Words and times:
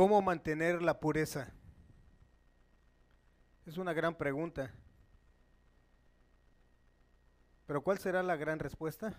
¿Cómo 0.00 0.22
mantener 0.22 0.80
la 0.80 0.98
pureza? 0.98 1.52
Es 3.66 3.76
una 3.76 3.92
gran 3.92 4.14
pregunta. 4.14 4.72
Pero 7.66 7.82
¿cuál 7.82 7.98
será 7.98 8.22
la 8.22 8.34
gran 8.36 8.58
respuesta? 8.60 9.12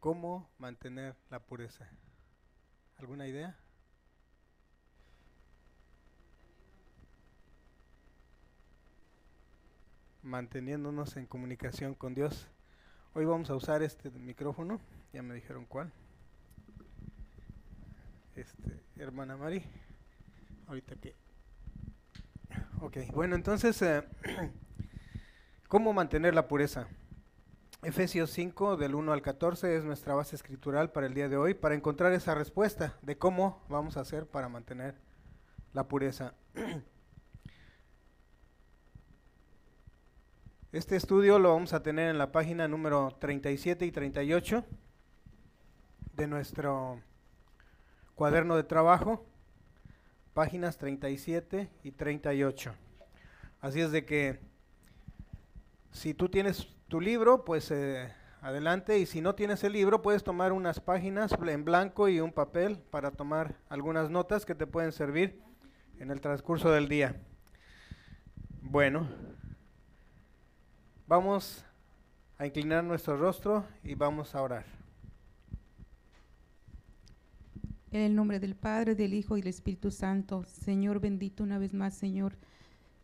¿Cómo 0.00 0.50
mantener 0.58 1.14
la 1.30 1.38
pureza? 1.38 1.88
¿Alguna 2.96 3.28
idea? 3.28 3.56
Manteniéndonos 10.22 11.16
en 11.16 11.26
comunicación 11.26 11.94
con 11.94 12.16
Dios. 12.16 12.48
Hoy 13.14 13.26
vamos 13.26 13.48
a 13.48 13.54
usar 13.54 13.84
este 13.84 14.10
micrófono, 14.10 14.80
ya 15.12 15.22
me 15.22 15.34
dijeron 15.36 15.66
cuál. 15.66 15.92
Este, 18.36 18.82
hermana 18.96 19.34
Mari, 19.38 19.62
ahorita 20.66 20.94
que... 20.96 21.14
Ok, 22.82 22.98
bueno, 23.14 23.34
entonces, 23.34 23.80
eh, 23.80 24.04
¿cómo 25.68 25.94
mantener 25.94 26.34
la 26.34 26.46
pureza? 26.46 26.86
Efesios 27.82 28.30
5, 28.32 28.76
del 28.76 28.94
1 28.94 29.10
al 29.14 29.22
14, 29.22 29.76
es 29.76 29.84
nuestra 29.84 30.14
base 30.14 30.36
escritural 30.36 30.92
para 30.92 31.06
el 31.06 31.14
día 31.14 31.30
de 31.30 31.38
hoy, 31.38 31.54
para 31.54 31.74
encontrar 31.74 32.12
esa 32.12 32.34
respuesta 32.34 32.98
de 33.00 33.16
cómo 33.16 33.64
vamos 33.70 33.96
a 33.96 34.00
hacer 34.00 34.26
para 34.26 34.50
mantener 34.50 34.96
la 35.72 35.88
pureza. 35.88 36.34
Este 40.72 40.96
estudio 40.96 41.38
lo 41.38 41.54
vamos 41.54 41.72
a 41.72 41.82
tener 41.82 42.10
en 42.10 42.18
la 42.18 42.32
página 42.32 42.68
número 42.68 43.16
37 43.18 43.86
y 43.86 43.92
38 43.92 44.62
de 46.12 46.26
nuestro 46.26 47.00
cuaderno 48.16 48.56
de 48.56 48.64
trabajo, 48.64 49.24
páginas 50.34 50.76
37 50.78 51.70
y 51.84 51.92
38. 51.92 52.74
Así 53.60 53.80
es 53.80 53.92
de 53.92 54.04
que 54.04 54.40
si 55.92 56.12
tú 56.12 56.28
tienes 56.28 56.66
tu 56.88 57.00
libro, 57.00 57.44
pues 57.44 57.70
eh, 57.70 58.12
adelante, 58.40 58.98
y 58.98 59.06
si 59.06 59.20
no 59.20 59.36
tienes 59.36 59.62
el 59.62 59.74
libro, 59.74 60.02
puedes 60.02 60.24
tomar 60.24 60.52
unas 60.52 60.80
páginas 60.80 61.32
en 61.46 61.64
blanco 61.64 62.08
y 62.08 62.18
un 62.18 62.32
papel 62.32 62.80
para 62.90 63.12
tomar 63.12 63.54
algunas 63.68 64.10
notas 64.10 64.44
que 64.44 64.56
te 64.56 64.66
pueden 64.66 64.90
servir 64.90 65.40
en 66.00 66.10
el 66.10 66.20
transcurso 66.20 66.72
del 66.72 66.88
día. 66.88 67.14
Bueno, 68.60 69.06
Vamos 71.08 71.64
a 72.36 72.46
inclinar 72.46 72.82
nuestro 72.82 73.16
rostro 73.16 73.64
y 73.84 73.94
vamos 73.94 74.34
a 74.34 74.42
orar. 74.42 74.64
En 77.96 78.02
el 78.02 78.14
nombre 78.14 78.40
del 78.40 78.56
Padre, 78.56 78.94
del 78.94 79.14
Hijo 79.14 79.38
y 79.38 79.40
del 79.40 79.48
Espíritu 79.48 79.90
Santo, 79.90 80.44
Señor 80.44 81.00
bendito 81.00 81.42
una 81.42 81.56
vez 81.56 81.72
más, 81.72 81.94
Señor. 81.94 82.36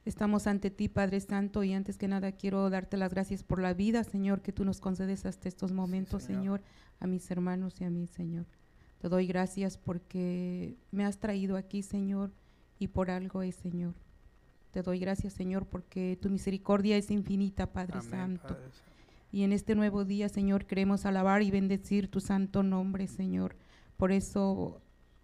Estamos 0.05 0.47
ante 0.47 0.71
ti, 0.71 0.91
Padre 0.91 1.19
Santo, 1.21 1.65
y 1.65 1.73
antes 1.73 1.97
que 1.97 2.09
nada 2.09 2.33
quiero 2.33 2.69
darte 2.69 2.99
las 2.99 3.11
gracias 3.11 3.43
por 3.43 3.63
la 3.63 3.73
vida, 3.73 4.05
Señor, 4.05 4.43
que 4.43 4.53
tú 4.53 4.67
nos 4.67 4.81
concedes 4.81 5.25
hasta 5.25 5.49
estos 5.49 5.73
momentos, 5.73 6.25
señor. 6.25 6.61
a 7.01 7.07
mis 7.07 7.31
hermanos 7.31 7.81
y 7.81 7.85
a 7.85 7.89
mí, 7.89 8.07
Señor. 8.07 8.45
Te 8.99 9.09
doy 9.09 9.27
gracias 9.27 9.79
porque 9.79 10.77
me 10.91 11.07
has 11.07 11.17
traído 11.17 11.57
aquí, 11.57 11.83
Señor, 11.83 12.31
y 12.79 12.89
por 12.89 13.11
algo 13.11 13.41
es, 13.41 13.55
Señor. 13.55 13.95
Te 14.73 14.83
doy 14.83 14.99
gracias, 14.99 15.33
Señor, 15.33 15.65
porque 15.65 16.19
tu 16.21 16.29
misericordia 16.29 16.99
es 16.99 17.11
infinita, 17.11 17.73
Padre 17.73 18.03
Santo. 18.03 18.59
Y 19.31 19.45
en 19.45 19.55
este 19.55 19.75
nuevo 19.75 20.05
día, 20.05 20.29
Señor, 20.29 20.67
queremos 20.67 21.07
alabar 21.07 21.41
y 21.41 21.51
bendecir 21.51 22.11
tu 22.11 22.21
santo 22.21 22.63
nombre, 22.63 23.07
Señor. 23.07 23.57
Por 23.97 24.13
eso 24.13 24.81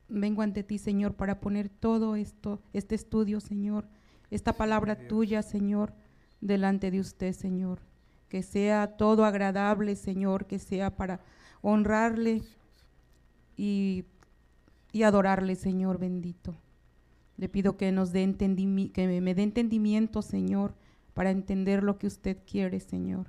vengo 0.08 0.42
ante 0.42 0.62
ti, 0.62 0.78
Señor, 0.78 1.14
para 1.14 1.40
poner 1.40 1.68
todo 1.68 2.16
esto, 2.16 2.62
este 2.72 2.94
estudio, 2.94 3.40
Señor, 3.40 3.88
esta 4.30 4.52
palabra 4.54 5.08
tuya, 5.08 5.42
Señor, 5.42 5.94
delante 6.40 6.90
de 6.90 7.00
usted, 7.00 7.32
Señor. 7.32 7.80
Que 8.28 8.42
sea 8.42 8.96
todo 8.96 9.24
agradable, 9.24 9.96
Señor, 9.96 10.46
que 10.46 10.58
sea 10.58 10.96
para 10.96 11.20
honrarle 11.62 12.42
y, 13.56 14.04
y 14.92 15.02
adorarle, 15.02 15.54
Señor 15.54 15.98
bendito. 15.98 16.54
Le 17.38 17.48
pido 17.48 17.76
que, 17.76 17.92
nos 17.92 18.12
dé 18.12 18.34
que 18.92 19.20
me 19.20 19.34
dé 19.34 19.42
entendimiento, 19.42 20.22
Señor, 20.22 20.74
para 21.14 21.30
entender 21.30 21.82
lo 21.82 21.98
que 21.98 22.06
usted 22.06 22.38
quiere, 22.46 22.80
Señor. 22.80 23.28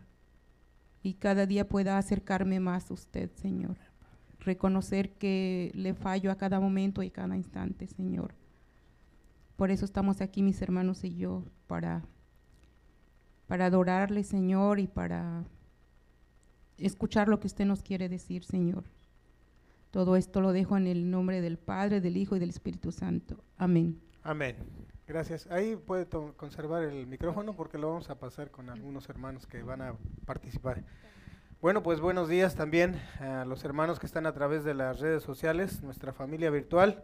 Y 1.01 1.13
cada 1.13 1.45
día 1.45 1.69
pueda 1.69 1.97
acercarme 1.97 2.59
más 2.59 2.91
a 2.91 2.93
usted, 2.93 3.31
Señor. 3.35 3.77
Reconocer 4.39 5.11
que 5.13 5.71
le 5.75 5.93
fallo 5.93 6.31
a 6.31 6.37
cada 6.37 6.59
momento 6.59 7.03
y 7.03 7.09
cada 7.09 7.35
instante, 7.35 7.87
Señor. 7.87 8.33
Por 9.55 9.71
eso 9.71 9.83
estamos 9.83 10.21
aquí, 10.21 10.41
mis 10.41 10.61
hermanos 10.61 11.03
y 11.03 11.15
yo, 11.15 11.43
para, 11.67 12.03
para 13.47 13.65
adorarle, 13.65 14.23
Señor, 14.23 14.79
y 14.79 14.87
para 14.87 15.43
escuchar 16.77 17.27
lo 17.27 17.39
que 17.39 17.47
usted 17.47 17.65
nos 17.65 17.83
quiere 17.83 18.07
decir, 18.07 18.43
Señor. 18.43 18.85
Todo 19.91 20.15
esto 20.15 20.39
lo 20.39 20.53
dejo 20.53 20.77
en 20.77 20.87
el 20.87 21.09
nombre 21.09 21.41
del 21.41 21.57
Padre, 21.57 21.99
del 21.99 22.15
Hijo 22.15 22.35
y 22.35 22.39
del 22.39 22.51
Espíritu 22.51 22.91
Santo. 22.91 23.43
Amén. 23.57 23.99
Amén. 24.23 24.55
Gracias. 25.07 25.47
Ahí 25.47 25.75
puede 25.75 26.05
conservar 26.35 26.83
el 26.83 27.07
micrófono 27.07 27.55
porque 27.55 27.79
lo 27.79 27.89
vamos 27.89 28.11
a 28.11 28.19
pasar 28.19 28.51
con 28.51 28.69
algunos 28.69 29.09
hermanos 29.09 29.47
que 29.47 29.63
van 29.63 29.81
a 29.81 29.95
participar. 30.25 30.83
Bueno, 31.61 31.83
pues 31.83 31.99
buenos 31.99 32.29
días 32.29 32.55
también 32.55 33.01
a 33.19 33.43
los 33.43 33.65
hermanos 33.65 33.99
que 33.99 34.05
están 34.05 34.25
a 34.25 34.31
través 34.31 34.63
de 34.63 34.73
las 34.73 35.01
redes 35.01 35.23
sociales, 35.23 35.83
nuestra 35.83 36.13
familia 36.13 36.49
virtual. 36.49 37.03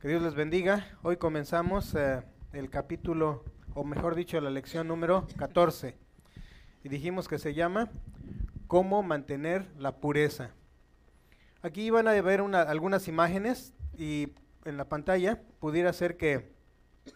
Que 0.00 0.06
Dios 0.06 0.22
les 0.22 0.36
bendiga. 0.36 0.86
Hoy 1.02 1.16
comenzamos 1.16 1.96
eh, 1.96 2.22
el 2.52 2.70
capítulo, 2.70 3.44
o 3.74 3.82
mejor 3.82 4.14
dicho, 4.14 4.40
la 4.40 4.50
lección 4.50 4.86
número 4.86 5.26
14. 5.38 5.98
Y 6.84 6.88
dijimos 6.88 7.26
que 7.26 7.40
se 7.40 7.52
llama 7.52 7.90
¿Cómo 8.68 9.02
mantener 9.02 9.66
la 9.76 9.96
pureza? 9.96 10.52
Aquí 11.60 11.90
van 11.90 12.06
a 12.06 12.12
ver 12.22 12.42
algunas 12.42 13.08
imágenes 13.08 13.74
y 13.98 14.34
en 14.66 14.76
la 14.76 14.88
pantalla 14.88 15.42
pudiera 15.58 15.92
ser 15.92 16.16
que 16.16 16.54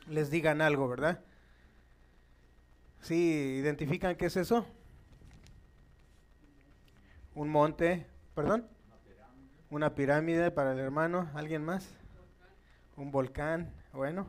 les 0.09 0.29
digan 0.29 0.61
algo, 0.61 0.89
¿verdad? 0.89 1.23
¿Sí 3.01 3.15
identifican 3.61 4.17
qué 4.17 4.27
es 4.27 4.37
eso? 4.37 4.67
Un 7.35 7.49
monte, 7.49 8.07
perdón. 8.35 8.69
Una 9.71 9.95
pirámide 9.95 10.53
para 10.53 10.73
el 10.73 10.79
hermano, 10.79 11.29
¿alguien 11.35 11.65
más? 11.65 11.89
Un 12.97 13.11
volcán, 13.11 13.75
bueno. 13.93 14.29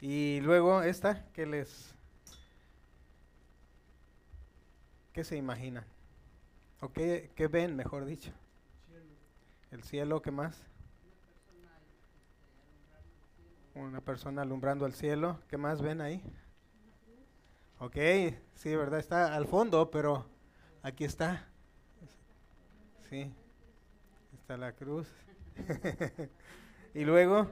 Y 0.00 0.40
luego 0.40 0.82
esta, 0.82 1.24
¿qué 1.32 1.46
les... 1.46 1.94
¿Qué 5.12 5.22
se 5.22 5.36
imaginan? 5.36 5.84
¿O 6.80 6.92
qué, 6.92 7.30
qué 7.36 7.46
ven, 7.46 7.76
mejor 7.76 8.04
dicho? 8.04 8.32
El 9.70 9.84
cielo, 9.84 10.20
¿qué 10.20 10.30
más? 10.30 10.62
Una 13.74 14.00
persona 14.00 14.42
alumbrando 14.42 14.84
el 14.84 14.94
cielo. 14.94 15.38
¿Qué 15.48 15.58
más 15.58 15.80
ven 15.80 16.00
ahí? 16.00 16.22
Ok, 17.78 17.96
sí, 18.54 18.74
¿verdad? 18.74 18.98
Está 18.98 19.34
al 19.34 19.46
fondo, 19.46 19.90
pero 19.90 20.26
aquí 20.82 21.04
está. 21.04 21.48
Sí, 23.08 23.32
está 24.34 24.56
la 24.56 24.72
cruz. 24.72 25.06
y 26.94 27.04
luego, 27.04 27.48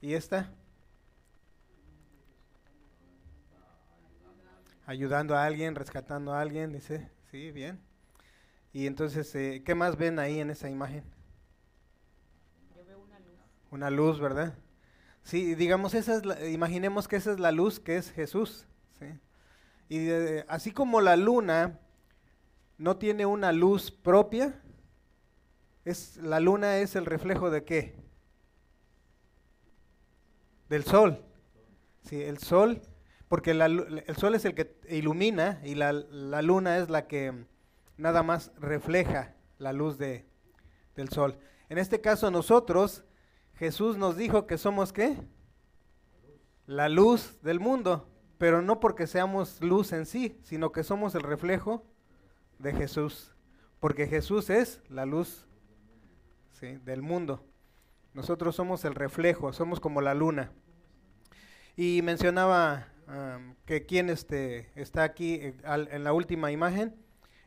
¿y 0.00 0.14
esta? 0.14 0.52
Ayudando 4.84 5.36
a 5.36 5.44
alguien, 5.44 5.76
rescatando 5.76 6.32
a 6.32 6.40
alguien, 6.40 6.72
dice. 6.72 7.08
Sí, 7.30 7.52
bien. 7.52 7.80
Y 8.72 8.88
entonces, 8.88 9.32
eh, 9.36 9.62
¿qué 9.64 9.76
más 9.76 9.96
ven 9.96 10.18
ahí 10.18 10.40
en 10.40 10.50
esa 10.50 10.68
imagen? 10.68 11.04
Yo 12.76 12.84
veo 12.84 12.98
una 12.98 13.20
luz. 13.20 13.38
Una 13.70 13.90
luz, 13.90 14.20
¿verdad? 14.20 14.54
Sí, 15.22 15.54
digamos, 15.54 15.94
esa 15.94 16.16
es 16.16 16.50
imaginemos 16.50 17.06
que 17.06 17.14
esa 17.14 17.30
es 17.30 17.38
la 17.38 17.52
luz 17.52 17.78
que 17.78 17.96
es 17.96 18.10
Jesús. 18.10 18.66
¿sí? 18.98 19.06
Y 19.88 20.10
así 20.48 20.72
como 20.72 21.00
la 21.00 21.16
luna 21.16 21.78
no 22.80 22.96
tiene 22.96 23.26
una 23.26 23.52
luz 23.52 23.90
propia, 23.90 24.58
es, 25.84 26.16
la 26.16 26.40
luna 26.40 26.78
es 26.78 26.96
el 26.96 27.04
reflejo 27.04 27.50
de 27.50 27.62
qué? 27.62 27.94
Del 30.70 30.84
sol. 30.84 31.22
Sí, 32.04 32.22
el 32.22 32.38
sol, 32.38 32.80
porque 33.28 33.50
el 33.50 34.16
sol 34.16 34.34
es 34.34 34.46
el 34.46 34.54
que 34.54 34.80
ilumina 34.88 35.60
y 35.62 35.74
la, 35.74 35.92
la 35.92 36.40
luna 36.40 36.78
es 36.78 36.88
la 36.88 37.06
que 37.06 37.44
nada 37.98 38.22
más 38.22 38.50
refleja 38.58 39.34
la 39.58 39.74
luz 39.74 39.98
de, 39.98 40.24
del 40.96 41.10
sol. 41.10 41.38
En 41.68 41.76
este 41.76 42.00
caso 42.00 42.30
nosotros, 42.30 43.04
Jesús 43.56 43.98
nos 43.98 44.16
dijo 44.16 44.46
que 44.46 44.56
somos 44.56 44.94
qué? 44.94 45.18
La 46.66 46.88
luz 46.88 47.42
del 47.42 47.60
mundo, 47.60 48.08
pero 48.38 48.62
no 48.62 48.80
porque 48.80 49.06
seamos 49.06 49.60
luz 49.60 49.92
en 49.92 50.06
sí, 50.06 50.40
sino 50.44 50.72
que 50.72 50.82
somos 50.82 51.14
el 51.14 51.24
reflejo 51.24 51.84
de 52.60 52.72
Jesús, 52.74 53.34
porque 53.78 54.06
Jesús 54.06 54.50
es 54.50 54.82
la 54.88 55.06
luz. 55.06 55.46
del 56.60 57.00
mundo. 57.00 57.42
Nosotros 58.12 58.54
somos 58.54 58.84
el 58.84 58.94
reflejo, 58.94 59.52
somos 59.54 59.80
como 59.80 60.02
la 60.02 60.12
luna. 60.12 60.52
Y 61.74 62.02
mencionaba 62.02 62.88
que 63.64 63.86
quien 63.86 64.10
este, 64.10 64.70
está 64.74 65.02
aquí 65.02 65.36
eh, 65.36 65.56
en 65.64 66.04
la 66.04 66.12
última 66.12 66.52
imagen 66.52 66.94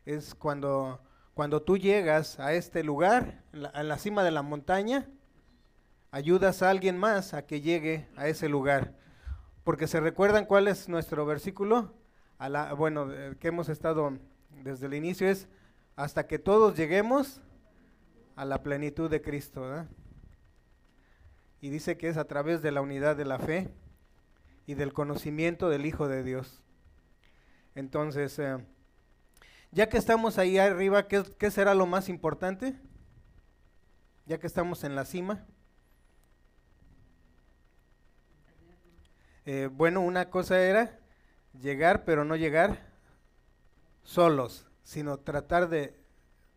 es 0.04 0.34
cuando, 0.34 1.00
cuando 1.32 1.62
tú 1.62 1.78
llegas 1.78 2.40
a 2.40 2.54
este 2.54 2.82
lugar, 2.82 3.44
a 3.72 3.82
la 3.84 3.98
cima 3.98 4.24
de 4.24 4.32
la 4.32 4.42
montaña, 4.42 5.08
ayudas 6.10 6.62
a 6.62 6.70
alguien 6.70 6.98
más 6.98 7.34
a 7.34 7.46
que 7.46 7.60
llegue 7.60 8.08
a 8.16 8.26
ese 8.26 8.48
lugar. 8.48 8.96
Porque 9.62 9.86
se 9.86 10.00
recuerdan 10.00 10.44
cuál 10.44 10.66
es 10.66 10.88
nuestro 10.88 11.24
versículo, 11.24 11.94
a 12.36 12.48
la, 12.48 12.72
bueno, 12.74 13.08
que 13.38 13.48
hemos 13.48 13.68
estado 13.68 14.18
desde 14.62 14.86
el 14.86 14.94
inicio, 14.94 15.28
es 15.28 15.48
hasta 15.96 16.26
que 16.26 16.38
todos 16.38 16.76
lleguemos 16.76 17.40
a 18.36 18.44
la 18.44 18.62
plenitud 18.62 19.10
de 19.10 19.22
Cristo. 19.22 19.86
Y 21.60 21.70
dice 21.70 21.96
que 21.96 22.08
es 22.08 22.16
a 22.16 22.24
través 22.24 22.62
de 22.62 22.72
la 22.72 22.80
unidad 22.80 23.16
de 23.16 23.24
la 23.24 23.38
fe 23.38 23.72
y 24.66 24.74
del 24.74 24.92
conocimiento 24.92 25.68
del 25.68 25.86
Hijo 25.86 26.08
de 26.08 26.22
Dios. 26.22 26.62
Entonces, 27.74 28.38
eh, 28.38 28.58
ya 29.72 29.88
que 29.88 29.96
estamos 29.96 30.38
ahí 30.38 30.58
arriba, 30.58 31.08
¿qué, 31.08 31.22
¿qué, 31.38 31.50
será 31.50 31.74
lo 31.74 31.86
más 31.86 32.08
importante? 32.08 32.74
Ya 34.26 34.38
que 34.38 34.46
estamos 34.46 34.84
en 34.84 34.94
la 34.94 35.04
cima. 35.04 35.44
Eh, 39.46 39.68
bueno, 39.70 40.00
una 40.00 40.30
cosa 40.30 40.60
era 40.62 40.98
llegar, 41.60 42.04
pero 42.04 42.24
no 42.24 42.36
llegar 42.36 42.93
solos, 44.04 44.66
sino 44.84 45.18
tratar 45.18 45.68
de 45.68 45.98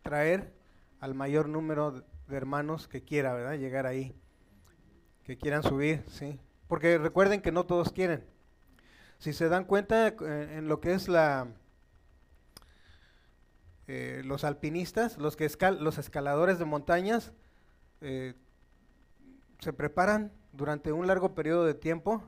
traer 0.02 0.54
al 1.00 1.14
mayor 1.14 1.48
número 1.48 2.04
de 2.28 2.36
hermanos 2.36 2.86
que 2.86 3.02
quiera, 3.02 3.34
¿verdad? 3.34 3.58
Llegar 3.58 3.86
ahí, 3.86 4.14
que 5.24 5.36
quieran 5.36 5.62
subir, 5.62 6.04
sí. 6.08 6.38
Porque 6.68 6.98
recuerden 6.98 7.40
que 7.40 7.50
no 7.50 7.66
todos 7.66 7.92
quieren. 7.92 8.24
Si 9.18 9.32
se 9.32 9.48
dan 9.48 9.64
cuenta 9.64 10.08
eh, 10.08 10.14
en 10.58 10.68
lo 10.68 10.80
que 10.80 10.92
es 10.92 11.08
la 11.08 11.48
eh, 13.90 14.20
los 14.22 14.44
alpinistas, 14.44 15.16
los 15.16 15.34
que 15.34 15.50
los 15.80 15.96
escaladores 15.96 16.58
de 16.58 16.66
montañas 16.66 17.32
eh, 18.02 18.34
se 19.60 19.72
preparan 19.72 20.30
durante 20.52 20.92
un 20.92 21.06
largo 21.06 21.34
periodo 21.34 21.64
de 21.64 21.72
tiempo 21.72 22.22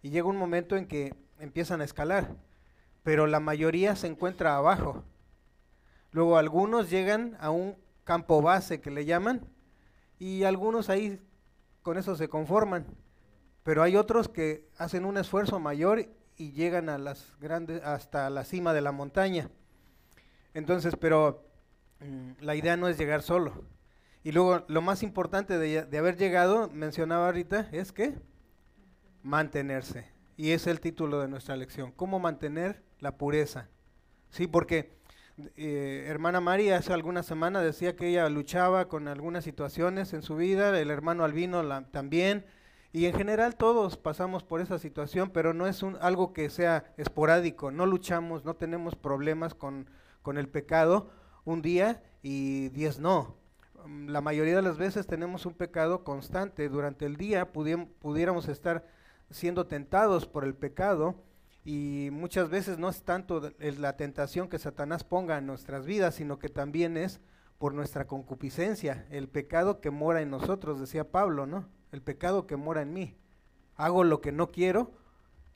y 0.00 0.08
llega 0.08 0.26
un 0.26 0.38
momento 0.38 0.74
en 0.74 0.86
que 0.86 1.14
empiezan 1.38 1.82
a 1.82 1.84
escalar, 1.84 2.34
pero 3.02 3.26
la 3.26 3.40
mayoría 3.40 3.96
se 3.96 4.06
encuentra 4.06 4.56
abajo. 4.56 5.04
Luego 6.10 6.36
algunos 6.36 6.90
llegan 6.90 7.36
a 7.40 7.50
un 7.50 7.76
campo 8.04 8.42
base 8.42 8.80
que 8.80 8.90
le 8.90 9.04
llaman 9.04 9.48
y 10.18 10.44
algunos 10.44 10.88
ahí 10.88 11.20
con 11.82 11.96
eso 11.96 12.16
se 12.16 12.28
conforman. 12.28 12.86
Pero 13.64 13.82
hay 13.82 13.96
otros 13.96 14.28
que 14.28 14.68
hacen 14.76 15.04
un 15.04 15.16
esfuerzo 15.16 15.58
mayor 15.60 16.08
y 16.36 16.52
llegan 16.52 16.88
a 16.88 16.98
las 16.98 17.36
grandes, 17.38 17.82
hasta 17.84 18.28
la 18.30 18.44
cima 18.44 18.72
de 18.72 18.80
la 18.80 18.92
montaña. 18.92 19.50
Entonces, 20.54 20.96
pero 20.96 21.44
mm, 22.00 22.32
la 22.40 22.54
idea 22.54 22.76
no 22.76 22.88
es 22.88 22.98
llegar 22.98 23.22
solo. 23.22 23.64
Y 24.24 24.32
luego, 24.32 24.64
lo 24.68 24.82
más 24.82 25.02
importante 25.02 25.58
de, 25.58 25.84
de 25.84 25.98
haber 25.98 26.16
llegado, 26.16 26.68
mencionaba 26.68 27.26
ahorita, 27.26 27.68
es 27.72 27.92
que 27.92 28.14
mantenerse. 29.22 30.11
Y 30.36 30.50
es 30.50 30.66
el 30.66 30.80
título 30.80 31.20
de 31.20 31.28
nuestra 31.28 31.56
lección, 31.56 31.92
cómo 31.92 32.18
mantener 32.18 32.82
la 33.00 33.16
pureza. 33.16 33.68
Sí, 34.30 34.46
porque 34.46 34.96
eh, 35.56 36.04
hermana 36.08 36.40
María 36.40 36.76
hace 36.76 36.92
algunas 36.92 37.26
semanas 37.26 37.62
decía 37.62 37.96
que 37.96 38.08
ella 38.08 38.28
luchaba 38.28 38.88
con 38.88 39.08
algunas 39.08 39.44
situaciones 39.44 40.12
en 40.12 40.22
su 40.22 40.36
vida, 40.36 40.78
el 40.78 40.90
hermano 40.90 41.24
Albino 41.24 41.62
también, 41.86 42.44
y 42.92 43.06
en 43.06 43.14
general 43.14 43.56
todos 43.56 43.96
pasamos 43.96 44.44
por 44.44 44.60
esa 44.60 44.78
situación, 44.78 45.30
pero 45.30 45.54
no 45.54 45.66
es 45.66 45.82
un, 45.82 45.96
algo 46.00 46.32
que 46.32 46.50
sea 46.50 46.92
esporádico, 46.98 47.70
no 47.70 47.86
luchamos, 47.86 48.44
no 48.44 48.54
tenemos 48.54 48.96
problemas 48.96 49.54
con, 49.54 49.88
con 50.20 50.36
el 50.36 50.48
pecado 50.48 51.10
un 51.44 51.62
día 51.62 52.02
y 52.22 52.68
diez 52.68 52.98
no. 52.98 53.36
Mm, 53.86 54.08
la 54.08 54.20
mayoría 54.20 54.56
de 54.56 54.62
las 54.62 54.78
veces 54.78 55.06
tenemos 55.06 55.46
un 55.46 55.54
pecado 55.54 56.04
constante. 56.04 56.68
Durante 56.68 57.06
el 57.06 57.16
día 57.16 57.52
pudiéramos 57.52 58.48
estar 58.48 58.86
siendo 59.32 59.66
tentados 59.66 60.26
por 60.26 60.44
el 60.44 60.54
pecado 60.54 61.16
y 61.64 62.08
muchas 62.12 62.48
veces 62.48 62.78
no 62.78 62.88
es 62.88 63.02
tanto 63.02 63.52
la 63.58 63.96
tentación 63.96 64.48
que 64.48 64.58
Satanás 64.58 65.04
ponga 65.04 65.38
en 65.38 65.46
nuestras 65.46 65.86
vidas, 65.86 66.14
sino 66.14 66.38
que 66.38 66.48
también 66.48 66.96
es 66.96 67.20
por 67.58 67.74
nuestra 67.74 68.06
concupiscencia, 68.06 69.06
el 69.10 69.28
pecado 69.28 69.80
que 69.80 69.90
mora 69.90 70.20
en 70.20 70.30
nosotros, 70.30 70.80
decía 70.80 71.12
Pablo, 71.12 71.46
¿no? 71.46 71.68
el 71.92 72.02
pecado 72.02 72.46
que 72.46 72.56
mora 72.56 72.82
en 72.82 72.92
mí. 72.92 73.16
Hago 73.76 74.02
lo 74.02 74.20
que 74.20 74.32
no 74.32 74.50
quiero 74.50 74.90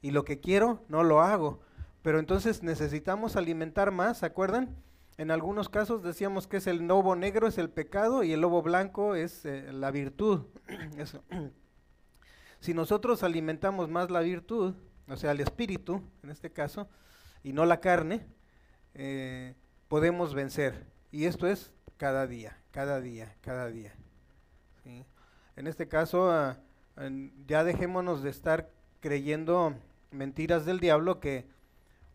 y 0.00 0.12
lo 0.12 0.24
que 0.24 0.38
quiero 0.38 0.84
no 0.88 1.02
lo 1.02 1.22
hago. 1.22 1.60
Pero 2.02 2.20
entonces 2.20 2.62
necesitamos 2.62 3.34
alimentar 3.34 3.90
más, 3.90 4.18
¿se 4.18 4.26
acuerdan? 4.26 4.76
En 5.18 5.30
algunos 5.30 5.68
casos 5.68 6.02
decíamos 6.02 6.46
que 6.46 6.58
es 6.58 6.66
el 6.66 6.86
lobo 6.86 7.16
negro 7.16 7.48
es 7.48 7.58
el 7.58 7.70
pecado 7.70 8.22
y 8.22 8.32
el 8.32 8.42
lobo 8.42 8.62
blanco 8.62 9.14
es 9.16 9.44
eh, 9.44 9.72
la 9.72 9.90
virtud. 9.90 10.42
si 12.66 12.74
nosotros 12.74 13.22
alimentamos 13.22 13.88
más 13.88 14.10
la 14.10 14.18
virtud, 14.18 14.74
o 15.06 15.16
sea, 15.16 15.30
el 15.30 15.38
espíritu, 15.38 16.02
en 16.24 16.30
este 16.30 16.50
caso, 16.50 16.88
y 17.44 17.52
no 17.52 17.64
la 17.64 17.78
carne, 17.78 18.26
eh, 18.94 19.54
podemos 19.86 20.34
vencer. 20.34 20.84
Y 21.12 21.26
esto 21.26 21.46
es 21.46 21.70
cada 21.96 22.26
día, 22.26 22.58
cada 22.72 23.00
día, 23.00 23.36
cada 23.40 23.68
día. 23.68 23.94
En 25.54 25.68
este 25.68 25.86
caso, 25.86 26.28
ah, 26.32 26.58
ya 27.46 27.62
dejémonos 27.62 28.24
de 28.24 28.30
estar 28.30 28.68
creyendo 28.98 29.76
mentiras 30.10 30.66
del 30.66 30.80
diablo 30.80 31.20
que 31.20 31.46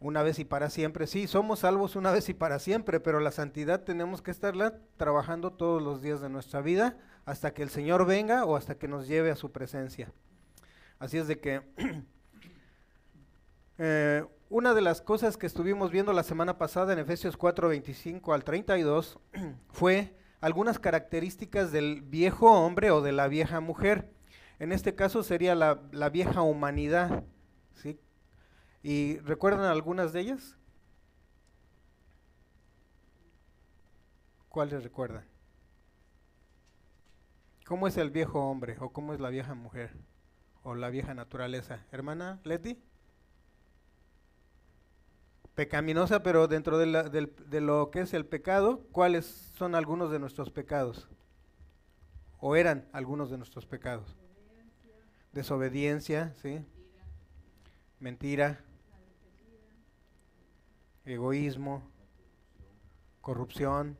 una 0.01 0.21
vez 0.21 0.37
y 0.40 0.44
para 0.44 0.69
siempre, 0.69 1.07
sí, 1.07 1.28
somos 1.28 1.59
salvos 1.59 1.95
una 1.95 2.11
vez 2.11 2.28
y 2.28 2.33
para 2.33 2.59
siempre, 2.59 2.99
pero 2.99 3.21
la 3.21 3.31
santidad 3.31 3.85
tenemos 3.85 4.21
que 4.21 4.31
estarla 4.31 4.80
trabajando 4.97 5.54
todos 5.54 5.81
los 5.81 6.02
días 6.02 6.19
de 6.19 6.28
nuestra 6.28 6.59
vida 6.59 6.97
hasta 7.23 7.54
que 7.54 7.64
el 7.64 7.69
Señor 7.69 8.06
venga 8.06 8.44
o 8.44 8.57
hasta 8.57 8.76
que 8.76 8.90
nos 8.90 9.07
lleve 9.07 9.31
a 9.31 9.37
su 9.37 9.54
presencia. 9.54 10.11
Así 11.02 11.18
es 11.18 11.28
de 11.28 11.40
que 11.40 11.64
eh, 13.80 14.24
una 14.52 14.76
de 14.76 14.81
las 14.81 15.02
cosas 15.02 15.36
que 15.36 15.48
estuvimos 15.48 15.90
viendo 15.90 16.14
la 16.14 16.22
semana 16.22 16.60
pasada 16.60 16.94
en 16.94 17.00
Efesios 17.00 17.38
4, 17.38 17.70
25 17.70 18.34
al 18.36 18.44
32 18.44 19.18
fue 19.72 20.16
algunas 20.42 20.78
características 20.78 21.72
del 21.72 22.04
viejo 22.04 22.52
hombre 22.52 22.92
o 22.92 23.02
de 23.02 23.14
la 23.14 23.28
vieja 23.28 23.60
mujer. 23.62 24.14
En 24.60 24.72
este 24.72 24.94
caso 24.94 25.24
sería 25.24 25.56
la, 25.56 26.10
vieja 26.10 26.44
humanidad. 26.44 27.24
¿sí? 27.74 28.00
¿Y 28.84 29.18
recuerdan 29.22 29.66
algunas 29.66 30.14
de 30.14 30.20
ellas? 30.20 30.56
¿Cuáles 34.50 34.84
recuerdan? 34.84 35.26
¿Cómo 37.66 37.88
es 37.88 37.98
el 37.98 38.12
viejo 38.12 38.40
hombre 38.52 38.78
o 38.80 38.94
cómo 38.94 39.16
es 39.16 39.20
la 39.20 39.30
vieja 39.30 39.56
mujer 39.56 40.10
o 40.63 40.75
la 40.75 40.89
vieja 40.89 41.13
naturaleza? 41.13 41.85
Hermana 41.91 42.39
Leti 42.44 42.77
pecaminosa, 45.56 46.23
pero 46.23 46.47
dentro 46.47 46.77
de, 46.77 47.30
de, 47.49 47.61
lo 47.61 47.91
que 47.91 48.01
es 48.01 48.13
el 48.13 48.25
pecado, 48.25 48.81
¿cuáles 48.91 49.25
son 49.56 49.75
algunos 49.75 50.11
de 50.11 50.19
nuestros 50.19 50.49
pecados? 50.49 51.07
¿O 52.39 52.56
eran 52.56 52.87
algunos 52.94 53.30
de 53.30 53.37
nuestros 53.37 53.65
pecados? 53.65 54.15
Desobediencia, 55.33 56.33
¿sí? 56.41 56.65
Mentira, 57.99 58.59
egoísmo, 61.06 61.83
corrupción, 63.21 63.97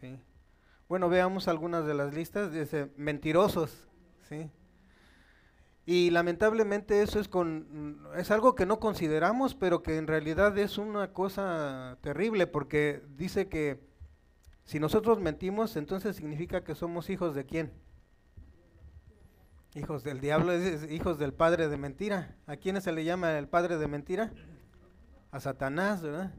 ¿sí? 0.00 0.18
Bueno, 0.88 1.08
veamos 1.08 1.48
algunas 1.48 1.86
de 1.86 1.94
las 1.94 2.12
listas. 2.12 2.52
Dice, 2.52 2.90
mentirosos, 2.96 3.86
¿sí? 4.28 4.50
Y 5.88 6.10
lamentablemente 6.10 7.00
eso 7.00 7.20
es, 7.20 7.28
con, 7.28 8.04
es 8.16 8.32
algo 8.32 8.56
que 8.56 8.66
no 8.66 8.80
consideramos, 8.80 9.54
pero 9.54 9.84
que 9.84 9.98
en 9.98 10.08
realidad 10.08 10.58
es 10.58 10.78
una 10.78 11.12
cosa 11.12 11.96
terrible, 12.00 12.48
porque 12.48 13.04
dice 13.16 13.48
que 13.48 13.80
si 14.64 14.80
nosotros 14.80 15.20
mentimos, 15.20 15.76
entonces 15.76 16.16
significa 16.16 16.64
que 16.64 16.74
somos 16.74 17.08
hijos 17.08 17.36
de 17.36 17.46
quién? 17.46 17.72
Hijos 19.76 20.02
del 20.02 20.20
diablo, 20.20 20.52
hijos 20.90 21.20
del 21.20 21.32
padre 21.32 21.68
de 21.68 21.76
mentira. 21.76 22.34
¿A 22.48 22.56
quién 22.56 22.80
se 22.82 22.90
le 22.90 23.04
llama 23.04 23.38
el 23.38 23.46
padre 23.46 23.78
de 23.78 23.86
mentira? 23.86 24.32
A 25.30 25.38
Satanás, 25.38 26.02
¿verdad? 26.02 26.34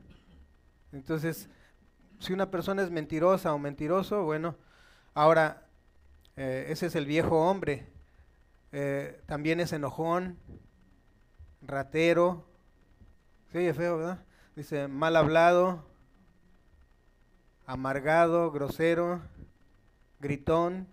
Entonces, 0.91 1.49
si 2.19 2.33
una 2.33 2.51
persona 2.51 2.83
es 2.83 2.91
mentirosa 2.91 3.53
o 3.53 3.59
mentiroso, 3.59 4.23
bueno, 4.23 4.57
ahora, 5.13 5.67
eh, 6.35 6.65
ese 6.67 6.87
es 6.87 6.95
el 6.95 7.05
viejo 7.05 7.49
hombre, 7.49 7.87
eh, 8.71 9.21
también 9.25 9.59
es 9.59 9.73
enojón, 9.73 10.37
ratero, 11.61 12.45
se 13.51 13.59
oye 13.59 13.73
feo, 13.73 13.97
¿verdad? 13.97 14.25
Dice 14.55 14.87
mal 14.87 15.15
hablado, 15.15 15.85
amargado, 17.65 18.51
grosero, 18.51 19.21
gritón 20.19 20.87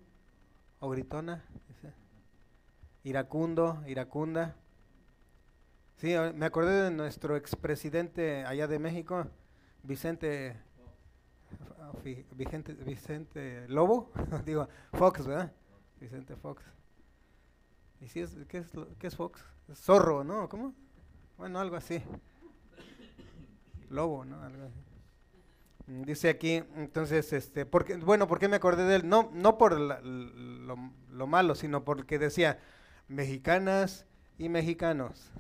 o 0.81 0.91
gritona, 0.91 1.45
iracundo, 3.03 3.83
iracunda. 3.87 4.57
Sí, 5.97 6.15
me 6.35 6.47
acordé 6.47 6.83
de 6.83 6.91
nuestro 6.91 7.37
expresidente 7.37 8.45
allá 8.45 8.67
de 8.67 8.79
México, 8.79 9.27
Vicente, 9.83 10.57
Vicente, 12.33 12.75
Vicente 12.75 13.69
Lobo, 13.69 14.11
digo, 14.45 14.69
Fox, 14.93 15.27
¿verdad? 15.27 15.53
Vicente 16.01 16.37
Fox. 16.37 16.63
¿Y 18.05 18.09
si 18.09 18.21
es, 18.21 18.37
qué, 18.49 18.65
es, 19.03 19.17
Fox? 19.17 19.43
zorro, 19.75 20.25
¿no? 20.25 20.49
¿Cómo? 20.49 20.75
Bueno, 21.39 21.59
algo 21.59 21.77
así. 21.77 22.03
Lobo, 23.89 24.27
¿no? 24.27 24.43
Algo 24.43 24.69
dice 25.87 26.29
aquí, 26.29 26.63
entonces, 26.77 27.33
este, 27.33 27.67
porque, 27.67 27.97
bueno, 27.97 28.27
¿por 28.27 28.39
qué 28.39 28.49
me 28.49 28.57
acordé 28.57 28.85
de 28.85 28.97
él? 28.97 29.09
No, 29.09 29.31
no 29.33 29.59
por 29.59 29.79
lo, 29.79 31.27
malo, 31.27 31.55
sino 31.55 31.85
porque 31.85 32.19
decía 32.19 32.59
mexicanas 33.09 34.07
y 34.39 34.49
mexicanos. 34.49 35.31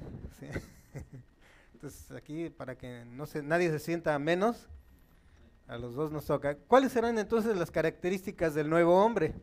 Entonces, 1.75 2.11
aquí, 2.13 2.51
para 2.51 2.77
que 2.77 3.05
no 3.07 3.27
se, 3.27 3.43
nadie 3.43 3.71
se 3.71 3.79
sienta 3.79 4.19
menos, 4.19 4.69
a 5.67 5.77
los 5.77 5.95
dos 5.95 6.11
nos 6.13 6.27
toca. 6.27 6.57
¿Cuáles 6.57 6.93
serán 6.93 7.19
entonces 7.19 7.57
las 7.57 7.71
características 7.71 8.55
del 8.55 8.71
nuevo 8.71 9.03
hombre? 9.03 9.35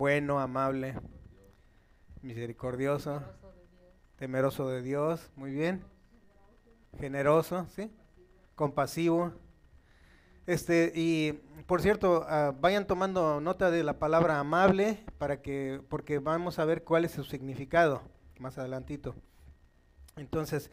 Bueno, 0.00 0.40
amable, 0.40 0.94
misericordioso, 2.22 3.22
temeroso 4.16 4.66
de 4.66 4.80
Dios, 4.80 5.30
muy 5.36 5.50
bien 5.50 5.84
generoso, 6.98 7.66
¿sí? 7.76 7.92
compasivo. 8.54 9.34
Este, 10.46 10.90
y 10.94 11.32
por 11.66 11.82
cierto, 11.82 12.24
ah, 12.30 12.54
vayan 12.58 12.86
tomando 12.86 13.42
nota 13.42 13.70
de 13.70 13.84
la 13.84 13.98
palabra 13.98 14.38
amable 14.38 15.04
para 15.18 15.42
que, 15.42 15.82
porque 15.90 16.18
vamos 16.18 16.58
a 16.58 16.64
ver 16.64 16.82
cuál 16.82 17.04
es 17.04 17.10
su 17.10 17.24
significado 17.24 18.00
más 18.38 18.56
adelantito. 18.56 19.14
Entonces, 20.16 20.70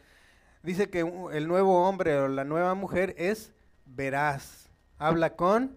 dice 0.64 0.90
que 0.90 1.02
el 1.34 1.50
nuevo 1.50 1.86
hombre 1.86 2.18
o 2.18 2.30
la 2.30 2.46
nueva 2.46 2.76
mujer 2.76 3.14
es 3.18 3.54
veraz, 3.86 4.70
habla 4.98 5.36
con 5.36 5.76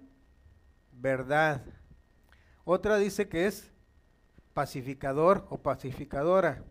verdad. 0.92 1.64
Otra 2.72 2.98
dice 2.98 3.28
que 3.28 3.48
es 3.48 3.68
pacificador 4.54 5.44
o 5.50 5.58
pacificadora 5.58 6.62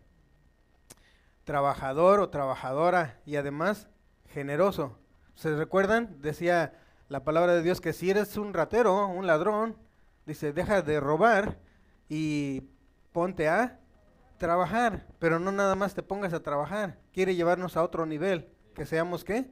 trabajador 1.44 2.20
o 2.20 2.30
trabajadora 2.30 3.20
y 3.26 3.36
además 3.36 3.86
generoso. 4.30 4.98
¿Se 5.34 5.54
recuerdan? 5.54 6.22
Decía 6.22 6.72
la 7.10 7.22
palabra 7.22 7.52
de 7.52 7.60
Dios 7.60 7.82
que 7.82 7.92
si 7.92 8.08
eres 8.08 8.38
un 8.38 8.54
ratero, 8.54 9.08
un 9.08 9.26
ladrón, 9.26 9.76
dice, 10.24 10.54
deja 10.54 10.80
de 10.80 11.00
robar 11.00 11.58
y 12.08 12.62
ponte 13.12 13.50
a 13.50 13.78
trabajar, 14.38 15.06
pero 15.18 15.38
no 15.38 15.52
nada 15.52 15.74
más 15.74 15.92
te 15.92 16.02
pongas 16.02 16.32
a 16.32 16.42
trabajar, 16.42 16.96
quiere 17.12 17.34
llevarnos 17.34 17.76
a 17.76 17.82
otro 17.82 18.06
nivel, 18.06 18.48
que 18.74 18.86
seamos 18.86 19.22
qué? 19.22 19.50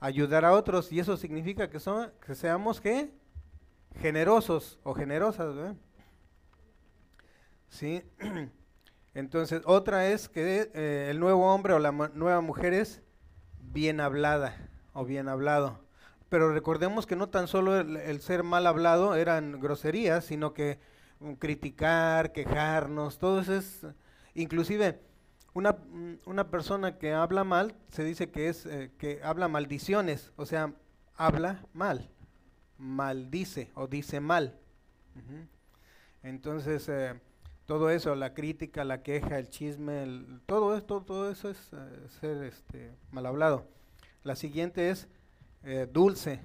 Ayudar 0.00 0.44
a 0.44 0.52
otros 0.52 0.92
y 0.92 1.00
eso 1.00 1.16
significa 1.16 1.70
que, 1.70 1.80
son, 1.80 2.12
que 2.20 2.34
seamos 2.34 2.82
qué? 2.82 3.17
Generosos 4.00 4.78
o 4.82 4.94
generosas. 4.94 5.76
Sí. 7.68 8.02
Entonces, 9.14 9.62
otra 9.64 10.08
es 10.08 10.28
que 10.28 10.70
eh, 10.74 11.08
el 11.10 11.18
nuevo 11.18 11.52
hombre 11.52 11.74
o 11.74 11.78
la 11.78 11.90
nueva 11.90 12.40
mujer 12.40 12.74
es 12.74 13.02
bien 13.60 14.00
hablada 14.00 14.54
o 14.92 15.04
bien 15.04 15.28
hablado. 15.28 15.80
Pero 16.28 16.52
recordemos 16.52 17.06
que 17.06 17.16
no 17.16 17.28
tan 17.28 17.48
solo 17.48 17.78
el, 17.80 18.20
ser 18.20 18.42
mal 18.42 18.66
hablado 18.66 19.16
eran 19.16 19.60
groserías, 19.60 20.24
sino 20.24 20.52
que 20.52 20.78
mm, 21.20 21.32
criticar, 21.34 22.32
quejarnos, 22.32 23.18
todo 23.18 23.40
eso 23.40 23.54
es, 23.54 23.86
inclusive 24.34 25.00
una, 25.54 25.72
mm, 25.72 26.18
una, 26.26 26.50
persona 26.50 26.98
que 26.98 27.12
habla 27.12 27.44
mal 27.44 27.74
se 27.88 28.04
dice 28.04 28.30
que 28.30 28.48
es 28.48 28.66
eh, 28.66 28.92
que 28.98 29.20
habla 29.24 29.48
maldiciones, 29.48 30.32
o 30.36 30.44
sea, 30.44 30.74
habla 31.16 31.64
mal, 31.72 32.10
maldice 32.78 33.70
o 33.74 33.86
dice 33.86 34.20
mal. 34.20 34.58
Entonces, 36.22 36.88
eh, 36.88 37.20
todo 37.66 37.90
eso, 37.90 38.14
la 38.14 38.32
crítica, 38.34 38.84
la 38.84 39.02
queja, 39.02 39.38
el 39.38 39.50
chisme, 39.50 40.40
todo 40.46 40.76
esto, 40.76 41.02
todo 41.02 41.30
eso 41.30 41.50
es 41.50 41.58
eh, 41.72 42.06
ser 42.20 42.44
este, 42.44 42.94
mal 43.10 43.26
hablado. 43.26 43.68
La 44.22 44.36
siguiente 44.36 44.90
es 44.90 45.08
eh, 45.64 45.88
dulce. 45.92 46.40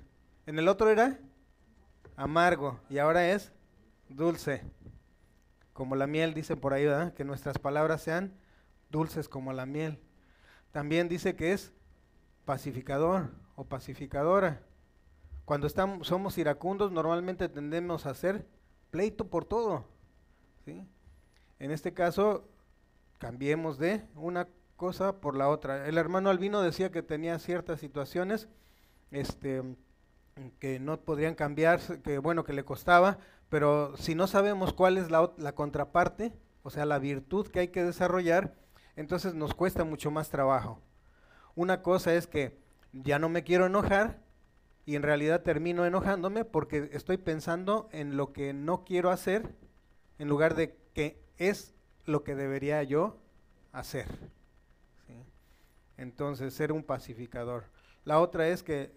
En 0.46 0.60
el 0.60 0.68
otro 0.68 0.90
era 0.90 1.20
amargo 2.16 2.80
y 2.90 2.98
ahora 2.98 3.30
es 3.30 3.54
dulce. 4.10 4.64
Como 5.72 5.96
la 5.96 6.08
miel, 6.08 6.34
dice 6.34 6.56
por 6.56 6.74
ahí, 6.74 6.86
¿verdad? 6.86 7.14
Que 7.14 7.24
nuestras 7.24 7.58
palabras 7.58 8.02
sean 8.02 8.34
dulces 8.90 9.30
como 9.30 9.54
la 9.54 9.66
miel. 9.66 10.00
También 10.72 11.08
dice 11.08 11.36
que 11.36 11.54
es 11.54 11.72
pacificador 12.46 13.32
o 13.56 13.66
pacificadora. 13.66 14.62
Cuando 15.46 15.68
estamos, 15.68 16.08
somos 16.08 16.38
iracundos, 16.38 16.92
normalmente 16.92 17.50
tendemos 17.50 18.06
a 18.06 18.12
hacer 18.12 18.46
pleito 18.92 19.28
por 19.28 19.46
todo. 19.46 19.86
¿sí? 20.66 20.88
En 21.60 21.72
este 21.72 21.94
caso, 21.94 22.48
cambiemos 23.18 23.78
de 23.78 24.06
una 24.16 24.48
cosa 24.78 25.20
por 25.20 25.36
la 25.36 25.50
otra. 25.50 25.88
El 25.88 25.98
hermano 25.98 26.30
Albino 26.30 26.62
decía 26.62 26.92
que 26.92 27.04
tenía 27.04 27.40
ciertas 27.40 27.80
situaciones 27.80 28.48
este, 29.12 29.64
que 30.60 30.80
no 30.80 31.00
podrían 31.02 31.36
cambiar, 31.36 31.80
que 32.02 32.18
bueno, 32.18 32.44
que 32.44 32.54
le 32.54 32.66
costaba, 32.66 33.20
pero 33.50 33.96
si 33.98 34.16
no 34.16 34.28
sabemos 34.28 34.74
cuál 34.74 34.98
es 34.98 35.12
la, 35.12 35.32
la 35.38 35.54
contraparte, 35.54 36.34
o 36.64 36.70
sea, 36.70 36.86
la 36.86 37.00
virtud 37.00 37.48
que 37.48 37.60
hay 37.60 37.68
que 37.68 37.84
desarrollar, 37.84 38.56
entonces 38.96 39.34
nos 39.34 39.54
cuesta 39.54 39.84
mucho 39.84 40.10
más 40.10 40.30
trabajo. 40.30 40.80
Una 41.56 41.82
cosa 41.82 42.14
es 42.14 42.28
que 42.28 42.58
ya 42.94 43.20
no 43.20 43.30
me 43.30 43.44
quiero 43.44 43.66
enojar 43.66 44.23
y 44.86 44.96
en 44.96 45.04
realidad 45.04 45.44
termino 45.44 45.86
enojándome 45.86 46.46
porque 46.46 46.90
estoy 46.92 47.18
pensando 47.18 47.90
en 47.92 48.18
lo 48.18 48.34
que 48.34 48.54
no 48.54 48.84
quiero 48.84 49.12
hacer 49.12 49.56
en 50.20 50.28
lugar 50.28 50.56
de 50.56 50.76
que 50.94 51.22
es 51.38 51.74
lo 52.06 52.24
que 52.24 52.36
debería 52.36 52.84
yo 52.84 53.18
hacer. 53.72 54.08
Entonces, 55.98 56.54
ser 56.54 56.72
un 56.72 56.84
pacificador. 56.84 57.66
La 58.04 58.20
otra 58.20 58.48
es 58.48 58.64
que 58.64 58.92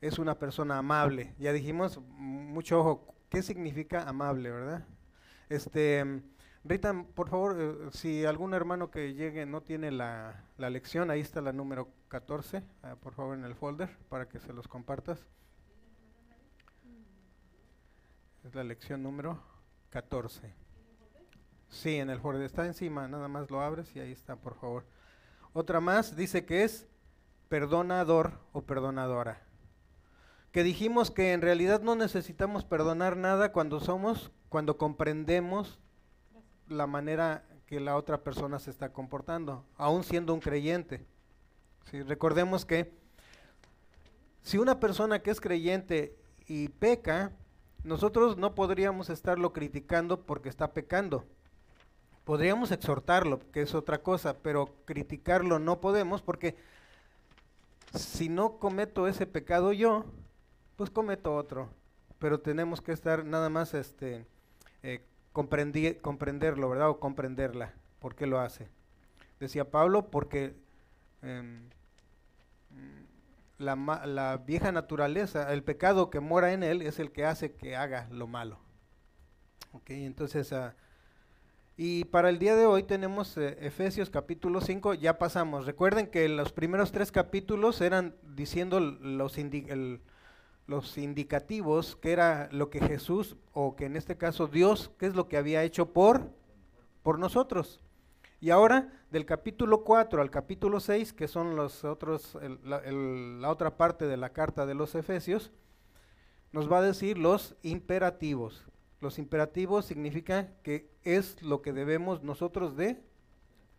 es 0.00 0.18
una 0.18 0.38
persona 0.38 0.78
amable. 0.78 1.34
Ya 1.38 1.52
dijimos, 1.52 2.00
mucho 2.08 2.80
ojo, 2.80 3.14
¿qué 3.28 3.42
significa 3.42 4.08
amable, 4.08 4.50
verdad? 4.50 4.86
Este, 5.48 6.22
Rita, 6.64 7.04
por 7.14 7.28
favor, 7.28 7.56
eh, 7.58 7.88
si 7.92 8.24
algún 8.24 8.54
hermano 8.54 8.90
que 8.90 9.14
llegue 9.14 9.46
no 9.46 9.62
tiene 9.62 9.90
la, 9.90 10.44
la 10.58 10.70
lección, 10.70 11.10
ahí 11.10 11.20
está 11.20 11.40
la 11.40 11.52
número 11.52 11.88
14, 12.08 12.62
ah, 12.82 12.96
por 12.96 13.14
favor 13.14 13.36
en 13.36 13.44
el 13.44 13.54
folder, 13.54 13.96
para 14.08 14.28
que 14.28 14.40
se 14.40 14.52
los 14.52 14.66
compartas. 14.66 15.18
Es 18.44 18.54
la 18.54 18.64
lección 18.64 19.02
número 19.02 19.38
14. 19.90 20.54
Sí, 21.68 21.96
en 21.96 22.08
el 22.08 22.18
Ford 22.18 22.40
está 22.40 22.64
encima, 22.66 23.06
nada 23.08 23.28
más 23.28 23.50
lo 23.50 23.60
abres 23.60 23.94
y 23.94 24.00
ahí 24.00 24.12
está, 24.12 24.36
por 24.36 24.54
favor. 24.54 24.84
Otra 25.52 25.80
más 25.80 26.16
dice 26.16 26.44
que 26.46 26.64
es 26.64 26.86
perdonador 27.48 28.32
o 28.52 28.62
perdonadora. 28.62 29.42
Que 30.52 30.62
dijimos 30.62 31.10
que 31.10 31.32
en 31.32 31.42
realidad 31.42 31.82
no 31.82 31.94
necesitamos 31.94 32.64
perdonar 32.64 33.16
nada 33.16 33.52
cuando 33.52 33.80
somos, 33.80 34.30
cuando 34.48 34.78
comprendemos 34.78 35.78
la 36.68 36.86
manera 36.86 37.44
que 37.66 37.80
la 37.80 37.96
otra 37.96 38.22
persona 38.22 38.58
se 38.58 38.70
está 38.70 38.92
comportando, 38.92 39.66
aún 39.76 40.04
siendo 40.04 40.32
un 40.32 40.40
creyente. 40.40 41.06
Recordemos 41.92 42.64
que 42.64 42.92
si 44.42 44.58
una 44.58 44.80
persona 44.80 45.20
que 45.20 45.30
es 45.30 45.40
creyente 45.40 46.16
y 46.46 46.68
peca, 46.68 47.32
nosotros 47.84 48.36
no 48.36 48.54
podríamos 48.54 49.10
estarlo 49.10 49.52
criticando 49.52 50.22
porque 50.22 50.48
está 50.48 50.72
pecando 50.72 51.24
Podríamos 52.28 52.72
exhortarlo, 52.72 53.40
que 53.52 53.62
es 53.62 53.74
otra 53.74 54.02
cosa, 54.02 54.36
pero 54.42 54.74
criticarlo 54.84 55.58
no 55.58 55.80
podemos 55.80 56.20
porque 56.20 56.56
si 57.94 58.28
no 58.28 58.58
cometo 58.58 59.08
ese 59.08 59.24
pecado 59.24 59.72
yo, 59.72 60.04
pues 60.76 60.90
cometo 60.90 61.34
otro. 61.34 61.70
Pero 62.18 62.38
tenemos 62.38 62.82
que 62.82 62.92
estar 62.92 63.24
nada 63.24 63.48
más 63.48 63.72
este, 63.72 64.26
eh, 64.82 65.06
comprenderlo, 65.32 66.68
¿verdad? 66.68 66.90
O 66.90 67.00
comprenderla. 67.00 67.72
¿Por 67.98 68.14
qué 68.14 68.26
lo 68.26 68.40
hace? 68.40 68.68
Decía 69.40 69.70
Pablo, 69.70 70.10
porque 70.10 70.54
em, 71.22 71.70
la, 73.58 73.76
la, 74.06 74.36
vieja 74.38 74.72
naturaleza, 74.72 75.52
el 75.52 75.62
pecado 75.64 76.10
que 76.10 76.20
mora 76.20 76.52
en 76.52 76.62
él 76.62 76.82
es 76.82 76.98
el 76.98 77.10
que 77.12 77.24
hace 77.24 77.52
que 77.52 77.76
haga 77.76 78.08
lo 78.10 78.26
malo. 78.26 78.58
¿Ok? 79.72 79.90
Entonces... 79.90 80.52
Uh, 80.52 80.70
y 81.80 82.06
para 82.06 82.28
el 82.28 82.40
día 82.40 82.56
de 82.56 82.66
hoy 82.66 82.82
tenemos 82.82 83.36
eh, 83.38 83.56
Efesios 83.60 84.10
capítulo 84.10 84.60
5, 84.60 84.94
ya 84.94 85.16
pasamos. 85.16 85.64
Recuerden 85.64 86.08
que 86.08 86.28
los 86.28 86.52
primeros 86.52 86.90
tres 86.90 87.12
capítulos 87.12 87.80
eran 87.80 88.16
diciendo 88.34 88.80
los 88.80 89.38
los 90.66 90.98
indicativos, 90.98 91.94
que 91.94 92.10
era 92.10 92.48
lo 92.50 92.68
que 92.68 92.80
Jesús, 92.80 93.36
o 93.52 93.76
que 93.76 93.84
en 93.84 93.96
este 93.96 94.16
caso 94.16 94.48
Dios, 94.48 94.90
qué 94.98 95.06
es 95.06 95.14
lo 95.14 95.28
que 95.28 95.36
había 95.36 95.62
hecho 95.62 95.92
por, 95.92 96.32
por 97.04 97.20
nosotros. 97.20 97.80
Y 98.40 98.50
ahora, 98.50 98.92
del 99.10 99.26
capítulo 99.26 99.82
4 99.82 100.22
al 100.22 100.30
capítulo 100.30 100.78
6, 100.78 101.12
que 101.12 101.26
son 101.26 101.56
los 101.56 101.82
otros, 101.84 102.38
la, 102.62 103.50
otra 103.50 103.76
parte 103.76 104.06
de 104.06 104.16
la 104.16 104.32
carta 104.32 104.64
de 104.64 104.74
los 104.74 104.94
Efesios, 104.94 105.50
nos 106.52 106.70
va 106.70 106.78
a 106.78 106.82
decir 106.82 107.18
los 107.18 107.56
imperativos. 107.62 108.64
Los 109.00 109.18
imperativos 109.18 109.86
significan 109.86 110.54
que 110.62 110.88
es 111.02 111.42
lo 111.42 111.62
que 111.62 111.72
debemos 111.72 112.22
nosotros 112.22 112.76
de 112.76 113.02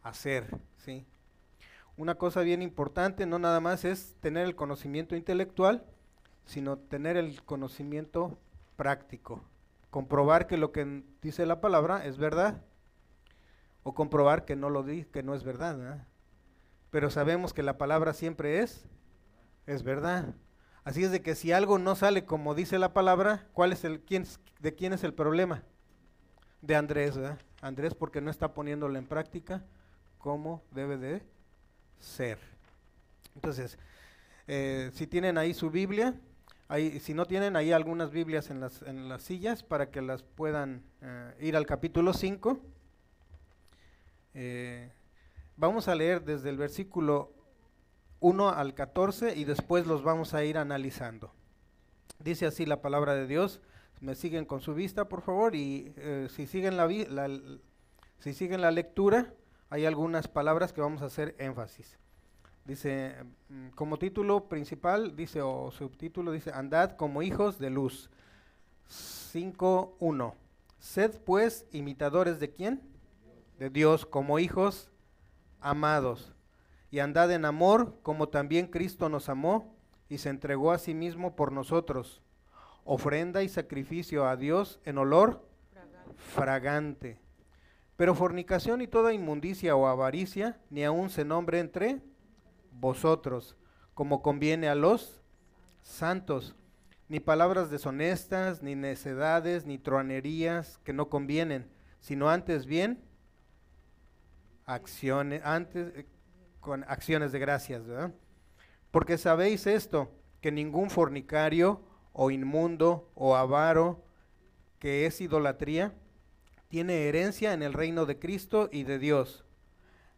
hacer, 0.03 0.57
¿sí? 0.77 1.05
Una 1.95 2.15
cosa 2.15 2.41
bien 2.41 2.61
importante 2.61 3.25
no 3.25 3.39
nada 3.39 3.59
más 3.61 3.85
es 3.85 4.15
tener 4.19 4.45
el 4.45 4.55
conocimiento 4.55 5.15
intelectual, 5.15 5.85
sino 6.45 6.77
tener 6.77 7.15
el 7.15 7.43
conocimiento 7.43 8.37
práctico. 8.75 9.41
Comprobar 9.89 10.47
que 10.47 10.57
lo 10.57 10.71
que 10.71 11.03
dice 11.21 11.45
la 11.45 11.61
palabra 11.61 12.05
es 12.05 12.17
verdad 12.17 12.61
o 13.83 13.93
comprobar 13.93 14.45
que 14.45 14.55
no 14.55 14.69
lo 14.69 14.83
dice, 14.83 15.09
que 15.09 15.23
no 15.23 15.33
es 15.33 15.43
verdad. 15.43 16.05
Pero 16.91 17.09
sabemos 17.09 17.53
que 17.53 17.63
la 17.63 17.77
palabra 17.77 18.13
siempre 18.13 18.59
es 18.59 18.87
es 19.69 19.83
verdad. 19.83 20.33
Así 20.83 21.03
es 21.03 21.11
de 21.11 21.21
que 21.21 21.35
si 21.35 21.51
algo 21.51 21.77
no 21.77 21.95
sale 21.95 22.25
como 22.25 22.55
dice 22.55 22.79
la 22.79 22.93
palabra, 22.93 23.47
¿cuál 23.53 23.71
es 23.71 23.83
el 23.83 24.01
quién, 24.01 24.25
de 24.59 24.73
quién 24.73 24.93
es 24.93 25.03
el 25.03 25.13
problema? 25.13 25.63
De 26.61 26.75
Andrés. 26.75 27.19
Andrés 27.61 27.93
porque 27.93 28.21
no 28.21 28.31
está 28.31 28.53
poniéndolo 28.53 28.97
en 28.97 29.05
práctica 29.05 29.63
como 30.17 30.63
debe 30.71 30.97
de 30.97 31.21
ser. 31.99 32.39
Entonces, 33.35 33.77
eh, 34.47 34.89
si 34.93 35.05
tienen 35.05 35.37
ahí 35.37 35.53
su 35.53 35.69
Biblia, 35.69 36.15
si 36.99 37.13
no 37.13 37.25
tienen 37.25 37.55
ahí 37.55 37.71
algunas 37.71 38.11
Biblias 38.11 38.49
en 38.49 38.59
las, 38.59 38.81
en 38.81 39.09
las 39.09 39.23
sillas 39.23 39.63
para 39.63 39.91
que 39.91 40.01
las 40.01 40.23
puedan 40.23 40.83
eh, 41.01 41.35
ir 41.39 41.55
al 41.55 41.65
capítulo 41.65 42.13
5. 42.13 42.59
Eh, 44.33 44.91
vamos 45.57 45.87
a 45.87 45.95
leer 45.95 46.23
desde 46.23 46.49
el 46.49 46.57
versículo 46.57 47.31
1 48.19 48.49
al 48.49 48.73
14 48.73 49.35
y 49.35 49.45
después 49.45 49.87
los 49.87 50.03
vamos 50.03 50.33
a 50.33 50.43
ir 50.43 50.57
analizando. 50.57 51.31
Dice 52.19 52.45
así 52.45 52.65
la 52.65 52.81
palabra 52.81 53.15
de 53.15 53.27
Dios. 53.27 53.61
Me 54.01 54.15
siguen 54.15 54.45
con 54.45 54.61
su 54.61 54.73
vista, 54.73 55.09
por 55.09 55.21
favor, 55.21 55.55
y 55.55 55.93
eh, 55.97 56.27
si, 56.29 56.47
siguen 56.47 56.77
la, 56.77 56.87
si 58.19 58.33
siguen 58.33 58.61
la 58.61 58.71
lectura, 58.71 59.33
hay 59.69 59.85
algunas 59.85 60.27
palabras 60.29 60.71
que 60.71 60.79
vamos 60.79 61.01
a 61.01 61.05
hacer 61.05 61.35
énfasis. 61.37 61.97
Dice, 62.63 63.15
mm, 63.49 63.69
como 63.69 63.97
título 63.97 64.47
principal, 64.47 65.15
dice, 65.15 65.41
o 65.41 65.71
subtítulo, 65.71 66.31
dice, 66.31 66.51
andad 66.53 66.91
como 66.95 67.21
hijos 67.23 67.59
de 67.59 67.69
luz. 67.69 68.09
5.1. 68.87 70.33
Sed 70.79 71.19
pues 71.25 71.65
imitadores 71.71 72.39
de 72.39 72.51
quién? 72.51 72.81
De 73.59 73.69
Dios, 73.69 74.05
como 74.05 74.39
hijos 74.39 74.89
amados 75.59 76.33
y 76.91 76.99
andad 76.99 77.29
en 77.33 77.43
amor 77.43 77.99
como 78.03 78.29
también 78.29 78.67
Cristo 78.67 79.09
nos 79.09 79.27
amó 79.27 79.75
y 80.07 80.19
se 80.19 80.29
entregó 80.29 80.71
a 80.71 80.77
sí 80.77 80.93
mismo 80.93 81.35
por 81.35 81.51
nosotros, 81.51 82.21
ofrenda 82.85 83.43
y 83.43 83.49
sacrificio 83.49 84.29
a 84.29 84.37
Dios 84.37 84.79
en 84.85 84.97
olor 84.97 85.45
fragante. 86.15 87.19
Pero 87.97 88.15
fornicación 88.15 88.81
y 88.81 88.87
toda 88.87 89.11
inmundicia 89.11 89.75
o 89.75 89.87
avaricia 89.87 90.57
ni 90.69 90.85
aun 90.85 91.09
se 91.09 91.25
nombre 91.25 91.59
entre 91.59 92.01
vosotros, 92.71 93.57
como 93.93 94.21
conviene 94.21 94.69
a 94.69 94.75
los 94.75 95.21
santos, 95.81 96.55
ni 97.09 97.19
palabras 97.19 97.69
deshonestas, 97.69 98.63
ni 98.63 98.75
necedades, 98.75 99.65
ni 99.65 99.77
truanerías 99.77 100.77
que 100.85 100.93
no 100.93 101.09
convienen, 101.09 101.69
sino 101.99 102.29
antes 102.29 102.65
bien 102.65 103.08
acciones, 104.69 105.41
antes 105.43 106.05
con 106.59 106.83
acciones 106.83 107.31
de 107.31 107.39
gracias, 107.39 107.85
¿verdad? 107.87 108.13
Porque 108.91 109.17
sabéis 109.17 109.67
esto, 109.67 110.11
que 110.41 110.51
ningún 110.51 110.89
fornicario 110.89 111.81
o 112.13 112.31
inmundo 112.31 113.11
o 113.15 113.35
avaro, 113.35 114.03
que 114.77 115.05
es 115.05 115.21
idolatría, 115.21 115.93
tiene 116.67 117.07
herencia 117.07 117.53
en 117.53 117.63
el 117.63 117.73
reino 117.73 118.05
de 118.05 118.19
Cristo 118.19 118.69
y 118.71 118.83
de 118.83 118.99
Dios. 118.99 119.43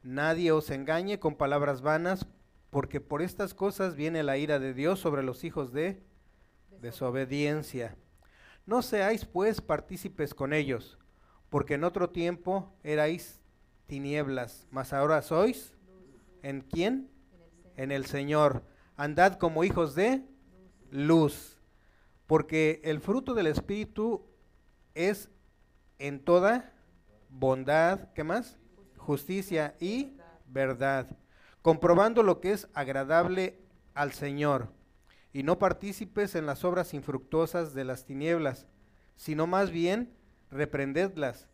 Nadie 0.04 0.52
os 0.52 0.70
engañe 0.70 1.20
con 1.20 1.36
palabras 1.36 1.82
vanas, 1.82 2.28
porque 2.70 3.00
por 3.02 3.22
estas 3.22 3.54
cosas 3.54 3.96
viene 3.96 4.24
la 4.24 4.38
ira 4.38 4.60
de 4.60 4.74
Dios 4.74 5.00
sobre 5.00 5.24
los 5.24 5.44
hijos 5.44 5.72
de 5.72 6.02
desobediencia. 6.82 7.96
No 8.66 8.82
seáis 8.82 9.26
pues 9.26 9.62
partícipes 9.62 10.34
con 10.34 10.54
ellos, 10.54 10.98
porque 11.50 11.76
en 11.76 11.84
otro 11.84 12.10
tiempo 12.10 12.74
erais 12.84 13.41
tinieblas, 13.92 14.70
mas 14.72 14.94
ahora 14.94 15.22
sois 15.22 15.76
¿En 16.44 16.62
quién? 16.62 17.12
En 17.76 17.92
el 17.92 18.06
Señor. 18.06 18.64
Andad 18.96 19.34
como 19.34 19.66
hijos 19.66 19.96
de 19.96 20.24
luz. 20.92 21.60
Porque 22.26 22.80
el 22.86 23.02
fruto 23.02 23.34
del 23.34 23.48
Espíritu 23.48 24.26
es 24.96 25.30
en 26.00 26.24
toda 26.24 26.72
bondad, 27.28 28.14
¿qué 28.14 28.24
más? 28.24 28.58
Justicia 28.96 29.76
y 29.82 30.16
verdad. 30.48 31.18
Comprobando 31.62 32.24
lo 32.24 32.40
que 32.40 32.54
es 32.54 32.70
agradable 32.74 33.60
al 33.94 34.14
Señor. 34.14 34.70
Y 35.34 35.44
no 35.44 35.60
partícipes 35.60 36.36
en 36.36 36.46
las 36.46 36.64
obras 36.64 36.94
infructuosas 36.94 37.74
de 37.74 37.84
las 37.84 38.06
tinieblas, 38.06 38.68
sino 39.18 39.48
más 39.48 39.70
bien 39.70 40.16
reprendedlas, 40.50 41.50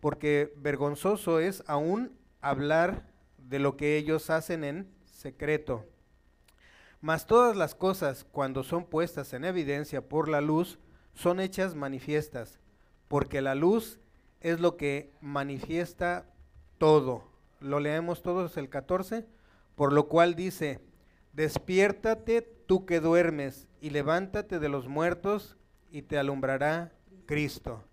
porque 0.00 0.52
vergonzoso 0.56 1.38
es 1.40 1.62
aún 1.66 2.16
hablar 2.40 3.06
de 3.36 3.58
lo 3.58 3.76
que 3.76 3.96
ellos 3.96 4.30
hacen 4.30 4.64
en 4.64 4.90
secreto. 5.04 5.84
Mas 7.00 7.26
todas 7.26 7.56
las 7.56 7.74
cosas, 7.74 8.24
cuando 8.24 8.62
son 8.62 8.84
puestas 8.84 9.32
en 9.32 9.44
evidencia 9.44 10.06
por 10.06 10.28
la 10.28 10.40
luz, 10.40 10.78
son 11.14 11.40
hechas 11.40 11.74
manifiestas, 11.74 12.60
porque 13.08 13.40
la 13.40 13.54
luz 13.54 14.00
es 14.40 14.60
lo 14.60 14.76
que 14.76 15.12
manifiesta 15.20 16.26
todo. 16.78 17.24
Lo 17.60 17.80
leemos 17.80 18.22
todos 18.22 18.56
el 18.56 18.68
14, 18.68 19.26
por 19.74 19.92
lo 19.92 20.08
cual 20.08 20.34
dice, 20.34 20.80
despiértate 21.32 22.42
tú 22.42 22.86
que 22.86 23.00
duermes 23.00 23.66
y 23.80 23.90
levántate 23.90 24.58
de 24.58 24.68
los 24.68 24.88
muertos 24.88 25.56
y 25.90 26.02
te 26.02 26.18
alumbrará 26.18 26.92
Cristo. 27.26 27.84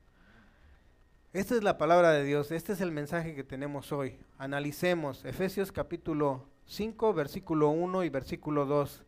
Esta 1.33 1.55
es 1.55 1.63
la 1.63 1.77
palabra 1.77 2.11
de 2.13 2.23
Dios, 2.23 2.51
este 2.51 2.71
es 2.71 2.79
el 2.79 2.93
mensaje 2.93 3.35
que 3.35 3.43
tenemos 3.43 3.91
hoy. 3.91 4.17
Analicemos 4.37 5.25
Efesios 5.25 5.73
capítulo 5.73 6.47
5, 6.67 7.13
versículo 7.13 7.67
1 7.69 8.05
y 8.05 8.09
versículo 8.09 8.65
2. 8.65 9.03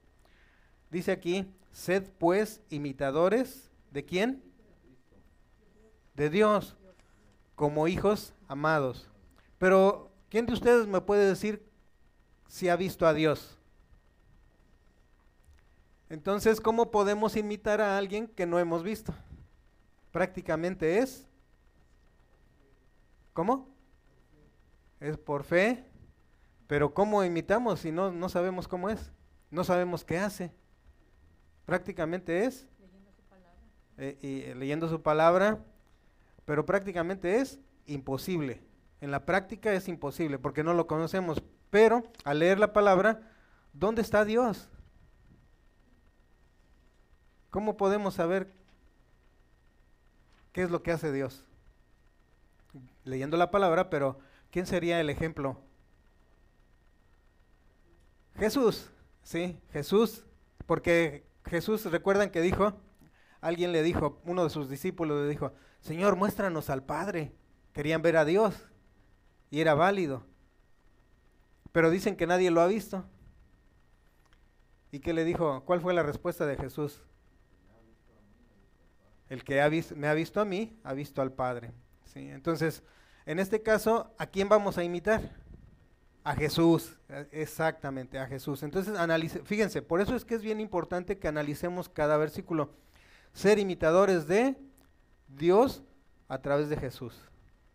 Dice 0.92 1.14
aquí, 1.14 1.50
sed 1.72 2.10
pues 2.18 2.60
imitadores 2.70 3.72
de 3.92 4.04
quién? 4.04 4.44
De 6.14 6.30
Dios, 6.30 6.76
como 7.56 7.88
hijos 7.88 8.34
amados. 8.50 9.10
Pero, 9.58 10.12
¿quién 10.30 10.46
de 10.46 10.54
ustedes 10.54 10.88
me 10.88 11.00
puede 11.00 11.26
decir 11.26 11.66
si 12.50 12.68
ha 12.68 12.76
visto 12.76 13.08
a 13.08 13.14
Dios? 13.14 13.58
Entonces, 16.10 16.60
¿cómo 16.60 16.92
podemos 16.92 17.38
imitar 17.38 17.80
a 17.80 17.98
alguien 17.98 18.28
que 18.28 18.46
no 18.46 18.60
hemos 18.60 18.84
visto? 18.84 19.14
Prácticamente 20.12 20.98
es 20.98 21.29
¿Cómo? 23.40 23.70
Es 25.00 25.18
por 25.18 25.46
fe. 25.46 25.86
Pero 26.68 26.94
¿cómo 26.94 27.24
imitamos 27.24 27.80
si 27.80 27.90
no, 27.90 28.12
no 28.12 28.28
sabemos 28.28 28.68
cómo 28.68 28.90
es? 28.90 29.14
No 29.50 29.64
sabemos 29.64 30.04
qué 30.04 30.20
hace. 30.20 30.52
Prácticamente 31.66 32.44
es 32.44 32.68
leyendo 32.82 33.14
su 33.14 33.24
palabra. 33.30 33.62
Eh, 33.96 34.18
y, 34.22 34.42
eh, 34.42 34.56
leyendo 34.56 34.90
su 34.90 35.02
palabra, 35.02 35.64
pero 36.44 36.66
prácticamente 36.66 37.38
es 37.38 37.62
imposible. 37.86 38.62
En 39.00 39.10
la 39.10 39.26
práctica 39.26 39.72
es 39.72 39.88
imposible 39.88 40.38
porque 40.38 40.66
no 40.66 40.74
lo 40.74 40.86
conocemos. 40.86 41.42
Pero 41.70 42.04
al 42.26 42.40
leer 42.40 42.60
la 42.60 42.74
palabra, 42.74 43.22
¿dónde 43.72 44.02
está 44.02 44.26
Dios? 44.26 44.68
¿Cómo 47.52 47.78
podemos 47.78 48.16
saber 48.16 48.52
qué 50.52 50.64
es 50.64 50.72
lo 50.72 50.84
que 50.84 50.92
hace 50.92 51.14
Dios? 51.14 51.46
Leyendo 53.04 53.38
la 53.38 53.52
palabra, 53.52 53.90
pero 53.90 54.20
¿quién 54.52 54.66
sería 54.66 55.00
el 55.00 55.10
ejemplo? 55.10 55.62
Jesús, 58.38 58.90
sí, 59.24 59.60
Jesús, 59.72 60.26
porque 60.66 61.26
Jesús, 61.46 61.86
recuerdan 61.86 62.30
que 62.30 62.42
dijo, 62.42 62.74
alguien 63.42 63.72
le 63.72 63.84
dijo, 63.84 64.22
uno 64.26 64.44
de 64.44 64.50
sus 64.50 64.70
discípulos 64.70 65.22
le 65.24 65.30
dijo, 65.30 65.54
Señor, 65.82 66.16
muéstranos 66.16 66.70
al 66.70 66.84
Padre. 66.84 67.34
Querían 67.74 68.02
ver 68.02 68.18
a 68.18 68.26
Dios 68.26 68.56
y 69.50 69.62
era 69.62 69.74
válido. 69.74 70.26
Pero 71.72 71.90
dicen 71.90 72.16
que 72.16 72.28
nadie 72.28 72.52
lo 72.52 72.62
ha 72.62 72.68
visto. 72.68 73.06
¿Y 74.92 75.00
qué 75.00 75.14
le 75.14 75.24
dijo? 75.24 75.64
¿Cuál 75.66 75.82
fue 75.82 75.94
la 75.94 76.04
respuesta 76.04 76.46
de 76.46 76.58
Jesús? 76.58 77.02
El 79.30 79.44
que 79.44 79.62
ha 79.62 79.70
me 79.96 80.08
ha 80.08 80.14
visto 80.14 80.42
a 80.42 80.46
mí, 80.46 80.80
ha 80.84 80.94
visto 80.94 81.22
al 81.22 81.32
Padre. 81.32 81.72
¿Sí? 82.14 82.30
Entonces, 82.30 82.84
en 83.26 83.40
este 83.40 83.62
caso, 83.62 84.14
¿a 84.18 84.26
quién 84.26 84.50
vamos 84.50 84.78
a 84.78 84.84
imitar? 84.84 85.22
A 86.24 86.36
Jesús, 86.36 86.98
e, 87.08 87.28
exactamente, 87.32 88.20
a 88.20 88.28
Jesús. 88.28 88.64
Entonces, 88.64 88.98
analice, 88.98 89.44
fíjense, 89.44 89.82
por 89.82 90.02
eso 90.02 90.16
es 90.16 90.26
que 90.26 90.36
es 90.36 90.42
bien 90.42 90.60
importante 90.60 91.18
que 91.18 91.28
analicemos 91.28 91.90
cada 91.90 92.18
versículo. 92.18 92.74
Ser 93.34 93.60
imitadores 93.60 94.28
de 94.28 94.58
Dios 95.28 95.84
a 96.28 96.42
través 96.42 96.70
de 96.70 96.78
Jesús, 96.78 97.20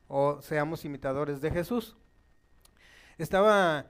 o 0.08 0.40
seamos 0.42 0.84
imitadores 0.84 1.40
de 1.40 1.50
Jesús. 1.50 1.96
Estaba, 3.18 3.86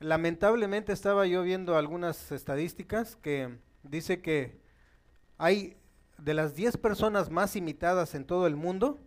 lamentablemente 0.00 0.92
estaba 0.92 1.26
yo 1.26 1.42
viendo 1.42 1.76
algunas 1.76 2.30
estadísticas 2.30 3.16
que 3.16 3.58
dice 3.82 4.20
que 4.20 4.60
hay 5.38 5.76
de 6.18 6.34
las 6.34 6.54
10 6.54 6.76
personas 6.76 7.30
más 7.30 7.56
imitadas 7.56 8.14
en 8.14 8.24
todo 8.24 8.46
el 8.46 8.56
mundo, 8.56 9.00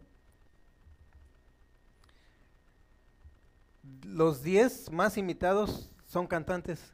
los 4.04 4.42
10 4.42 4.92
más 4.92 5.18
imitados 5.18 5.92
son 6.06 6.28
cantantes. 6.28 6.94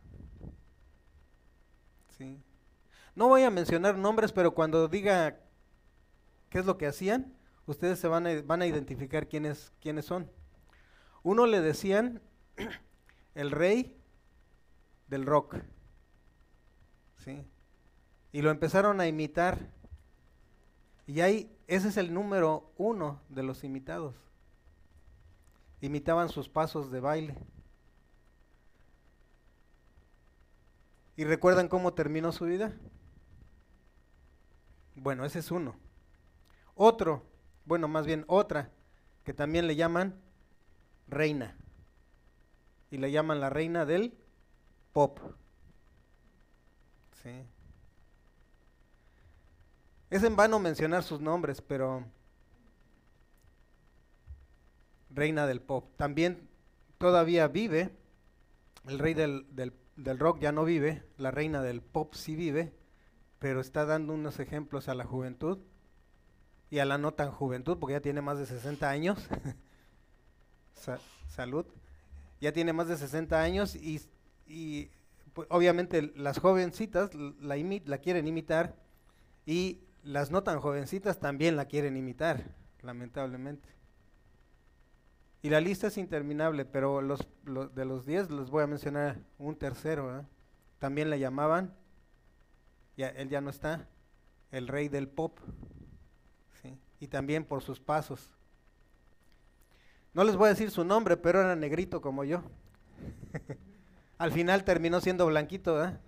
¿Sí? 2.18 2.42
No 3.16 3.28
voy 3.28 3.44
a 3.44 3.50
mencionar 3.50 3.98
nombres, 3.98 4.32
pero 4.32 4.54
cuando 4.54 4.88
diga 4.88 5.40
qué 6.50 6.60
es 6.60 6.66
lo 6.66 6.78
que 6.78 6.88
hacían, 6.88 7.34
ustedes 7.66 8.00
se 8.00 8.08
van 8.08 8.28
a, 8.28 8.42
van 8.42 8.62
a 8.62 8.68
identificar 8.68 9.28
quiénes, 9.28 9.72
quiénes 9.80 10.06
son. 10.06 10.30
Uno 11.22 11.46
le 11.46 11.62
decían 11.62 12.22
el 13.36 13.52
rey 13.52 13.98
del 15.08 15.26
rock. 15.26 15.58
¿Sí? 17.18 17.46
Y 18.32 18.42
lo 18.42 18.52
empezaron 18.52 19.00
a 19.00 19.08
imitar. 19.08 19.72
Y 21.06 21.22
ahí, 21.22 21.56
ese 21.68 21.90
es 21.90 21.98
el 21.98 22.14
número 22.14 22.74
uno 22.78 23.22
de 23.30 23.44
los 23.44 23.64
imitados 23.64 24.16
imitaban 25.84 26.30
sus 26.30 26.48
pasos 26.48 26.92
de 26.92 27.02
baile. 27.02 27.38
¿Y 31.18 31.26
recuerdan 31.26 31.68
cómo 31.68 31.94
terminó 31.94 32.32
su 32.32 32.46
vida? 32.46 32.72
Bueno, 34.96 35.26
ese 35.26 35.40
es 35.40 35.52
uno. 35.52 35.76
Otro, 36.74 37.26
bueno, 37.66 37.90
más 37.90 38.06
bien 38.06 38.24
otra, 38.28 38.72
que 39.26 39.34
también 39.34 39.68
le 39.68 39.76
llaman 39.76 40.16
reina. 41.10 41.58
Y 42.90 42.98
le 42.98 43.12
llaman 43.12 43.42
la 43.42 43.50
reina 43.50 43.86
del 43.86 44.18
pop. 44.94 45.20
Sí. 47.22 47.46
Es 50.10 50.24
en 50.24 50.38
vano 50.38 50.60
mencionar 50.60 51.04
sus 51.04 51.20
nombres, 51.20 51.62
pero 51.62 52.06
reina 55.14 55.48
del 55.48 55.62
pop. 55.62 55.92
También 55.98 56.50
todavía 56.98 57.48
vive, 57.48 57.92
el 58.88 59.00
rey 59.00 59.14
del, 59.14 59.46
rock 60.20 60.40
ya 60.40 60.52
no 60.52 60.66
vive, 60.66 61.04
la 61.18 61.32
reina 61.32 61.62
del 61.62 61.82
pop 61.82 62.14
sí 62.14 62.36
vive, 62.36 62.74
pero 63.40 63.62
está 63.62 63.86
dando 63.86 64.14
unos 64.14 64.40
ejemplos 64.40 64.90
a 64.90 64.96
la 64.96 65.06
juventud 65.06 65.60
y 66.70 66.80
a 66.80 66.86
la 66.86 66.98
no 66.98 67.14
tan 67.14 67.32
juventud, 67.32 67.78
porque 67.78 67.94
ya 67.94 68.02
tiene 68.02 68.22
más 68.22 68.38
de 68.40 68.46
60 68.46 68.90
años. 68.90 69.28
salud. 71.28 71.66
Ya 72.42 72.52
tiene 72.52 72.74
más 72.74 72.88
de 72.88 72.98
60 72.98 73.42
años 73.42 73.76
y, 73.76 74.90
pues, 75.34 75.48
obviamente 75.50 76.02
las 76.16 76.40
jovencitas 76.40 77.14
la, 77.16 77.56
la 77.56 77.98
quieren 78.00 78.28
imitar 78.28 78.76
y 79.46 79.82
las 80.04 80.32
no 80.32 80.44
tan 80.44 80.60
jovencitas 80.60 81.20
también 81.20 81.56
la 81.56 81.66
quieren 81.66 81.96
imitar, 81.96 82.44
lamentablemente. 82.82 83.70
Y 85.44 85.50
la 85.50 85.60
lista 85.60 85.88
es 85.88 85.98
interminable, 85.98 86.64
pero 86.64 87.02
los, 87.02 87.28
de 87.76 87.84
los 87.84 88.06
10 88.06 88.32
les 88.32 88.50
voy 88.50 88.64
a 88.64 88.68
mencionar 88.68 89.18
un 89.38 89.58
tercero. 89.58 90.26
También 90.80 91.10
le 91.10 91.20
llamaban, 91.20 91.76
ya, 92.96 93.10
él 93.10 93.28
ya 93.28 93.42
no 93.42 93.50
está, 93.50 93.90
el 94.52 94.70
rey 94.70 94.88
del 94.88 95.10
pop. 95.10 95.38
Y 97.02 97.08
también 97.08 97.44
por 97.44 97.62
sus 97.62 97.82
pasos. 97.82 98.30
No 100.14 100.24
les 100.24 100.38
voy 100.38 100.46
a 100.46 100.52
decir 100.52 100.72
su 100.72 100.86
nombre, 100.86 101.18
pero 101.18 101.42
era 101.42 101.58
negrito 101.58 102.00
como 102.00 102.24
yo. 102.24 102.42
Al 104.18 104.32
final 104.32 104.64
terminó 104.64 105.02
siendo 105.02 105.26
blanquito, 105.26 105.74
¿verdad? 105.74 106.00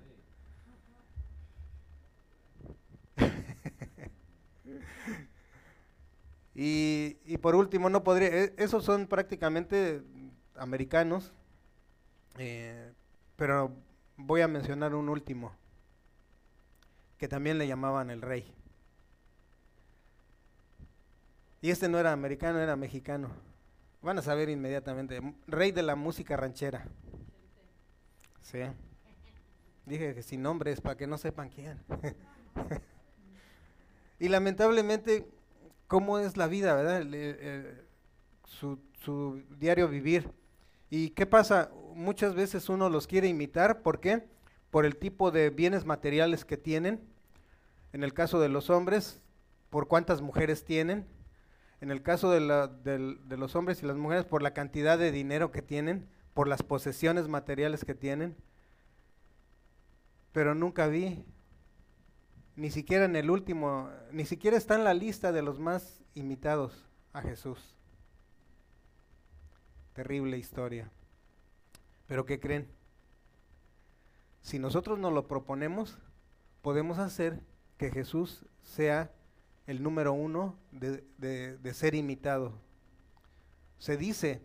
Y, 6.55 7.37
por 7.41 7.53
último, 7.53 7.89
no 7.89 8.03
podría, 8.03 8.29
e, 8.29 8.53
esos 8.57 8.85
son 8.85 9.07
prácticamente 9.07 10.01
americanos, 10.55 11.33
eh, 12.37 12.93
pero 13.35 13.75
voy 14.15 14.39
a 14.39 14.47
mencionar 14.47 14.95
un 14.95 15.09
último, 15.09 15.53
que 17.17 17.27
también 17.27 17.57
le 17.57 17.67
llamaban 17.67 18.09
el 18.09 18.21
rey. 18.21 18.53
Y 21.61 21.71
este 21.71 21.89
no 21.89 21.99
era 21.99 22.13
americano, 22.13 22.59
era 22.59 22.77
mexicano. 22.77 23.31
Van 24.01 24.17
a 24.17 24.21
saber 24.21 24.49
inmediatamente, 24.49 25.19
rey 25.47 25.73
de 25.73 25.83
la 25.83 25.95
música 25.95 26.37
ranchera. 26.37 26.85
Sí. 28.41 28.59
Dije 29.85 30.15
que 30.15 30.23
sin 30.23 30.41
nombres, 30.41 30.79
para 30.79 30.95
que 30.95 31.05
no 31.05 31.17
sepan 31.17 31.49
quién. 31.49 31.83
y 34.19 34.29
lamentablemente 34.29 35.27
cómo 35.87 36.19
es 36.19 36.37
la 36.37 36.47
vida, 36.47 36.75
¿verdad? 36.75 37.05
su, 38.45 38.79
su, 39.03 39.43
diario 39.57 39.87
vivir. 39.87 40.29
¿Y 40.89 41.09
qué 41.11 41.25
pasa? 41.25 41.71
Muchas 41.93 42.35
veces 42.35 42.69
uno 42.69 42.89
los 42.89 43.07
quiere 43.07 43.27
imitar, 43.27 43.81
¿por 43.81 43.99
qué? 43.99 44.27
Por 44.71 44.85
el 44.85 44.97
tipo 44.97 45.31
de 45.31 45.49
bienes 45.49 45.85
materiales 45.85 46.45
que 46.45 46.57
tienen. 46.57 47.01
En 47.93 48.03
el 48.03 48.13
caso 48.13 48.39
de 48.39 48.49
los 48.49 48.69
hombres, 48.69 49.21
por 49.69 49.87
cuántas 49.87 50.21
mujeres 50.21 50.65
tienen. 50.65 51.05
En 51.81 51.91
el 51.91 52.01
caso 52.01 52.31
de, 52.31 52.39
la, 52.39 52.67
de 52.67 53.37
los 53.37 53.55
hombres 53.55 53.81
y 53.83 53.85
las 53.85 53.97
mujeres, 53.97 54.25
por 54.25 54.41
la 54.41 54.53
cantidad 54.53 54.97
de 54.97 55.11
dinero 55.11 55.51
que 55.51 55.61
tienen, 55.61 56.07
por 56.33 56.47
las 56.47 56.63
posesiones 56.63 57.27
materiales 57.27 57.85
que 57.85 57.95
tienen. 57.95 58.35
Pero 60.31 60.55
nunca 60.55 60.87
vi 60.87 61.25
ni 62.55 62.71
siquiera 62.71 63.05
en 63.05 63.15
el 63.15 63.29
último, 63.29 63.89
ni 64.11 64.25
siquiera 64.25 64.57
está 64.57 64.75
en 64.75 64.83
la 64.83 64.93
lista 64.93 65.31
de 65.31 65.41
los 65.41 65.59
más 65.59 66.01
imitados 66.13 66.87
a 67.13 67.21
Jesús. 67.21 67.75
Terrible 69.93 70.37
historia. 70.37 70.89
Pero 72.07 72.25
¿qué 72.25 72.39
creen? 72.39 72.69
Si 74.41 74.59
nosotros 74.59 74.99
nos 74.99 75.11
lo 75.11 75.27
proponemos, 75.27 75.97
podemos 76.61 76.99
hacer 76.99 77.41
que 77.77 77.91
Jesús 77.91 78.45
sea 78.61 79.11
el 79.67 79.81
número 79.81 80.13
uno 80.13 80.57
de, 80.71 81.03
de 81.57 81.73
ser 81.73 81.95
imitado. 81.95 82.53
Se 83.79 83.97
dice, 83.97 84.41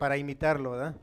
Para 0.00 0.16
imitarlo, 0.16 0.72
¿verdad? 0.72 0.96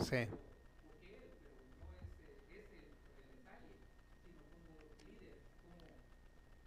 Sí. 0.00 0.28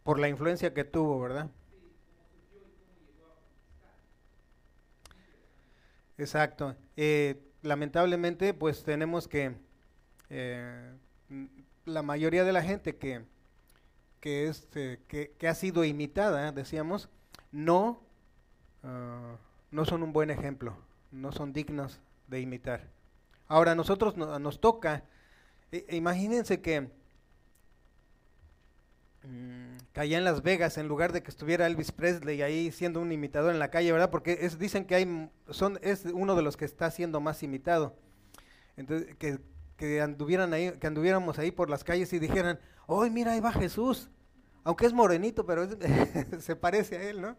Por 0.04 0.20
la 0.20 0.30
influencia 0.30 0.74
que 0.76 0.84
tuvo, 0.84 1.20
¿verdad? 1.22 1.50
Exacto. 6.18 6.76
Eh, 6.98 7.42
lamentablemente, 7.62 8.54
pues 8.54 8.84
tenemos 8.84 9.28
que 9.28 9.56
eh, 10.30 10.94
la 11.86 12.02
mayoría 12.04 12.44
de 12.44 12.54
la 12.54 12.64
gente 12.64 12.98
que, 12.98 13.26
que, 14.22 14.48
este, 14.48 15.02
que, 15.08 15.48
ha 15.48 15.56
sido 15.56 15.84
imitada, 15.84 16.54
decíamos, 16.54 17.10
no, 17.52 18.02
ah, 18.84 19.36
no 19.72 19.86
son 19.86 20.04
un 20.04 20.14
buen 20.14 20.30
ejemplo, 20.30 20.78
no 21.12 21.34
son 21.34 21.52
dignos 21.52 22.00
de 22.28 22.40
imitar. 22.40 22.88
Ahora, 23.48 23.74
a 23.74 23.76
nosotros 23.76 24.16
nos 24.16 24.62
toca, 24.62 25.04
e, 25.72 25.98
imagínense 25.98 26.62
que 26.62 26.90
Mm, 29.24 29.78
caía 29.94 30.18
en 30.18 30.24
Las 30.24 30.42
Vegas 30.42 30.78
en 30.80 30.88
lugar 30.88 31.12
de 31.12 31.22
que 31.22 31.30
estuviera 31.30 31.68
Elvis 31.68 31.92
Presley 31.92 32.42
ahí 32.42 32.72
siendo 32.72 33.00
un 33.00 33.12
imitador 33.12 33.52
en 33.52 33.60
la 33.60 33.70
calle, 33.70 33.92
¿verdad? 33.92 34.10
Porque 34.10 34.40
es, 34.42 34.58
dicen 34.58 34.86
que 34.86 34.96
hay, 34.96 35.30
son, 35.50 35.78
es 35.84 36.06
uno 36.06 36.36
de 36.36 36.42
los 36.42 36.58
que 36.58 36.66
está 36.66 36.90
siendo 36.90 37.22
más 37.22 37.44
imitado. 37.44 37.96
Entonces, 38.78 39.16
que, 39.18 39.40
que, 39.78 40.02
anduvieran 40.02 40.54
ahí, 40.54 40.72
que 40.80 40.88
anduviéramos 40.88 41.38
ahí 41.38 41.52
por 41.52 41.70
las 41.70 41.84
calles 41.84 42.12
y 42.14 42.20
dijeran, 42.20 42.60
¡ay, 43.00 43.10
mira, 43.10 43.32
ahí 43.32 43.40
va 43.40 43.52
Jesús! 43.52 44.10
Aunque 44.64 44.86
es 44.86 44.94
morenito, 44.94 45.46
pero 45.46 45.68
se 46.40 46.56
parece 46.56 46.98
a 46.98 47.10
él, 47.10 47.22
¿no? 47.22 47.36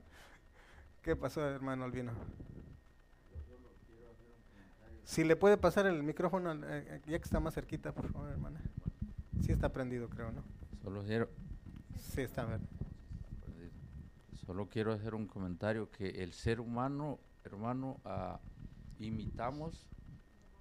¿Qué 1.02 1.16
pasó, 1.16 1.46
hermano 1.46 1.84
Albino? 1.84 2.12
Si 5.04 5.24
le 5.24 5.36
puede 5.36 5.58
pasar 5.58 5.86
el 5.86 6.02
micrófono, 6.02 6.52
eh, 6.52 6.58
eh, 6.64 7.02
ya 7.06 7.18
que 7.18 7.24
está 7.24 7.38
más 7.38 7.54
cerquita, 7.54 7.92
por 7.92 8.10
favor, 8.10 8.30
hermana. 8.30 8.60
Sí 9.44 9.52
está 9.52 9.70
prendido, 9.70 10.08
creo, 10.08 10.32
¿no? 10.32 10.42
Solo 10.82 11.02
quiero, 11.02 11.28
Sí, 11.98 12.22
está 12.22 12.44
bien. 12.44 12.60
Solo 14.46 14.68
quiero 14.68 14.92
hacer 14.92 15.14
un 15.14 15.26
comentario 15.26 15.90
que 15.90 16.22
el 16.22 16.32
ser 16.32 16.60
humano, 16.60 17.18
hermano, 17.44 18.00
ah, 18.04 18.40
imitamos 18.98 19.86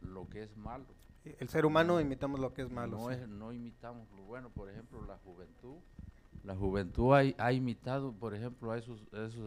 lo 0.01 0.29
que 0.29 0.43
es 0.43 0.55
malo. 0.55 0.85
El 1.23 1.49
ser 1.49 1.65
humano 1.65 1.99
imitamos 1.99 2.39
lo 2.39 2.53
que 2.53 2.63
es 2.63 2.71
malo. 2.71 2.97
No, 2.97 3.11
es, 3.11 3.27
no 3.27 3.53
imitamos 3.53 4.09
lo 4.11 4.23
bueno. 4.23 4.49
Por 4.49 4.69
ejemplo, 4.69 5.03
la 5.05 5.17
juventud. 5.19 5.77
La 6.43 6.55
juventud 6.55 7.13
ha, 7.13 7.45
ha 7.45 7.53
imitado, 7.53 8.13
por 8.13 8.33
ejemplo, 8.33 8.71
a, 8.71 8.77
esos, 8.77 9.01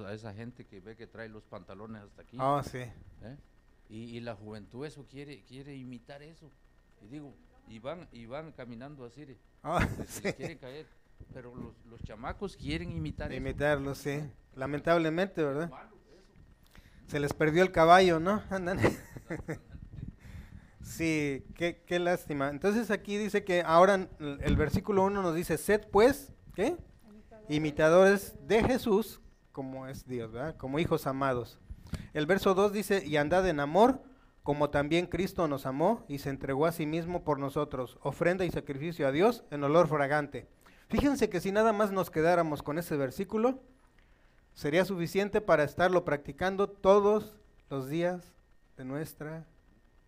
a 0.07 0.13
esa 0.13 0.33
gente 0.33 0.65
que 0.65 0.81
ve 0.81 0.97
que 0.97 1.09
trae 1.09 1.29
los 1.29 1.43
pantalones 1.45 2.03
hasta 2.03 2.23
aquí. 2.23 2.37
Ah, 2.39 2.63
sí. 2.65 2.79
¿eh? 2.79 3.37
Y, 3.89 4.17
y, 4.17 4.21
la 4.21 4.37
juventud 4.37 4.87
eso 4.87 5.05
quiere, 5.11 5.43
quiere 5.43 5.75
imitar 5.75 6.23
eso. 6.23 6.51
Y 7.03 7.09
digo, 7.09 7.35
y 7.69 7.81
van, 7.81 8.09
y 8.13 8.27
van 8.27 8.53
caminando 8.53 9.05
así. 9.05 9.37
Ah, 9.63 9.87
sí. 10.07 10.33
quieren 10.35 10.59
caer. 10.59 10.87
Pero 11.33 11.55
los, 11.55 11.75
los 11.87 12.03
chamacos 12.03 12.57
quieren 12.57 12.91
imitar 12.93 13.33
Imitarlo, 13.33 13.95
sí. 13.95 14.21
Lamentablemente, 14.55 15.43
¿verdad? 15.43 15.71
Se 17.07 17.19
les 17.19 17.33
perdió 17.33 17.63
el 17.63 17.73
caballo, 17.73 18.21
¿no? 18.21 18.43
Andan. 18.51 18.79
Sí, 20.85 21.45
qué, 21.57 21.83
qué 21.87 21.99
lástima. 21.99 22.51
Entonces 22.51 22.91
aquí 22.91 23.17
dice 23.17 23.45
que 23.45 23.63
ahora 23.63 24.09
el 24.19 24.57
versículo 24.57 25.03
1 25.05 25.23
nos 25.23 25.35
dice, 25.35 25.59
sed 25.59 25.83
pues, 25.91 26.33
¿qué? 26.55 26.77
Imitadores 27.49 28.35
de 28.47 28.63
Jesús, 28.63 29.21
como 29.53 29.87
es 29.87 30.07
Dios, 30.07 30.33
¿verdad? 30.33 30.57
Como 30.57 30.79
hijos 30.79 31.07
amados. 31.07 31.59
El 32.13 32.27
verso 32.27 32.55
2 32.55 32.73
dice, 32.73 33.03
y 33.05 33.17
andad 33.17 33.49
en 33.49 33.61
amor, 33.61 34.03
como 34.43 34.71
también 34.71 35.07
Cristo 35.07 35.49
nos 35.49 35.67
amó 35.67 36.05
y 36.07 36.19
se 36.19 36.31
entregó 36.31 36.67
a 36.67 36.73
sí 36.73 36.87
mismo 36.87 37.25
por 37.25 37.39
nosotros, 37.39 37.99
ofrenda 38.03 38.45
y 38.45 38.51
sacrificio 38.51 39.09
a 39.09 39.13
Dios 39.13 39.45
en 39.51 39.65
olor 39.65 39.89
fragante. 39.89 40.49
Fíjense 40.89 41.31
que 41.31 41.41
si 41.41 41.51
nada 41.51 41.73
más 41.73 41.93
nos 41.93 42.11
quedáramos 42.11 42.63
con 42.63 42.79
ese 42.79 42.97
versículo, 42.97 43.63
sería 44.53 44.85
suficiente 44.85 45.41
para 45.41 45.65
estarlo 45.65 46.05
practicando 46.05 46.69
todos 46.69 47.37
los 47.71 47.89
días 47.89 48.35
de 48.77 48.85
nuestra 48.85 49.47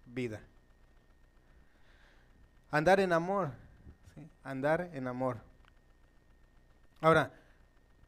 vida. 0.05 0.43
Andar 2.71 3.01
en 3.01 3.13
amor, 3.13 3.53
andar 4.43 4.91
en 4.93 5.07
amor. 5.07 5.39
Ahora, 7.01 7.33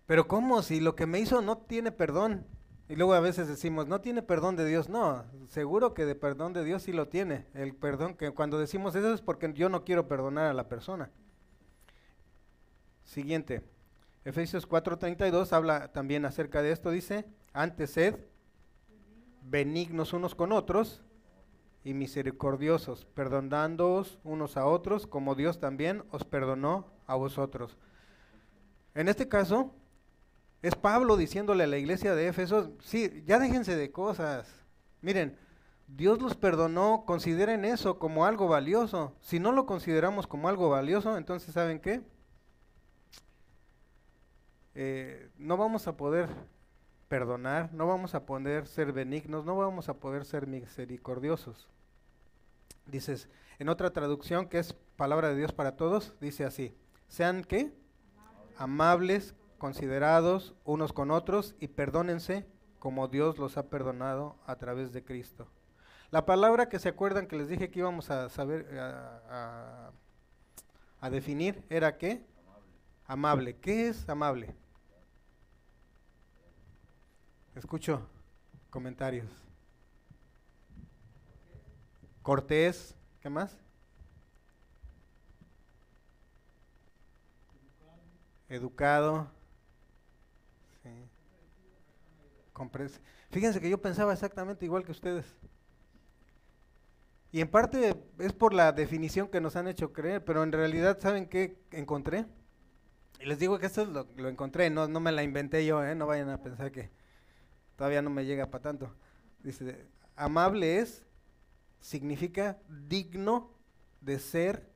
pero 0.07 0.27
¿cómo 0.27 0.63
si 0.63 0.81
lo 0.81 0.97
que 0.97 1.07
me 1.07 1.21
hizo 1.21 1.41
no 1.43 1.59
tiene 1.59 1.93
perdón? 1.93 2.47
Y 2.89 2.97
luego 2.97 3.13
a 3.13 3.21
veces 3.21 3.47
decimos, 3.47 3.87
no 3.87 4.01
tiene 4.01 4.23
perdón 4.23 4.57
de 4.57 4.65
Dios. 4.65 4.89
No, 4.89 5.25
seguro 5.49 5.93
que 5.93 6.07
de 6.07 6.15
perdón 6.15 6.55
de 6.55 6.65
Dios 6.65 6.83
sí 6.83 6.93
lo 6.93 7.09
tiene. 7.09 7.47
El 7.53 7.75
perdón 7.75 8.15
que 8.15 8.31
cuando 8.31 8.59
decimos 8.59 8.95
eso 8.95 9.13
es 9.13 9.21
porque 9.21 9.53
yo 9.53 9.69
no 9.69 9.85
quiero 9.85 10.09
perdonar 10.09 10.47
a 10.47 10.55
la 10.55 10.69
persona. 10.69 11.11
Siguiente. 13.05 13.63
Efesios 14.25 14.67
4:32 14.67 15.53
habla 15.53 15.93
también 15.93 16.25
acerca 16.25 16.63
de 16.63 16.73
esto. 16.73 16.91
Dice, 16.91 17.27
antes 17.53 17.91
sed 17.91 18.17
benignos 19.43 20.13
unos 20.13 20.35
con 20.35 20.53
otros 20.53 21.03
y 21.85 21.95
misericordiosos, 21.95 23.05
perdonándoos 23.15 24.19
unos 24.25 24.57
a 24.57 24.67
otros, 24.67 25.07
como 25.07 25.35
Dios 25.35 25.59
también 25.61 26.03
os 26.11 26.25
perdonó 26.25 26.87
a 27.07 27.15
vosotros. 27.15 27.77
En 28.95 29.09
este 29.09 29.29
caso, 29.29 29.73
es 30.61 30.75
Pablo 30.75 31.17
diciéndole 31.17 31.65
a 31.65 31.69
la 31.69 31.79
iglesia 31.79 32.15
de 32.15 32.29
Éfeso, 32.29 32.73
sí, 32.81 33.23
ya 33.27 33.39
déjense 33.39 33.77
de 33.77 33.93
cosas. 33.93 34.49
Miren, 35.01 35.37
Dios 35.87 36.21
los 36.21 36.35
perdonó, 36.35 37.05
consideren 37.07 37.65
eso 37.65 37.99
como 37.99 38.27
algo 38.27 38.49
valioso. 38.49 39.15
Si 39.21 39.39
no 39.39 39.53
lo 39.53 39.67
consideramos 39.67 40.27
como 40.27 40.49
algo 40.49 40.69
valioso, 40.69 41.17
entonces 41.17 41.55
¿saben 41.55 41.81
qué? 41.81 42.03
Eh, 44.75 45.31
no 45.39 45.57
vamos 45.57 45.89
a 45.89 45.97
poder 45.97 46.29
perdonar, 47.09 47.73
no 47.73 47.87
vamos 47.87 48.15
a 48.15 48.27
poder 48.27 48.67
ser 48.67 48.93
benignos, 48.93 49.45
no 49.45 49.57
vamos 49.57 49.89
a 49.89 49.95
poder 49.95 50.25
ser 50.25 50.47
misericordiosos. 50.47 51.69
Dices, 52.87 53.29
en 53.59 53.69
otra 53.69 53.93
traducción 53.93 54.49
que 54.49 54.59
es 54.59 54.75
palabra 54.97 55.29
de 55.29 55.37
Dios 55.37 55.53
para 55.53 55.77
todos, 55.77 56.15
dice 56.21 56.45
así, 56.45 56.77
sean 57.09 57.45
qué? 57.45 57.73
Amables, 58.57 59.35
considerados 59.59 60.55
unos 60.65 60.93
con 60.93 61.11
otros 61.11 61.55
y 61.59 61.69
perdónense 61.69 62.47
como 62.79 63.09
Dios 63.09 63.39
los 63.39 63.57
ha 63.57 63.69
perdonado 63.69 64.37
a 64.47 64.57
través 64.57 64.93
de 64.93 65.05
Cristo. 65.05 65.49
La 66.11 66.25
palabra 66.25 66.69
que 66.69 66.79
se 66.79 66.89
acuerdan 66.89 67.27
que 67.27 67.37
les 67.37 67.49
dije 67.49 67.71
que 67.71 67.81
íbamos 67.81 68.11
a 68.11 68.29
saber, 68.29 68.67
a, 68.79 69.91
definir, 71.11 71.63
era 71.69 71.99
qué? 71.99 72.25
Amable. 73.07 73.57
¿Qué 73.57 73.89
es 73.89 74.09
amable? 74.09 74.55
Escucho 77.59 78.09
comentarios. 78.71 79.27
Cortés, 82.23 82.95
¿qué 83.21 83.29
más? 83.29 83.59
Educado. 88.49 89.29
Sí. 90.85 90.91
Fíjense 93.31 93.61
que 93.61 93.69
yo 93.69 93.83
pensaba 93.83 94.13
exactamente 94.13 94.65
igual 94.65 94.85
que 94.85 94.93
ustedes. 94.93 95.27
Y 97.33 97.41
en 97.41 97.49
parte 97.49 97.97
es 98.21 98.33
por 98.35 98.55
la 98.55 98.71
definición 98.71 99.27
que 99.27 99.41
nos 99.41 99.57
han 99.57 99.67
hecho 99.67 99.93
creer, 99.93 100.25
pero 100.25 100.45
en 100.45 100.53
realidad, 100.53 101.01
¿saben 101.01 101.29
qué 101.29 101.61
encontré? 101.73 102.25
Y 103.19 103.27
les 103.27 103.41
digo 103.41 103.59
que 103.59 103.67
esto 103.67 103.85
lo, 103.85 104.07
lo 104.17 104.29
encontré, 104.29 104.71
no, 104.71 104.87
no 104.87 105.01
me 105.01 105.11
la 105.11 105.25
inventé 105.25 105.67
yo, 105.67 105.85
¿eh? 105.85 105.97
no 105.97 106.07
vayan 106.07 106.31
a 106.31 106.41
pensar 106.41 106.71
que 106.71 106.97
todavía 107.79 108.03
no 108.03 108.11
me 108.11 108.27
llega 108.27 108.51
para 108.51 108.63
tanto. 108.63 108.93
Dice, 109.39 109.87
amable 110.17 110.81
es, 110.81 111.07
significa 111.81 112.59
digno 112.89 113.53
de 114.01 114.19
ser 114.19 114.69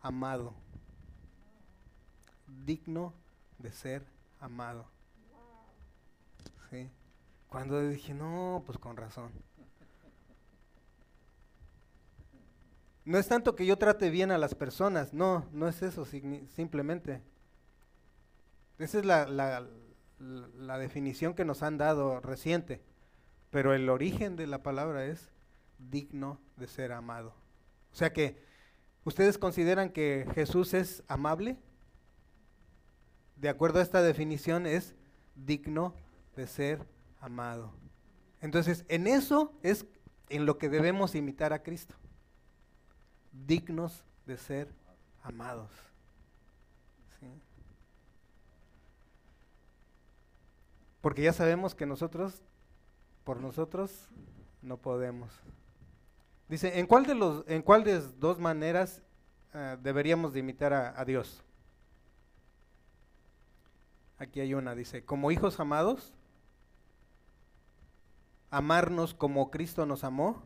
amado. 0.00 0.54
digno 2.46 3.14
de 3.58 3.72
ser 3.72 4.04
amado. 4.40 4.86
¿Sí? 6.70 6.90
Cuando 7.48 7.80
dije, 7.88 8.12
no, 8.12 8.62
pues 8.66 8.76
con 8.76 8.96
razón. 8.98 9.32
No 13.06 13.18
es 13.18 13.26
tanto 13.26 13.56
que 13.56 13.64
yo 13.64 13.78
trate 13.78 14.10
bien 14.10 14.30
a 14.30 14.38
las 14.38 14.54
personas, 14.54 15.14
no, 15.14 15.46
no 15.52 15.66
es 15.66 15.82
eso 15.82 16.04
simplemente. 16.04 17.22
Esa 18.78 18.98
es 18.98 19.04
la, 19.06 19.26
la, 19.26 19.66
la, 20.18 20.78
definición 20.78 21.34
que 21.34 21.44
nos 21.44 21.62
han 21.62 21.78
dado 21.78 22.20
reciente, 22.20 22.80
pero 23.50 23.74
el 23.74 23.88
origen 23.88 24.36
de 24.36 24.46
la 24.46 24.62
palabra 24.62 25.06
es 25.06 25.30
digno 25.78 26.40
de 26.56 26.66
ser 26.66 26.92
amado. 26.92 27.34
O 27.92 27.96
sea 27.96 28.12
que, 28.12 28.42
¿ustedes 29.04 29.38
consideran 29.38 29.90
que 29.90 30.26
Jesús 30.34 30.74
es 30.74 31.02
amable? 31.08 31.58
De 33.36 33.48
acuerdo 33.48 33.78
a 33.78 33.82
esta 33.82 34.02
definición, 34.02 34.66
es 34.66 34.94
digno 35.34 35.94
de 36.36 36.46
ser 36.46 36.86
amado. 37.20 37.72
Entonces, 38.40 38.84
en 38.88 39.06
eso 39.06 39.52
es 39.62 39.86
en 40.28 40.46
lo 40.46 40.58
que 40.58 40.68
debemos 40.68 41.14
imitar 41.14 41.52
a 41.52 41.62
Cristo 41.62 41.96
dignos 43.46 44.04
de 44.26 44.36
ser 44.36 44.68
amados. 45.22 45.70
Porque 51.04 51.20
ya 51.20 51.34
sabemos 51.34 51.74
que 51.74 51.84
nosotros, 51.84 52.40
por 53.24 53.38
nosotros, 53.38 54.08
no 54.62 54.78
podemos. 54.78 55.30
Dice, 56.48 56.78
¿en 56.78 56.86
cuál 56.86 57.04
de, 57.04 57.14
los, 57.14 57.44
en 57.46 57.60
cuál 57.60 57.84
de 57.84 58.00
dos 58.00 58.38
maneras 58.38 59.02
eh, 59.52 59.76
deberíamos 59.82 60.32
de 60.32 60.40
imitar 60.40 60.72
a, 60.72 60.98
a 60.98 61.04
Dios? 61.04 61.42
Aquí 64.16 64.40
hay 64.40 64.54
una, 64.54 64.74
dice, 64.74 65.04
como 65.04 65.30
hijos 65.30 65.60
amados, 65.60 66.14
amarnos 68.50 69.12
como 69.12 69.50
Cristo 69.50 69.84
nos 69.84 70.04
amó 70.04 70.42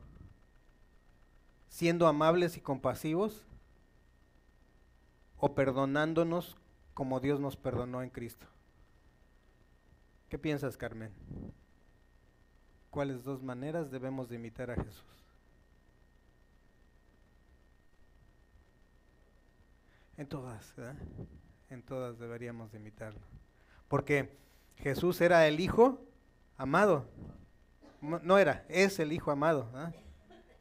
siendo 1.69 2.09
amables 2.09 2.57
y 2.57 2.61
compasivos 2.61 3.47
o 5.37 5.55
perdonándonos 5.55 6.57
como 6.95 7.21
Dios 7.21 7.39
nos 7.39 7.57
perdonó 7.57 8.03
en 8.03 8.11
Cristo. 8.11 8.49
¿Qué 10.29 10.39
piensas, 10.39 10.77
Carmen? 10.77 11.11
¿Cuáles 12.91 13.25
dos 13.25 13.43
maneras 13.43 13.91
debemos 13.91 14.29
de 14.29 14.37
imitar 14.37 14.71
a 14.71 14.75
Jesús? 14.75 15.05
En 20.19 20.29
todas, 20.29 20.75
¿verdad? 20.77 20.97
En 21.71 21.83
todas 21.83 22.19
deberíamos 22.19 22.73
de 22.73 22.79
imitarlo. 22.79 23.21
Porque 23.89 24.37
Jesús 24.77 25.21
era 25.21 25.47
el 25.47 25.61
Hijo 25.61 26.05
amado. 26.57 27.09
No 28.01 28.37
era, 28.37 28.67
es 28.69 28.99
el 28.99 29.13
Hijo 29.13 29.31
amado. 29.31 29.71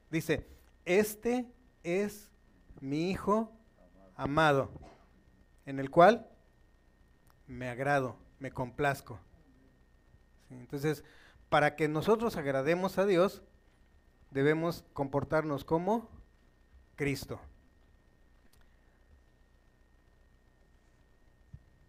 Dice, 0.10 0.48
este 0.86 1.52
es 1.84 2.32
mi 2.80 3.12
Hijo 3.12 3.52
amado, 4.16 4.72
en 5.66 5.80
el 5.80 5.90
cual 5.90 6.30
me 7.48 7.68
agrado, 7.70 8.16
me 8.40 8.52
complazco. 8.52 9.20
Entonces, 10.50 11.04
para 11.50 11.76
que 11.76 11.88
nosotros 11.88 12.38
agrademos 12.38 12.98
a 12.98 13.06
Dios, 13.06 13.42
debemos 14.32 14.84
comportarnos 14.94 15.64
como 15.64 16.10
Cristo. 16.96 17.40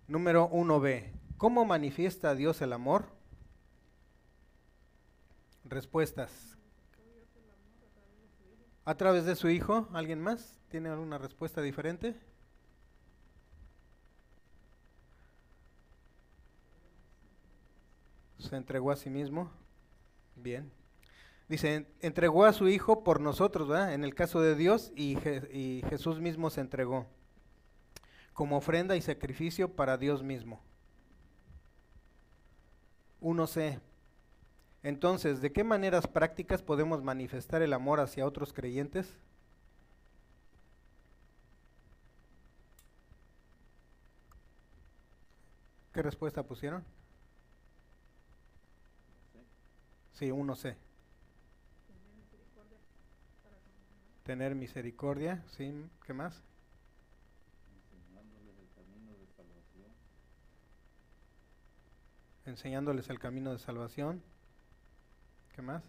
Número 0.06 0.48
1b. 0.50 1.12
¿Cómo 1.36 1.64
manifiesta 1.64 2.34
Dios 2.34 2.62
el 2.62 2.72
amor? 2.72 3.06
Respuestas. 5.64 6.58
a 8.88 8.94
través 8.96 9.26
de 9.26 9.36
su 9.36 9.50
Hijo. 9.50 9.86
¿Alguien 9.92 10.22
más 10.22 10.58
tiene 10.70 10.88
alguna 10.88 11.18
respuesta 11.18 11.60
diferente? 11.60 12.18
Se 18.38 18.56
entregó 18.56 18.90
a 18.90 18.96
sí 18.96 19.10
mismo. 19.10 19.50
Bien. 20.36 20.70
Dice, 21.48 21.86
entregó 22.00 22.44
a 22.44 22.52
su 22.52 22.68
Hijo 22.68 23.02
por 23.02 23.20
nosotros, 23.20 23.68
¿verdad? 23.68 23.94
En 23.94 24.04
el 24.04 24.14
caso 24.14 24.40
de 24.40 24.54
Dios, 24.54 24.92
y, 24.94 25.16
y 25.50 25.82
Jesús 25.88 26.20
mismo 26.20 26.50
se 26.50 26.60
entregó 26.60 27.06
como 28.38 28.56
ofrenda 28.56 28.94
y 28.94 29.02
sacrificio 29.02 29.74
para 29.74 29.96
Dios 29.96 30.22
mismo. 30.22 30.60
1C. 33.20 33.80
Entonces, 34.84 35.40
¿de 35.40 35.50
qué 35.50 35.64
maneras 35.64 36.06
prácticas 36.06 36.62
podemos 36.62 37.02
manifestar 37.02 37.62
el 37.62 37.72
amor 37.72 37.98
hacia 37.98 38.24
otros 38.24 38.52
creyentes? 38.52 39.12
¿Qué 45.92 46.00
respuesta 46.00 46.44
pusieron? 46.44 46.84
Sí, 50.18 50.32
uno 50.32 50.56
C. 50.56 50.76
Tener 54.24 54.56
misericordia, 54.56 55.44
sí, 55.56 55.72
¿qué 56.04 56.12
más? 56.12 56.42
Enseñándoles 62.46 63.08
el 63.10 63.20
camino 63.20 63.52
de 63.52 63.60
salvación. 63.60 64.20
¿Qué 65.54 65.62
más? 65.62 65.84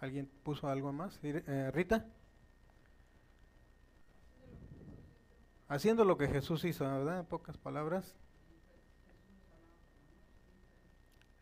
¿Alguien 0.00 0.28
puso 0.42 0.68
algo 0.68 0.92
más? 0.92 1.18
Eh, 1.22 1.70
Rita. 1.72 2.04
Haciendo 5.68 6.04
lo 6.04 6.16
que 6.16 6.28
Jesús 6.28 6.64
hizo, 6.64 6.84
¿verdad? 6.84 7.20
En 7.20 7.26
pocas 7.26 7.56
palabras. 7.56 8.14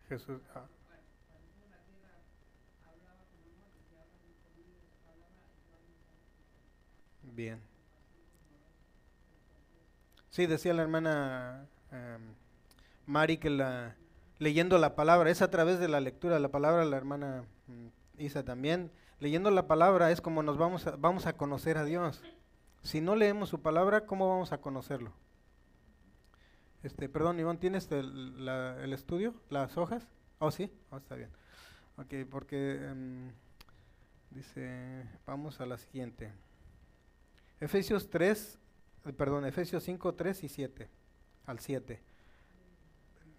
Jesús. 0.08 0.40
Ah. 0.54 0.66
Bien. 7.22 7.60
Sí, 10.30 10.46
decía 10.46 10.74
la 10.74 10.82
hermana 10.82 11.68
Em, 11.94 12.34
Mari 13.06 13.36
que 13.36 13.50
la, 13.50 13.94
leyendo 14.38 14.78
la 14.78 14.96
palabra, 14.96 15.30
es 15.30 15.42
a 15.42 15.50
través 15.50 15.78
de 15.78 15.88
la 15.88 16.00
lectura 16.00 16.34
de 16.34 16.40
la 16.40 16.48
palabra, 16.48 16.84
la 16.84 16.96
hermana 16.96 17.44
mm, 17.66 18.22
Isa 18.22 18.44
también, 18.44 18.90
leyendo 19.20 19.50
la 19.50 19.66
palabra 19.68 20.10
es 20.10 20.20
como 20.20 20.42
nos 20.42 20.58
vamos 20.58 20.86
a, 20.86 20.96
vamos 20.96 21.26
a 21.26 21.34
conocer 21.34 21.78
a 21.78 21.84
Dios. 21.84 22.22
Si 22.84 23.00
no 23.00 23.16
leemos 23.16 23.48
su 23.48 23.62
palabra, 23.62 24.04
¿cómo 24.04 24.28
vamos 24.28 24.52
a 24.52 24.58
conocerlo? 24.60 25.10
Este, 26.82 27.08
perdón, 27.08 27.40
Iván, 27.40 27.58
¿tienes 27.58 27.90
el, 27.90 28.46
el 28.46 28.92
estudio? 28.92 29.34
¿Las 29.48 29.78
hojas? 29.78 30.06
Oh, 30.38 30.50
sí, 30.50 30.70
oh, 30.90 30.98
está 30.98 31.14
bien. 31.14 31.30
Ok, 31.96 32.28
porque 32.30 32.74
em, 32.84 33.32
dice, 34.30 35.08
vamos 35.24 35.62
a 35.62 35.66
la 35.66 35.78
siguiente. 35.78 36.30
Efesios 37.58 38.10
3, 38.10 38.58
eh, 39.06 39.12
perdón, 39.14 39.46
Efesios 39.46 39.82
5, 39.82 40.14
3 40.14 40.44
y 40.44 40.48
7 40.50 40.90
al 41.46 41.60
7. 41.60 42.02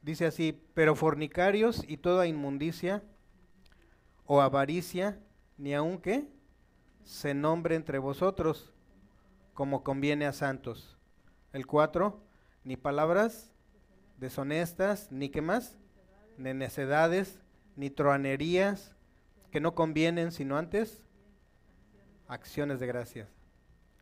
Dice 0.02 0.26
así, 0.26 0.60
pero 0.74 0.96
fornicarios 0.96 1.84
y 1.88 1.98
toda 1.98 2.26
inmundicia 2.26 3.04
o 4.26 4.42
avaricia, 4.42 5.20
ni 5.56 5.76
aun 5.76 6.00
que 6.00 6.28
se 7.04 7.36
nombre 7.36 7.76
entre 7.76 8.00
vosotros, 8.00 8.74
como 9.56 9.84
conviene 9.84 10.28
a 10.28 10.34
santos. 10.34 10.96
El 11.52 11.66
4, 11.66 12.22
ni 12.64 12.78
palabras 12.78 13.52
deshonestas, 14.18 15.12
ni 15.12 15.30
qué 15.30 15.42
más, 15.42 15.80
ni 16.38 16.54
necedades, 16.54 17.40
ni 17.76 17.90
troanerías, 17.90 18.96
que 19.52 19.62
no 19.62 19.74
convienen, 19.74 20.32
sino 20.32 20.58
antes 20.58 21.02
acciones 22.28 22.80
de 22.80 22.88
gracias. 22.88 23.30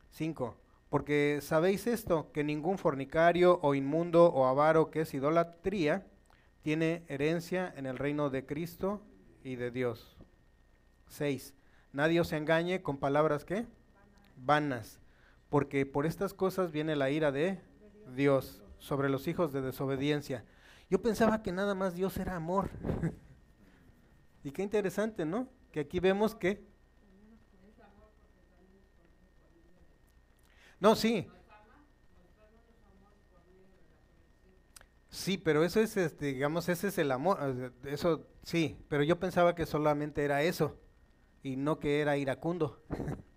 5. 0.10 0.58
Porque 0.90 1.40
sabéis 1.42 1.88
esto, 1.88 2.32
que 2.32 2.44
ningún 2.44 2.78
fornicario 2.78 3.60
o 3.62 3.76
inmundo 3.76 4.26
o 4.26 4.46
avaro 4.46 4.90
que 4.90 5.02
es 5.02 5.14
idolatría 5.14 6.08
tiene 6.64 7.04
herencia 7.08 7.72
en 7.76 7.86
el 7.86 7.98
reino 7.98 8.30
de 8.30 8.46
Cristo 8.46 9.02
y 9.44 9.56
de 9.56 9.70
Dios. 9.70 10.18
6. 11.10 11.54
Nadie 11.92 12.22
os 12.22 12.34
engañe 12.34 12.82
con 12.82 12.98
palabras 12.98 13.46
que 13.46 13.68
vanas, 14.36 15.00
porque 15.54 15.86
por 15.86 16.08
estas 16.08 16.34
cosas 16.34 16.72
viene 16.72 16.96
la 16.96 17.12
ira 17.12 17.32
de 17.32 17.62
Dios 18.16 18.64
sobre 18.80 19.08
los 19.08 19.28
hijos 19.28 19.54
de 19.54 19.62
desobediencia. 19.62 20.44
Yo 20.90 21.00
pensaba 21.00 21.44
que 21.44 21.52
nada 21.52 21.76
más 21.76 21.94
Dios 21.94 22.18
era 22.18 22.36
amor. 22.36 22.72
y 24.44 24.50
qué 24.50 24.64
interesante, 24.64 25.26
¿no? 25.26 25.48
Que 25.72 25.82
aquí 25.82 26.00
vemos 26.00 26.34
que 26.34 26.66
No, 30.80 30.96
sí. 30.96 31.28
Sí, 35.12 35.38
pero 35.38 35.64
eso 35.64 35.82
es, 35.82 35.96
este, 35.98 36.34
digamos, 36.34 36.68
ese 36.68 36.88
es 36.88 36.98
el 36.98 37.12
amor, 37.12 37.72
eso 37.86 38.26
sí, 38.42 38.76
pero 38.90 39.04
yo 39.04 39.20
pensaba 39.20 39.54
que 39.54 39.68
solamente 39.68 40.26
era 40.26 40.42
eso 40.42 40.80
y 41.44 41.58
no 41.58 41.80
que 41.80 42.02
era 42.02 42.18
iracundo. 42.18 42.82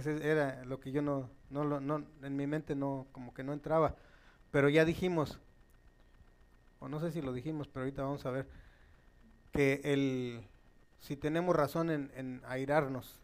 Ese 0.00 0.30
era 0.30 0.64
lo 0.64 0.80
que 0.80 0.92
yo 0.92 1.02
no, 1.02 1.28
no, 1.50 1.64
no, 1.64 2.06
en 2.22 2.36
mi 2.36 2.46
mente 2.46 2.74
no, 2.74 3.06
como 3.12 3.34
que 3.34 3.44
no 3.44 3.52
entraba. 3.52 3.96
Pero 4.50 4.68
ya 4.70 4.84
dijimos, 4.86 5.40
o 6.78 6.88
no 6.88 7.00
sé 7.00 7.12
si 7.12 7.20
lo 7.20 7.34
dijimos, 7.34 7.68
pero 7.68 7.84
ahorita 7.84 8.02
vamos 8.02 8.24
a 8.24 8.30
ver, 8.30 8.48
que 9.52 9.80
el, 9.84 10.48
si 10.98 11.16
tenemos 11.16 11.54
razón 11.54 11.90
en, 11.90 12.10
en 12.14 12.40
airarnos, 12.46 13.20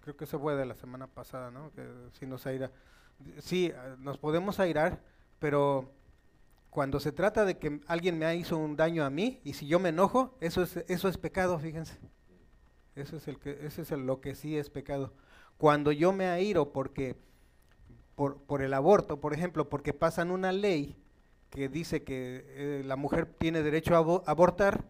creo 0.00 0.16
que 0.16 0.24
eso 0.24 0.38
fue 0.38 0.54
de 0.54 0.66
la 0.66 0.74
semana 0.74 1.06
pasada, 1.06 1.50
¿no? 1.50 1.72
Que 1.72 1.88
si 2.12 2.26
nos 2.26 2.46
aira, 2.46 2.70
sí, 3.38 3.72
nos 3.98 4.18
podemos 4.18 4.60
airar, 4.60 5.00
pero 5.38 5.90
cuando 6.68 7.00
se 7.00 7.12
trata 7.12 7.46
de 7.46 7.56
que 7.56 7.80
alguien 7.86 8.18
me 8.18 8.36
hizo 8.36 8.58
un 8.58 8.76
daño 8.76 9.04
a 9.04 9.10
mí 9.10 9.40
y 9.44 9.54
si 9.54 9.66
yo 9.66 9.78
me 9.78 9.88
enojo, 9.88 10.36
eso 10.40 10.62
es, 10.62 10.76
eso 10.88 11.08
es 11.08 11.16
pecado, 11.16 11.58
fíjense. 11.58 11.98
Eso 12.94 13.16
es, 13.16 13.26
el 13.28 13.38
que, 13.38 13.66
eso 13.66 13.80
es 13.80 13.90
lo 13.92 14.20
que 14.20 14.34
sí 14.34 14.58
es 14.58 14.68
pecado. 14.68 15.14
Cuando 15.62 15.92
yo 15.92 16.12
me 16.12 16.26
airo 16.26 16.72
porque, 16.72 17.14
por, 18.16 18.62
el 18.62 18.74
aborto, 18.74 19.20
por 19.20 19.32
ejemplo, 19.32 19.68
porque 19.68 19.94
pasan 19.94 20.32
una 20.32 20.50
ley 20.50 20.96
que 21.50 21.68
dice 21.68 22.02
que 22.02 22.44
eh, 22.48 22.82
la 22.84 22.96
mujer 22.96 23.26
tiene 23.26 23.62
derecho 23.62 23.94
a 23.94 24.28
abortar, 24.28 24.84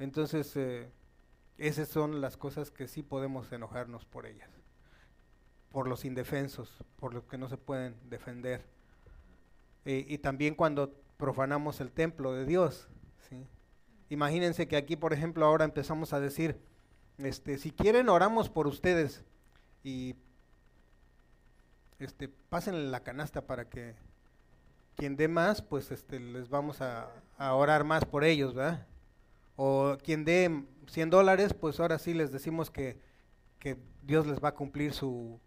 entonces 0.00 0.56
eh, 0.56 0.90
esas 1.56 1.86
son 1.86 2.20
las 2.20 2.36
cosas 2.36 2.72
que 2.72 2.88
sí 2.88 3.04
podemos 3.04 3.52
enojarnos 3.52 4.04
por 4.06 4.26
ellas, 4.26 4.50
por 5.70 5.86
los 5.86 6.04
indefensos, 6.04 6.82
por 6.96 7.14
los 7.14 7.22
que 7.22 7.38
no 7.38 7.48
se 7.48 7.58
pueden 7.58 7.94
defender. 8.10 8.64
Eh, 9.84 10.04
y 10.08 10.18
también 10.18 10.56
cuando 10.56 10.96
profanamos 11.16 11.80
el 11.80 11.92
templo 11.92 12.32
de 12.32 12.44
Dios. 12.44 12.88
Imagínense 14.08 14.66
que 14.66 14.76
aquí, 14.76 14.96
por 14.96 15.12
ejemplo, 15.12 15.46
ahora 15.46 15.64
empezamos 15.64 16.12
a 16.12 16.18
decir, 16.18 16.60
este, 17.26 17.58
si 17.58 17.70
quieren 17.70 18.08
oramos 18.08 18.48
por 18.48 18.66
ustedes 18.66 19.24
y 19.82 20.14
este, 21.98 22.28
pasen 22.28 22.90
la 22.90 23.00
canasta 23.00 23.46
para 23.46 23.68
que 23.68 23.94
quien 24.96 25.16
dé 25.16 25.28
más, 25.28 25.62
pues 25.62 25.90
este, 25.90 26.20
les 26.20 26.48
vamos 26.48 26.80
a, 26.80 27.08
orar 27.38 27.84
más 27.84 28.04
por 28.04 28.24
ellos, 28.24 28.54
¿verdad? 28.54 28.86
O 29.56 29.96
quien 30.02 30.24
dé 30.24 30.64
100 30.86 31.10
dólares, 31.10 31.54
pues 31.54 31.80
ahora 31.80 31.98
sí 31.98 32.14
les 32.14 32.30
decimos 32.30 32.70
que, 32.70 32.98
que 33.58 33.76
Dios 34.02 34.26
les 34.26 34.42
va 34.42 34.50
a 34.50 34.54
cumplir 34.54 34.92
su, 34.92 35.40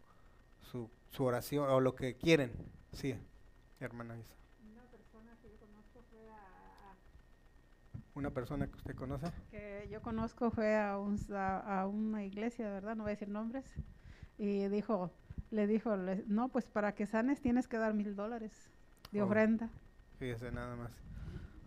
su, 0.72 0.90
su 1.10 1.24
oración 1.24 1.70
o 1.70 1.80
lo 1.80 1.96
que 1.96 2.16
quieren, 2.16 2.52
sí 2.92 3.16
hermana 3.86 4.18
Isa? 4.18 4.36
Una 4.72 4.84
persona 4.90 5.38
que 5.42 5.50
yo 5.50 5.58
conozco 5.60 6.04
fue 6.10 6.28
a... 6.30 6.96
¿Una 8.16 8.32
persona 8.32 8.68
que 8.68 8.76
usted 8.78 8.96
conoce? 8.96 9.28
Que 9.52 9.88
yo 9.92 10.02
conozco 10.02 10.50
fue 10.50 10.76
a, 10.76 10.94
a, 10.94 11.88
una 11.88 12.24
iglesia, 12.24 12.72
¿verdad? 12.72 12.96
No 12.96 13.04
voy 13.04 13.12
a 13.12 13.16
decir 13.16 13.30
nombres. 13.30 13.66
Y 14.38 14.68
dijo, 14.68 15.12
le 15.52 15.68
dijo, 15.68 15.96
no, 16.28 16.50
pues 16.50 16.66
para 16.66 16.96
que 16.96 17.06
sanes 17.06 17.42
tienes 17.42 17.68
que 17.68 17.78
dar 17.78 17.94
mil 17.94 18.16
dólares 18.16 18.72
de 19.12 19.22
oh, 19.22 19.26
ofrenda. 19.26 19.70
Fíjese 20.18 20.52
nada 20.52 20.76
más. 20.76 20.92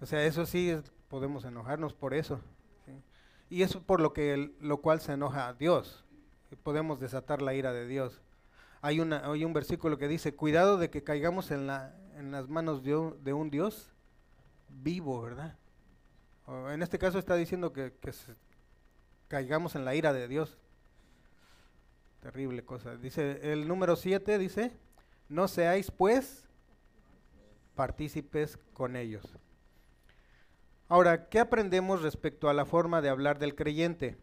O 0.00 0.06
sea, 0.06 0.24
eso 0.24 0.46
sí 0.46 0.74
podemos 1.08 1.44
enojarnos 1.44 1.94
por 1.94 2.14
eso. 2.14 2.40
Y 3.50 3.62
eso 3.62 3.82
por 3.82 4.00
lo 4.00 4.12
que 4.12 4.54
lo 4.60 4.78
cual 4.78 5.00
se 5.00 5.12
enoja 5.12 5.48
a 5.48 5.54
Dios. 5.54 6.04
Podemos 6.62 6.98
desatar 6.98 7.40
la 7.40 7.54
ira 7.54 7.72
de 7.72 7.86
Dios 7.86 8.22
hay, 8.80 9.00
una, 9.00 9.30
hay 9.30 9.44
un 9.44 9.52
versículo 9.52 9.98
que 9.98 10.08
dice, 10.08 10.34
cuidado 10.34 10.78
de 10.78 10.90
que 10.90 11.02
caigamos 11.02 11.50
en, 11.50 11.66
la, 11.66 11.94
en 12.16 12.30
las 12.30 12.48
manos 12.48 12.82
de 12.82 12.94
un, 12.94 13.50
Dios 13.50 13.92
vivo, 14.68 15.20
¿verdad? 15.20 15.56
En 16.70 16.82
este 16.82 16.98
caso 16.98 17.18
está 17.18 17.34
diciendo 17.36 17.72
que, 17.72 17.92
caigamos 19.28 19.74
en 19.74 19.84
la 19.84 19.94
ira 19.94 20.12
de 20.12 20.28
Dios. 20.28 20.58
Terrible 22.20 22.64
cosa. 22.64 22.96
Dice 22.96 23.52
el 23.52 23.68
número 23.68 23.96
7, 23.96 24.38
dice, 24.38 24.72
no 25.28 25.46
seáis 25.46 25.90
pues 25.90 26.48
partícipes 27.74 28.58
con 28.72 28.96
ellos. 28.96 29.36
Ahora, 30.88 31.28
¿qué 31.28 31.38
aprendemos 31.38 32.02
respecto 32.02 32.48
a 32.48 32.54
la 32.54 32.64
forma 32.64 33.02
de 33.02 33.10
hablar 33.10 33.38
del 33.38 33.54
creyente? 33.54 34.16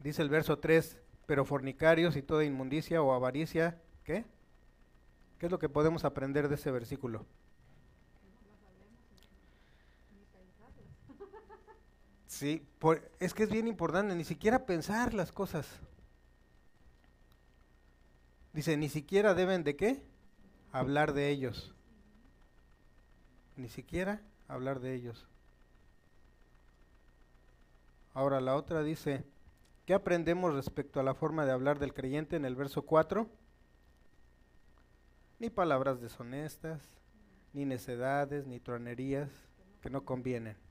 Dice 0.00 0.20
el 0.20 0.28
verso 0.28 0.58
3, 0.58 0.98
pero 1.26 1.46
fornicarios 1.46 2.14
y 2.16 2.22
toda 2.22 2.44
inmundicia 2.44 3.02
o 3.02 3.12
avaricia, 3.14 3.80
¿qué? 4.04 4.26
¿Qué 5.38 5.46
es 5.46 5.52
lo 5.52 5.58
que 5.58 5.70
podemos 5.70 6.04
aprender 6.04 6.48
de 6.48 6.56
ese 6.56 6.70
versículo? 6.70 7.24
Sí, 12.44 12.62
es 13.20 13.32
que 13.32 13.44
es 13.44 13.50
bien 13.50 13.66
importante, 13.66 14.14
ni 14.14 14.22
siquiera 14.22 14.66
pensar 14.66 15.14
las 15.14 15.32
cosas. 15.32 15.66
Dice, 18.52 18.76
ni 18.76 18.90
siquiera 18.90 19.32
deben 19.32 19.64
de 19.64 19.76
qué? 19.76 20.02
Hablar 20.70 21.14
de 21.14 21.30
ellos. 21.30 21.74
Ni 23.56 23.70
siquiera 23.70 24.20
hablar 24.46 24.80
de 24.80 24.94
ellos. 24.94 25.26
Ahora 28.12 28.42
la 28.42 28.56
otra 28.56 28.82
dice, 28.82 29.24
¿Qué 29.86 29.94
aprendemos 29.94 30.52
respecto 30.52 31.00
a 31.00 31.02
la 31.02 31.14
forma 31.14 31.46
de 31.46 31.52
hablar 31.52 31.78
del 31.78 31.94
creyente 31.94 32.36
en 32.36 32.44
el 32.44 32.56
verso 32.56 32.82
4? 32.82 33.26
Ni 35.38 35.48
palabras 35.48 36.02
deshonestas, 36.02 36.82
ni 37.54 37.64
necedades, 37.64 38.46
ni 38.46 38.60
tronerías 38.60 39.30
que 39.80 39.88
no 39.88 40.04
convienen. 40.04 40.63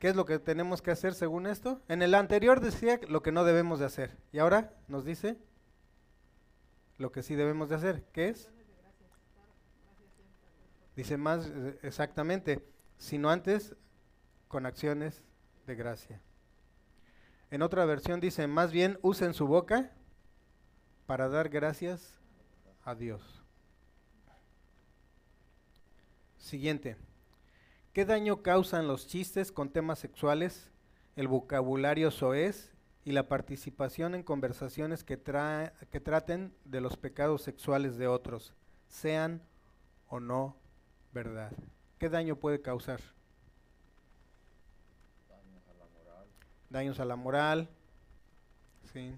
¿Qué 0.00 0.08
es 0.08 0.16
lo 0.16 0.24
que 0.24 0.38
tenemos 0.38 0.80
que 0.80 0.90
hacer 0.90 1.12
según 1.12 1.46
esto? 1.46 1.82
En 1.86 2.00
el 2.00 2.14
anterior 2.14 2.60
decía 2.60 2.98
lo 3.06 3.22
que 3.22 3.32
no 3.32 3.44
debemos 3.44 3.78
de 3.78 3.84
hacer. 3.84 4.16
Y 4.32 4.38
ahora 4.38 4.72
nos 4.88 5.04
dice 5.04 5.36
lo 6.96 7.12
que 7.12 7.22
sí 7.22 7.34
debemos 7.34 7.68
de 7.68 7.74
hacer. 7.74 8.04
¿Qué 8.10 8.30
es? 8.30 8.48
Dice 10.96 11.18
más 11.18 11.46
eh, 11.46 11.78
exactamente, 11.82 12.66
sino 12.96 13.28
antes 13.28 13.76
con 14.48 14.64
acciones 14.64 15.22
de 15.66 15.74
gracia. 15.74 16.22
En 17.50 17.60
otra 17.60 17.84
versión 17.84 18.20
dice, 18.20 18.46
más 18.46 18.72
bien 18.72 18.98
usen 19.02 19.34
su 19.34 19.46
boca 19.46 19.92
para 21.04 21.28
dar 21.28 21.50
gracias 21.50 22.18
a 22.84 22.94
Dios. 22.94 23.44
Siguiente. 26.38 26.96
¿Qué 27.92 28.04
daño 28.04 28.42
causan 28.42 28.86
los 28.86 29.08
chistes 29.08 29.50
con 29.50 29.70
temas 29.70 29.98
sexuales, 29.98 30.70
el 31.16 31.26
vocabulario 31.26 32.12
soez 32.12 32.72
y 33.04 33.10
la 33.10 33.26
participación 33.26 34.14
en 34.14 34.22
conversaciones 34.22 35.02
que, 35.02 35.16
traten 35.16 36.54
de 36.64 36.80
los 36.80 36.96
pecados 36.96 37.42
sexuales 37.42 37.98
de 37.98 38.06
otros, 38.06 38.54
sean 38.86 39.42
o 40.08 40.20
no 40.20 40.56
verdad? 41.12 41.52
¿Qué 41.98 42.08
daño 42.08 42.36
puede 42.36 42.60
causar? 42.60 43.00
daños 46.70 47.00
a 47.00 47.04
la 47.04 47.16
moral. 47.16 47.68
¿sí? 48.92 49.12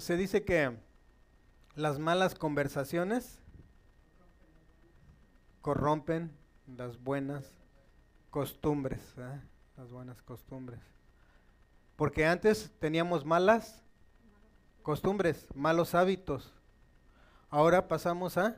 Se 0.00 0.16
dice 0.16 0.42
que 0.42 0.76
las 1.74 1.98
malas 1.98 2.34
conversaciones 2.34 3.38
corrompen 5.60 6.37
las 6.76 7.02
buenas 7.02 7.50
costumbres, 8.30 9.00
las 9.76 9.90
buenas 9.90 10.22
costumbres. 10.22 10.80
Porque 11.96 12.26
antes 12.26 12.70
teníamos 12.78 13.24
malas 13.24 13.82
costumbres, 14.82 15.48
malos 15.54 15.94
hábitos. 15.94 16.52
Ahora 17.50 17.88
pasamos 17.88 18.38
a 18.38 18.56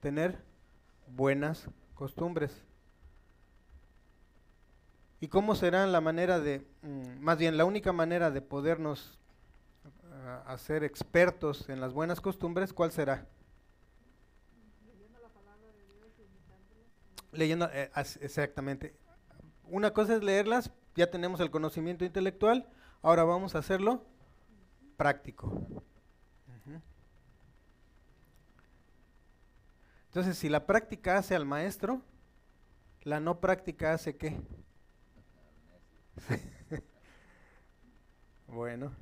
tener 0.00 0.42
buenas 1.06 1.68
costumbres. 1.94 2.64
¿Y 5.20 5.28
cómo 5.28 5.54
será 5.54 5.86
la 5.86 6.00
manera 6.00 6.40
de, 6.40 6.66
mm, 6.82 7.20
más 7.20 7.38
bien 7.38 7.56
la 7.56 7.64
única 7.64 7.92
manera 7.92 8.32
de 8.32 8.42
podernos 8.42 9.18
uh, 9.84 10.50
hacer 10.50 10.82
expertos 10.82 11.68
en 11.68 11.80
las 11.80 11.92
buenas 11.92 12.20
costumbres, 12.20 12.72
cuál 12.72 12.90
será? 12.90 13.24
Leyendo 14.84 15.20
la 15.20 15.28
palabra 15.28 15.68
de 15.68 15.86
Dios 15.94 16.12
y 16.18 16.22
Leyendo, 17.32 17.68
eh, 17.72 17.90
exactamente. 18.20 18.94
Una 19.64 19.92
cosa 19.92 20.14
es 20.14 20.22
leerlas, 20.22 20.70
ya 20.94 21.10
tenemos 21.10 21.40
el 21.40 21.50
conocimiento 21.50 22.04
intelectual, 22.04 22.68
ahora 23.00 23.24
vamos 23.24 23.54
a 23.54 23.58
hacerlo 23.58 24.04
práctico. 24.96 25.82
Entonces, 30.06 30.36
si 30.36 30.50
la 30.50 30.66
práctica 30.66 31.16
hace 31.16 31.34
al 31.34 31.46
maestro, 31.46 32.02
la 33.02 33.18
no 33.18 33.40
práctica 33.40 33.94
hace 33.94 34.18
qué? 34.18 34.38
bueno. 38.46 38.92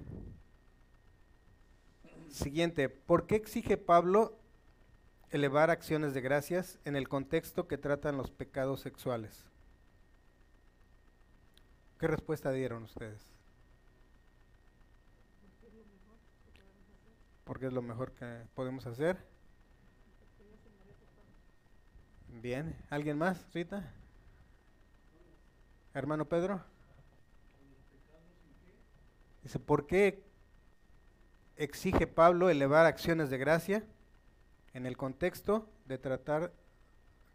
Siguiente, 2.28 2.88
¿por 2.88 3.26
qué 3.26 3.34
exige 3.34 3.76
Pablo 3.76 4.39
elevar 5.30 5.70
acciones 5.70 6.12
de 6.14 6.20
gracias 6.20 6.78
en 6.84 6.96
el 6.96 7.08
contexto 7.08 7.68
que 7.68 7.78
tratan 7.78 8.16
los 8.16 8.30
pecados 8.30 8.80
sexuales? 8.80 9.46
¿Qué 11.98 12.06
respuesta 12.06 12.50
dieron 12.50 12.84
ustedes? 12.84 13.20
Porque 17.44 17.66
es 17.66 17.72
lo 17.72 17.82
mejor 17.82 18.12
que 18.12 18.46
podemos 18.54 18.86
hacer. 18.86 19.18
Bien, 22.28 22.76
¿alguien 22.88 23.18
más, 23.18 23.52
Rita? 23.52 23.92
Hermano 25.92 26.24
Pedro. 26.24 26.62
Dice, 29.42 29.58
¿por 29.58 29.86
qué 29.86 30.22
exige 31.56 32.06
Pablo 32.06 32.48
elevar 32.48 32.86
acciones 32.86 33.30
de 33.30 33.38
gracia 33.38 33.84
en 34.74 34.86
el 34.86 34.96
contexto 34.96 35.68
de 35.86 35.98
tratar 35.98 36.52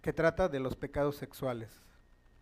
que 0.02 0.14
trata 0.14 0.50
de 0.50 0.60
los 0.60 0.76
pecados 0.76 1.16
sexuales? 1.18 1.70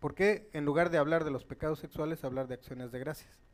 ¿Por 0.00 0.14
qué 0.14 0.50
en 0.52 0.64
lugar 0.64 0.90
de 0.90 0.98
hablar 0.98 1.24
de 1.24 1.30
los 1.30 1.44
pecados 1.44 1.78
sexuales 1.78 2.24
hablar 2.24 2.46
de 2.46 2.54
acciones 2.54 2.92
de 2.92 2.98
gracias? 2.98 3.44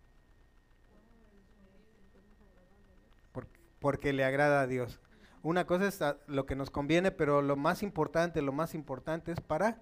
Porque, 3.78 4.12
le 4.12 4.24
agrada 4.24 4.60
a 4.60 4.66
Dios. 4.66 5.00
Una 5.42 5.66
cosa 5.66 5.86
es 5.86 6.00
lo 6.26 6.44
que 6.44 6.54
nos 6.54 6.70
conviene, 6.70 7.10
pero 7.10 7.40
lo 7.40 7.56
más 7.56 7.82
importante, 7.82 8.42
lo 8.42 8.52
más 8.52 8.74
importante 8.74 9.32
es 9.32 9.40
para 9.40 9.78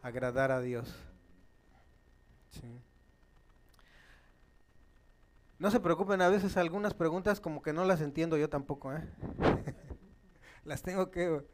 agradar 0.00 0.52
a 0.52 0.60
Dios. 0.60 0.94
No 5.58 5.70
se 5.70 5.80
preocupen, 5.80 6.22
a 6.22 6.28
veces 6.28 6.56
algunas 6.56 6.94
preguntas 6.94 7.40
como 7.40 7.62
que 7.62 7.72
no 7.72 7.84
las 7.84 8.00
entiendo 8.00 8.36
yo 8.36 8.48
tampoco, 8.48 8.92
¿eh? 8.94 9.06
las 10.64 10.82
tengo 10.82 11.10
que 11.10 11.44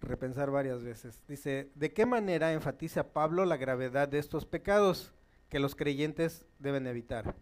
repensar 0.00 0.50
varias 0.50 0.82
veces. 0.82 1.20
Dice, 1.26 1.70
¿de 1.74 1.92
qué 1.92 2.06
manera 2.06 2.52
enfatiza 2.52 3.12
Pablo 3.12 3.44
la 3.44 3.56
gravedad 3.56 4.08
de 4.08 4.18
estos 4.18 4.46
pecados 4.46 5.12
que 5.48 5.58
los 5.58 5.74
creyentes 5.74 6.46
deben 6.58 6.86
evitar? 6.86 7.34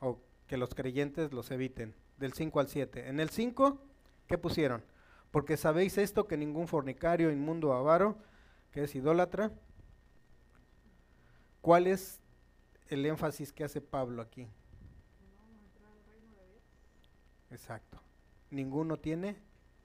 O 0.00 0.20
que 0.46 0.56
los 0.56 0.74
creyentes 0.74 1.32
los 1.32 1.50
eviten. 1.50 1.94
Del 2.18 2.32
5 2.32 2.60
al 2.60 2.68
7. 2.68 3.08
En 3.08 3.20
el 3.20 3.30
5, 3.30 3.80
¿qué 4.28 4.38
pusieron? 4.38 4.82
Porque 5.30 5.56
sabéis 5.56 5.98
esto, 5.98 6.28
que 6.28 6.36
ningún 6.36 6.68
fornicario, 6.68 7.30
inmundo, 7.30 7.72
avaro, 7.72 8.18
que 8.70 8.84
es 8.84 8.94
idólatra, 8.94 9.50
¿Cuál 11.62 11.86
es 11.86 12.20
el 12.88 13.06
énfasis 13.06 13.52
que 13.52 13.62
hace 13.62 13.80
Pablo 13.80 14.20
aquí? 14.20 14.48
Exacto. 17.50 18.01
Ninguno 18.52 18.98
tiene 18.98 19.36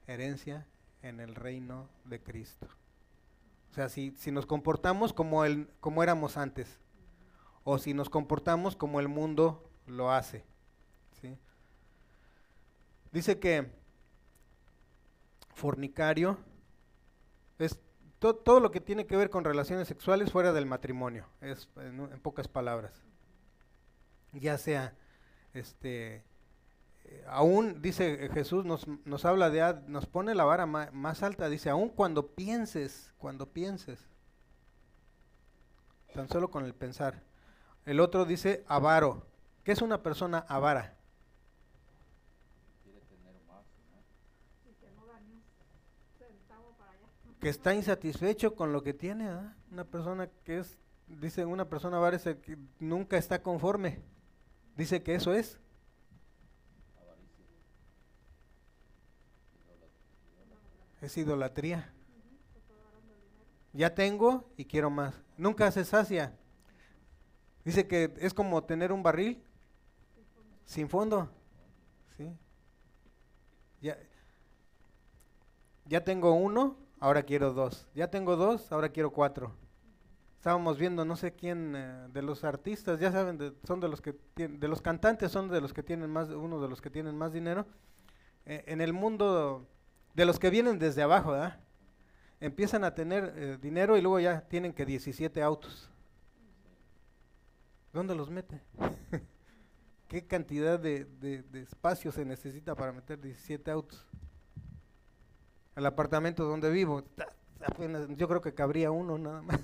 herencia 0.05 0.67
en 1.01 1.19
el 1.19 1.33
reino 1.33 1.89
de 2.05 2.21
Cristo. 2.21 2.67
O 3.71 3.73
sea, 3.73 3.89
si, 3.89 4.11
si 4.17 4.31
nos 4.31 4.45
comportamos 4.45 5.13
como, 5.13 5.43
el, 5.43 5.67
como 5.79 6.03
éramos 6.03 6.37
antes, 6.37 6.79
o 7.63 7.79
si 7.79 7.93
nos 7.93 8.09
comportamos 8.09 8.75
como 8.75 8.99
el 8.99 9.07
mundo 9.07 9.67
lo 9.87 10.11
hace. 10.11 10.45
Dice 13.11 13.39
que 13.39 13.71
fornicario 15.53 16.37
es 17.57 17.79
todo, 18.19 18.59
lo 18.59 18.69
que 18.69 18.81
tiene 18.81 19.07
que 19.07 19.15
ver 19.15 19.29
con 19.29 19.43
relaciones 19.43 19.87
sexuales 19.87 20.31
fuera 20.31 20.53
del 20.53 20.65
matrimonio, 20.65 21.25
es 21.41 21.69
en, 21.77 22.19
pocas 22.21 22.47
palabras. 22.47 22.93
Ya 24.33 24.57
sea, 24.57 24.93
este, 25.53 26.23
aún 27.27 27.81
dice 27.81 28.29
Jesús, 28.33 28.65
nos, 28.65 28.87
nos 29.05 29.25
habla 29.25 29.49
de, 29.49 29.81
nos 29.87 30.05
pone 30.05 30.35
la 30.35 30.45
vara 30.45 30.65
más 30.65 31.23
alta, 31.23 31.49
dice, 31.49 31.69
aún 31.69 31.89
cuando 31.89 32.27
pienses, 32.27 33.13
cuando 33.17 33.47
pienses, 33.47 34.07
tan 36.13 36.27
solo 36.29 36.49
con 36.49 36.65
el 36.65 36.73
pensar. 36.73 37.23
El 37.85 37.99
otro 37.99 38.25
dice 38.25 38.63
avaro. 38.67 39.27
¿Qué 39.63 39.71
es 39.71 39.81
una 39.81 40.01
persona 40.01 40.39
avara? 40.47 40.97
que 47.39 47.49
está 47.49 47.73
insatisfecho 47.73 48.55
con 48.55 48.73
lo 48.73 48.81
que 48.81 48.93
tiene, 48.93 49.29
una 49.71 49.83
persona 49.83 50.27
que 50.43 50.59
es, 50.59 50.77
dice 51.07 51.45
una 51.45 51.69
persona 51.69 51.99
parece 51.99 52.39
que 52.39 52.57
nunca 52.79 53.17
está 53.17 53.41
conforme, 53.41 54.01
dice 54.75 55.03
que 55.03 55.15
eso 55.15 55.33
es. 55.33 55.59
Es 61.01 61.17
idolatría. 61.17 61.93
Ya 63.73 63.93
tengo 63.93 64.49
y 64.57 64.65
quiero 64.65 64.89
más. 64.89 65.13
Nunca 65.37 65.71
se 65.71 65.85
sacia. 65.85 66.35
Dice 67.63 67.87
que 67.87 68.13
es 68.17 68.33
como 68.33 68.63
tener 68.63 68.91
un 68.91 69.03
barril 69.03 69.43
sin 70.65 70.89
fondo. 70.89 71.29
¿Sí? 72.17 72.31
Ya, 73.81 73.97
ya 75.85 76.03
tengo 76.03 76.33
uno, 76.33 76.77
ahora 76.99 77.23
quiero 77.23 77.53
dos. 77.53 77.87
Ya 77.93 78.09
tengo 78.09 78.35
dos, 78.35 78.71
ahora 78.71 78.89
quiero 78.89 79.11
cuatro. 79.11 79.53
Estábamos 80.37 80.77
viendo, 80.77 81.03
no 81.03 81.15
sé 81.15 81.33
quién 81.33 81.75
eh, 81.75 82.07
de 82.13 82.21
los 82.21 82.43
artistas, 82.43 82.99
ya 82.99 83.11
saben, 83.11 83.55
son 83.63 83.79
de 83.79 83.89
los 83.89 84.01
que 84.01 84.13
tienen, 84.13 84.59
de 84.59 84.67
los 84.67 84.81
cantantes 84.81 85.31
son 85.31 85.49
de 85.49 85.59
los 85.59 85.73
que 85.73 85.83
tienen 85.83 86.09
más, 86.09 86.29
uno 86.29 86.61
de 86.61 86.69
los 86.69 86.81
que 86.81 86.89
tienen 86.89 87.17
más 87.17 87.33
dinero. 87.33 87.65
Eh, 88.45 88.63
en 88.67 88.81
el 88.81 88.93
mundo 88.93 89.67
de 90.17 90.25
los 90.25 90.39
que 90.39 90.49
vienen 90.49 90.79
desde 90.79 91.03
abajo, 91.03 91.33
¿verdad? 91.33 91.59
Empiezan 92.39 92.83
a 92.83 92.95
tener 92.95 93.33
eh, 93.35 93.57
dinero 93.61 93.95
y 93.97 94.01
luego 94.01 94.19
ya 94.19 94.41
tienen 94.41 94.73
que 94.73 94.83
17 94.83 95.43
autos. 95.43 95.91
¿Dónde 97.93 98.15
los 98.15 98.31
mete? 98.31 98.59
¿Qué 100.07 100.25
cantidad 100.25 100.79
de, 100.79 101.07
espacio 101.53 102.11
se 102.11 102.25
necesita 102.25 102.73
para 102.73 102.91
meter 102.91 103.21
17 103.21 103.69
autos? 103.69 104.07
el 105.75 105.85
apartamento 105.85 106.43
donde 106.45 106.71
vivo. 106.71 107.03
yo 108.15 108.27
creo 108.27 108.41
que 108.41 108.55
cabría 108.55 108.89
uno 108.89 109.19
nada 109.19 109.43
más. 109.43 109.61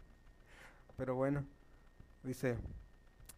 Pero 0.96 1.16
bueno, 1.16 1.44
dice, 2.22 2.56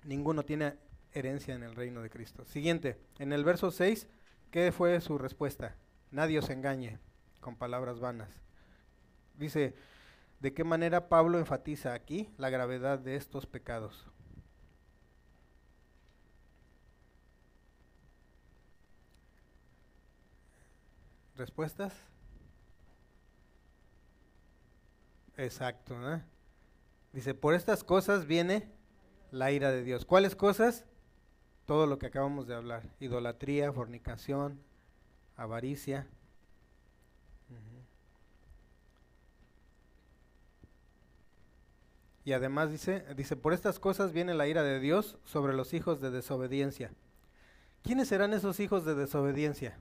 ninguno 0.05 0.45
tiene 0.45 0.77
herencia 1.11 1.57
en 1.57 1.65
el 1.65 1.75
reino 1.75 2.01
de 2.01 2.11
Cristo. 2.11 2.45
Siguiente, 2.45 2.97
en 3.19 3.33
el 3.33 3.43
verso 3.43 3.73
6, 3.73 4.07
¿qué 4.53 4.71
fue 4.71 5.01
su 5.01 5.19
respuesta? 5.19 5.75
Nadie 6.11 6.39
os 6.39 6.49
engañe 6.51 6.99
con 7.41 7.57
palabras 7.57 8.01
vanas. 8.01 8.31
Dice, 9.35 9.75
¿de 10.41 10.53
qué 10.53 10.65
manera 10.65 11.09
Pablo 11.09 11.39
enfatiza 11.39 11.95
aquí 11.95 12.31
la 12.39 12.51
gravedad 12.51 12.99
de 12.99 13.17
estos 13.17 13.47
pecados? 13.47 14.07
¿Respuestas? 21.37 21.95
Exacto. 25.37 25.95
Dice, 27.13 27.33
por 27.33 27.55
estas 27.55 27.85
cosas 27.85 28.27
viene 28.27 28.69
la 29.31 29.53
ira 29.53 29.71
de 29.71 29.85
Dios. 29.85 30.05
¿Cuáles 30.05 30.35
cosas? 30.35 30.85
Todo 31.65 31.87
lo 31.87 31.99
que 31.99 32.07
acabamos 32.07 32.49
de 32.49 32.57
hablar. 32.57 32.83
Idolatría, 32.99 33.73
fornicación, 33.73 34.61
avaricia. 35.39 36.07
Y 42.25 42.35
además 42.35 42.71
dice, 42.71 43.07
dice, 43.17 43.37
por 43.37 43.55
estas 43.55 43.79
cosas 43.79 44.13
viene 44.13 44.35
la 44.35 44.47
ira 44.47 44.63
de 44.63 44.81
Dios 44.81 45.17
sobre 45.25 45.55
los 45.55 45.73
hijos 45.73 46.03
de 46.03 46.11
desobediencia. 46.11 46.91
¿Quiénes 47.83 48.09
serán 48.09 48.35
esos 48.35 48.61
hijos 48.61 48.85
de 48.85 48.95
desobediencia? 48.95 49.79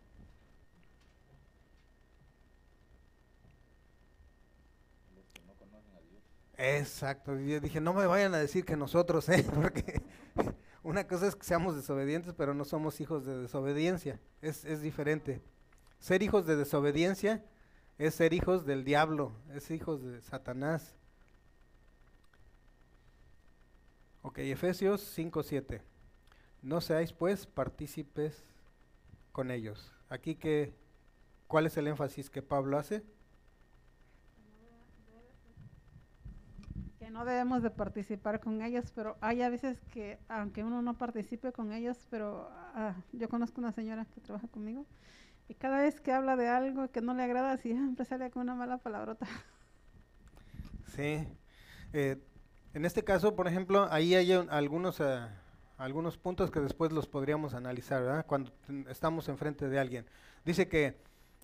Exacto, 6.57 7.37
yo 7.39 7.59
dije, 7.59 7.79
no 7.79 7.93
me 7.93 8.07
vayan 8.07 8.33
a 8.33 8.39
decir 8.39 8.65
que 8.65 8.75
nosotros, 8.75 9.29
¿eh? 9.29 9.45
porque 9.55 10.01
una 10.83 11.07
cosa 11.07 11.27
es 11.27 11.35
que 11.35 11.43
seamos 11.43 11.75
desobedientes, 11.75 12.33
pero 12.33 12.53
no 12.53 12.65
somos 12.65 13.01
hijos 13.01 13.25
de 13.25 13.37
desobediencia, 13.37 14.19
es, 14.41 14.65
es 14.65 14.81
diferente. 14.81 15.41
Ser 15.99 16.23
hijos 16.23 16.45
de 16.45 16.55
desobediencia 16.55 17.43
es 17.97 18.15
ser 18.15 18.33
hijos 18.33 18.65
del 18.65 18.83
diablo, 18.83 19.33
es 19.53 19.71
hijos 19.71 20.03
de 20.03 20.21
Satanás. 20.21 20.95
Ok, 24.21 24.39
Efesios 24.39 25.17
5.7. 25.17 25.81
No 26.61 26.81
seáis 26.81 27.13
pues 27.13 27.47
partícipes 27.47 28.43
con 29.31 29.51
ellos. 29.51 29.93
Aquí 30.09 30.35
que, 30.35 30.73
¿cuál 31.47 31.65
es 31.65 31.77
el 31.77 31.87
énfasis 31.87 32.29
que 32.29 32.41
Pablo 32.41 32.77
hace? 32.77 33.03
No 37.17 37.25
debemos 37.25 37.63
de 37.63 37.71
participar 37.71 38.39
con 38.39 38.61
ellos, 38.61 38.91
pero 38.93 39.17
hay 39.21 39.41
a 39.41 39.49
veces 39.49 39.81
que, 39.91 40.19
aunque 40.29 40.63
uno 40.63 40.83
no 40.83 40.97
participe 40.97 41.51
con 41.51 41.73
ellos, 41.73 41.97
pero 42.11 42.47
ah, 42.75 42.95
yo 43.11 43.27
conozco 43.27 43.59
una 43.59 43.71
señora 43.71 44.05
que 44.13 44.21
trabaja 44.21 44.47
conmigo 44.49 44.85
y 45.47 45.55
cada 45.55 45.79
vez 45.79 45.99
que 45.99 46.11
habla 46.11 46.35
de 46.35 46.47
algo 46.47 46.91
que 46.91 47.01
no 47.01 47.13
le 47.15 47.23
agrada, 47.23 47.57
siempre 47.57 48.05
sale 48.05 48.29
con 48.31 48.43
una 48.43 48.55
mala 48.55 48.77
palabrota. 48.77 49.27
Sí. 50.95 51.27
Eh, 51.93 52.17
en 52.73 52.85
este 52.85 53.03
caso, 53.03 53.35
por 53.35 53.47
ejemplo, 53.47 53.87
ahí 53.91 54.15
hay 54.15 54.33
un- 54.33 54.49
algunos, 54.49 54.99
eh, 54.99 55.19
algunos 55.77 56.17
puntos 56.17 56.51
que 56.51 56.59
después 56.59 56.91
los 56.91 57.07
podríamos 57.07 57.53
analizar, 57.53 58.03
¿verdad? 58.03 58.25
Cuando 58.25 58.51
estamos 58.89 59.29
enfrente 59.29 59.67
de 59.69 59.79
alguien. 59.79 60.05
Dice 60.45 60.67
que 60.67 60.97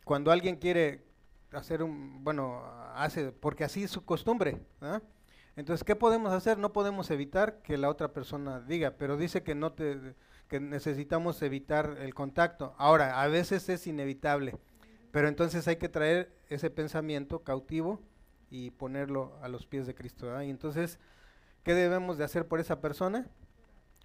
cuando 0.05 0.31
alguien 0.31 0.57
quiere 0.57 1.05
hacer 1.51 1.83
un, 1.83 2.23
bueno, 2.23 2.63
hace, 2.95 3.31
porque 3.31 3.63
así 3.63 3.83
es 3.83 3.91
su 3.91 4.05
costumbre, 4.05 4.59
¿verdad? 4.81 5.03
Entonces, 5.55 5.83
¿qué 5.83 5.95
podemos 5.95 6.33
hacer? 6.33 6.57
No 6.57 6.73
podemos 6.73 7.11
evitar 7.11 7.61
que 7.61 7.77
la 7.77 7.89
otra 7.89 8.11
persona 8.11 8.59
diga, 8.61 8.91
pero 8.97 9.17
dice 9.17 9.43
que 9.43 9.53
no 9.53 9.73
te, 9.73 10.15
que 10.47 10.59
necesitamos 10.59 11.41
evitar 11.41 11.97
el 11.99 12.13
contacto. 12.13 12.73
Ahora, 12.77 13.21
a 13.21 13.27
veces 13.27 13.69
es 13.69 13.85
inevitable, 13.85 14.57
pero 15.11 15.27
entonces 15.27 15.67
hay 15.67 15.75
que 15.75 15.89
traer 15.89 16.35
ese 16.49 16.69
pensamiento 16.69 17.43
cautivo 17.43 18.01
y 18.49 18.71
ponerlo 18.71 19.37
a 19.41 19.47
los 19.47 19.67
pies 19.67 19.85
de 19.85 19.95
Cristo. 19.95 20.41
Y 20.41 20.49
entonces, 20.49 20.99
¿qué 21.63 21.73
debemos 21.73 22.17
de 22.17 22.23
hacer 22.23 22.47
por 22.47 22.59
esa 22.59 22.81
persona? 22.81 23.27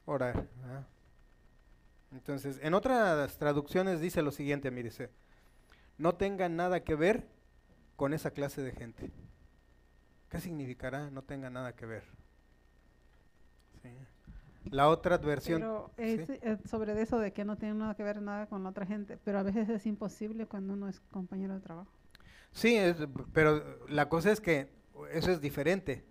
Orar. 0.04 0.48
Entonces, 2.12 2.58
en 2.62 2.74
otras 2.74 3.36
traducciones 3.38 4.00
dice 4.00 4.22
lo 4.22 4.32
siguiente, 4.32 4.70
mire, 4.70 4.90
dice, 4.90 5.10
no 5.98 6.14
tengan 6.14 6.56
nada 6.56 6.84
que 6.84 6.94
ver 6.94 7.26
con 7.96 8.14
esa 8.14 8.30
clase 8.30 8.62
de 8.62 8.72
gente. 8.72 9.10
¿Qué 10.28 10.40
significará 10.40 11.10
no 11.10 11.22
tenga 11.22 11.50
nada 11.50 11.74
que 11.74 11.86
ver? 11.86 12.04
Sí. 13.82 13.90
La 14.70 14.88
otra 14.88 15.16
versión, 15.18 15.60
Pero 15.60 15.90
sí. 15.96 16.02
es, 16.02 16.28
eh, 16.30 16.58
sobre 16.68 17.00
eso 17.00 17.18
de 17.18 17.32
que 17.32 17.44
no 17.44 17.56
tiene 17.56 17.74
nada 17.74 17.94
que 17.94 18.02
ver 18.02 18.20
nada 18.20 18.46
con 18.46 18.62
la 18.62 18.70
otra 18.70 18.84
gente, 18.84 19.18
pero 19.24 19.38
a 19.38 19.42
veces 19.42 19.68
es 19.70 19.86
imposible 19.86 20.46
cuando 20.46 20.74
uno 20.74 20.88
es 20.88 21.00
compañero 21.10 21.54
de 21.54 21.60
trabajo. 21.60 21.90
Sí, 22.52 22.76
es- 22.76 22.96
pero 23.32 23.86
la 23.88 24.08
cosa 24.08 24.30
es 24.30 24.40
que 24.40 24.68
eso 25.12 25.30
es 25.30 25.40
diferente 25.40 26.04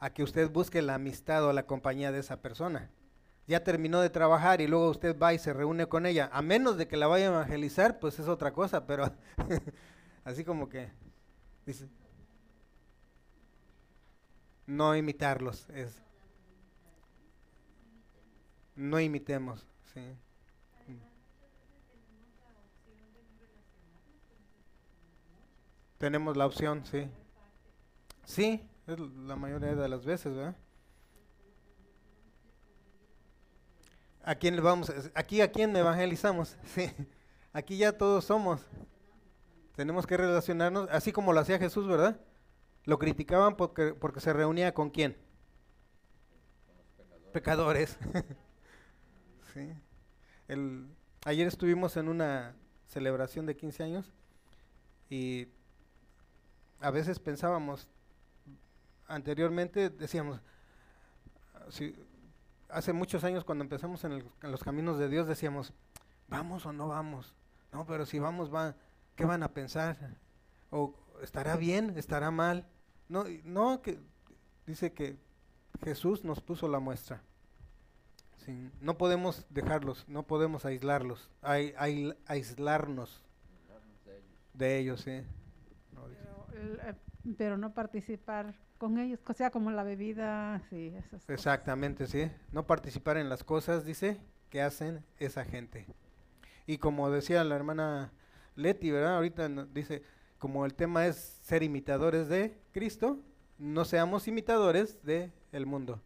a 0.00 0.10
que 0.12 0.22
usted 0.22 0.50
busque 0.50 0.82
la 0.82 0.96
amistad 0.96 1.44
o 1.46 1.52
la 1.52 1.66
compañía 1.66 2.12
de 2.12 2.18
esa 2.18 2.42
persona. 2.42 2.90
Ya 3.46 3.64
terminó 3.64 4.00
de 4.00 4.10
trabajar 4.10 4.60
y 4.60 4.66
luego 4.66 4.90
usted 4.90 5.18
va 5.18 5.32
y 5.34 5.38
se 5.38 5.52
reúne 5.52 5.86
con 5.86 6.04
ella. 6.06 6.28
A 6.32 6.42
menos 6.42 6.76
de 6.76 6.88
que 6.88 6.96
la 6.96 7.06
vaya 7.06 7.26
a 7.26 7.32
evangelizar, 7.32 7.98
pues 8.00 8.18
es 8.18 8.28
otra 8.28 8.52
cosa, 8.52 8.86
pero 8.86 9.10
así 10.24 10.44
como 10.44 10.68
que 10.68 10.90
dice 11.64 11.88
no 14.66 14.94
imitarlos 14.96 15.68
es 15.70 16.02
no 18.74 19.00
imitemos, 19.00 19.66
sí. 19.92 20.00
Tenemos 25.98 26.36
la 26.36 26.46
opción, 26.46 26.84
sí. 26.84 27.08
Sí, 28.24 28.60
es 28.88 28.98
la 28.98 29.36
mayoría 29.36 29.74
de 29.74 29.88
las 29.88 30.04
veces, 30.04 30.34
¿verdad? 30.34 30.56
¿A 34.24 34.34
quién 34.34 34.56
le 34.56 34.62
vamos? 34.62 34.92
Aquí 35.14 35.40
a 35.40 35.52
quién 35.52 35.76
evangelizamos, 35.76 36.56
sí. 36.64 36.90
Aquí 37.52 37.76
ya 37.76 37.96
todos 37.96 38.24
somos. 38.24 38.62
Tenemos 39.76 40.06
que 40.06 40.16
relacionarnos, 40.16 40.88
así 40.90 41.12
como 41.12 41.32
lo 41.32 41.40
hacía 41.40 41.58
Jesús, 41.58 41.86
¿verdad? 41.86 42.18
Lo 42.84 42.98
criticaban 42.98 43.56
porque, 43.56 43.94
porque 43.94 44.20
se 44.20 44.32
reunía 44.32 44.72
con 44.74 44.90
quién? 44.90 45.16
Pecadores. 47.32 47.98
sí. 49.54 49.72
El, 50.48 50.88
ayer 51.24 51.46
estuvimos 51.48 51.96
en 51.96 52.08
una 52.08 52.54
celebración 52.88 53.46
de 53.46 53.56
15 53.56 53.82
años 53.84 54.12
y 55.10 55.48
a 56.80 56.90
veces 56.90 57.18
pensábamos, 57.18 57.88
anteriormente 59.06 59.90
decíamos, 59.90 60.40
si- 61.70 61.94
hace 62.68 62.92
muchos 62.92 63.24
años 63.24 63.44
cuando 63.44 63.64
empezamos 63.64 64.04
en, 64.04 64.12
el- 64.12 64.26
en 64.42 64.50
los 64.52 64.62
caminos 64.64 64.98
de 64.98 65.08
Dios 65.08 65.26
decíamos, 65.26 65.72
vamos 66.28 66.66
o 66.66 66.72
no 66.72 66.88
vamos, 66.88 67.34
no, 67.72 67.86
pero 67.86 68.06
si 68.06 68.18
vamos, 68.18 68.52
va, 68.54 68.76
¿qué 69.16 69.24
van 69.24 69.42
a 69.42 69.52
pensar? 69.52 69.96
¿O 70.70 70.94
estará 71.22 71.56
bien, 71.56 71.94
estará 71.98 72.30
mal? 72.30 72.66
No, 73.12 73.24
no, 73.44 73.82
que 73.82 73.98
dice 74.66 74.92
que 74.94 75.18
Jesús 75.84 76.24
nos 76.24 76.40
puso 76.40 76.66
la 76.66 76.78
muestra. 76.78 77.20
Sí, 78.38 78.70
no 78.80 78.96
podemos 78.96 79.44
dejarlos, 79.50 80.08
no 80.08 80.22
podemos 80.26 80.64
aislarlos, 80.64 81.30
ai- 81.42 81.74
ai- 81.76 82.16
aislarnos 82.26 83.22
de 84.54 84.78
ellos, 84.78 85.02
sí. 85.02 85.20
No, 85.92 86.08
dice. 86.08 86.22
Pero, 86.50 86.62
el, 86.62 86.80
eh, 86.80 86.94
pero 87.36 87.56
no 87.58 87.74
participar 87.74 88.54
con 88.78 88.98
ellos, 88.98 89.20
o 89.26 89.34
sea, 89.34 89.50
como 89.50 89.70
la 89.70 89.82
bebida, 89.84 90.62
sí, 90.70 90.88
esas 90.96 91.10
cosas. 91.22 91.28
Exactamente, 91.28 92.06
sí. 92.06 92.30
No 92.50 92.66
participar 92.66 93.18
en 93.18 93.28
las 93.28 93.44
cosas, 93.44 93.84
dice, 93.84 94.20
que 94.48 94.62
hacen 94.62 95.04
esa 95.18 95.44
gente. 95.44 95.86
Y 96.66 96.78
como 96.78 97.10
decía 97.10 97.44
la 97.44 97.56
hermana 97.56 98.10
Leti, 98.56 98.90
¿verdad? 98.90 99.16
Ahorita 99.16 99.48
dice, 99.66 100.02
como 100.42 100.66
el 100.66 100.74
tema 100.74 101.06
es 101.06 101.38
ser 101.44 101.62
imitadores 101.62 102.26
de 102.28 102.58
Cristo, 102.72 103.20
no 103.58 103.84
seamos 103.84 104.26
imitadores 104.26 105.00
de 105.04 105.30
el 105.52 105.66
mundo. 105.66 106.02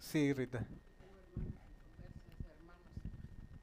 Sí, 0.00 0.32
Rita. 0.32 0.66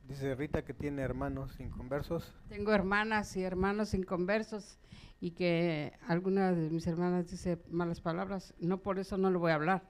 Dice 0.07 0.33
Rita 0.33 0.63
que 0.63 0.73
tiene 0.73 1.01
hermanos 1.01 1.59
inconversos. 1.59 2.33
Tengo 2.47 2.71
hermanas 2.71 3.35
y 3.35 3.43
hermanos 3.43 3.93
inconversos 3.93 4.79
y 5.19 5.31
que 5.31 5.91
alguna 6.07 6.53
de 6.53 6.69
mis 6.69 6.87
hermanas 6.87 7.29
dice 7.29 7.61
malas 7.69 7.99
palabras, 7.99 8.53
no 8.59 8.77
por 8.77 8.99
eso 8.99 9.17
no 9.17 9.29
le 9.29 9.37
voy 9.37 9.51
a 9.51 9.55
hablar. 9.55 9.83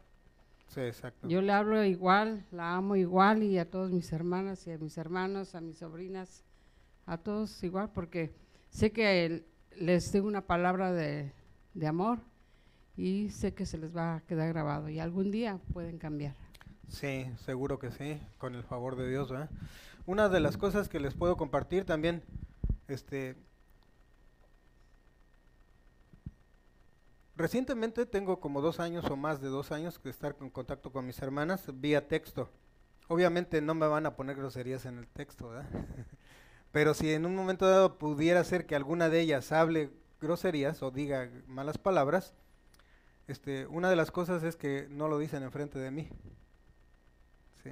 Sí, 0.66 0.82
exacto. 0.82 1.28
Yo 1.28 1.44
le 1.44 1.52
hablo 1.52 1.84
igual, 1.84 2.44
la 2.50 2.74
amo 2.76 2.96
igual 2.96 3.44
y 3.44 3.60
a 3.60 3.70
todas 3.70 3.92
mis 3.92 4.12
hermanas 4.12 4.66
y 4.66 4.72
a 4.72 4.80
mis 4.80 4.98
hermanos, 4.98 5.54
a 5.54 5.62
mis 5.62 5.78
sobrinas, 5.78 6.44
a 7.06 7.20
todos 7.20 7.64
igual, 7.64 7.92
porque 7.94 8.34
sé 8.72 8.92
que 8.92 9.26
el- 9.28 9.46
les 9.80 10.12
digo 10.12 10.28
una 10.28 10.46
palabra 10.46 10.92
de, 10.92 11.32
de 11.74 11.88
amor 11.88 12.20
y 12.96 13.30
sé 13.30 13.54
que 13.54 13.66
se 13.66 13.78
les 13.78 13.96
va 13.96 14.16
a 14.16 14.22
quedar 14.22 14.50
grabado 14.50 14.90
y 14.90 15.00
algún 15.00 15.32
día 15.32 15.60
pueden 15.74 15.98
cambiar. 15.98 16.36
Sí, 16.90 17.26
seguro 17.46 17.80
que 17.80 17.92
sí, 17.92 18.20
con 18.38 18.56
el 18.56 18.64
favor 18.64 18.96
de 18.96 19.10
Dios, 19.10 19.32
¿verdad? 19.32 19.50
Una 20.06 20.30
de 20.30 20.40
las 20.40 20.58
cosas 20.58 20.90
que 20.90 21.00
les 21.00 21.14
puedo 21.14 21.38
compartir 21.38 21.86
también, 21.86 22.24
este, 22.88 23.36
recientemente 27.36 28.06
tengo 28.06 28.40
como 28.40 28.62
dos 28.62 28.80
años 28.80 29.06
o 29.10 29.16
más 29.16 29.42
de 29.42 29.48
dos 29.48 29.72
años 29.72 29.98
que 29.98 30.10
estar 30.10 30.36
en 30.40 30.50
contacto 30.50 30.92
con 30.92 31.06
mis 31.06 31.20
hermanas 31.22 31.64
vía 31.74 32.08
texto. 32.08 32.50
Obviamente 33.08 33.62
no 33.62 33.74
me 33.74 33.88
van 33.88 34.06
a 34.06 34.16
poner 34.16 34.36
groserías 34.36 34.86
en 34.86 34.98
el 34.98 35.08
texto, 35.08 35.50
¿verdad? 35.50 35.70
Pero 36.74 36.96
si 36.96 37.14
en 37.14 37.28
un 37.28 37.36
momento 37.36 37.70
dado 37.70 38.00
pudiera 38.00 38.44
ser 38.44 38.66
que 38.66 38.76
alguna 38.76 39.08
de 39.08 39.22
ellas 39.22 39.52
hable 39.52 39.92
groserías 40.20 40.82
o 40.82 40.90
diga 40.90 41.30
malas 41.46 41.78
palabras, 41.78 42.34
este, 43.28 43.68
una 43.68 43.92
de 43.92 43.96
las 43.96 44.10
cosas 44.10 44.42
es 44.42 44.56
que 44.56 44.88
no 44.90 45.08
lo 45.08 45.20
dicen 45.20 45.44
enfrente 45.44 45.78
de 45.78 45.92
mí. 45.92 46.10
Sí. 47.62 47.70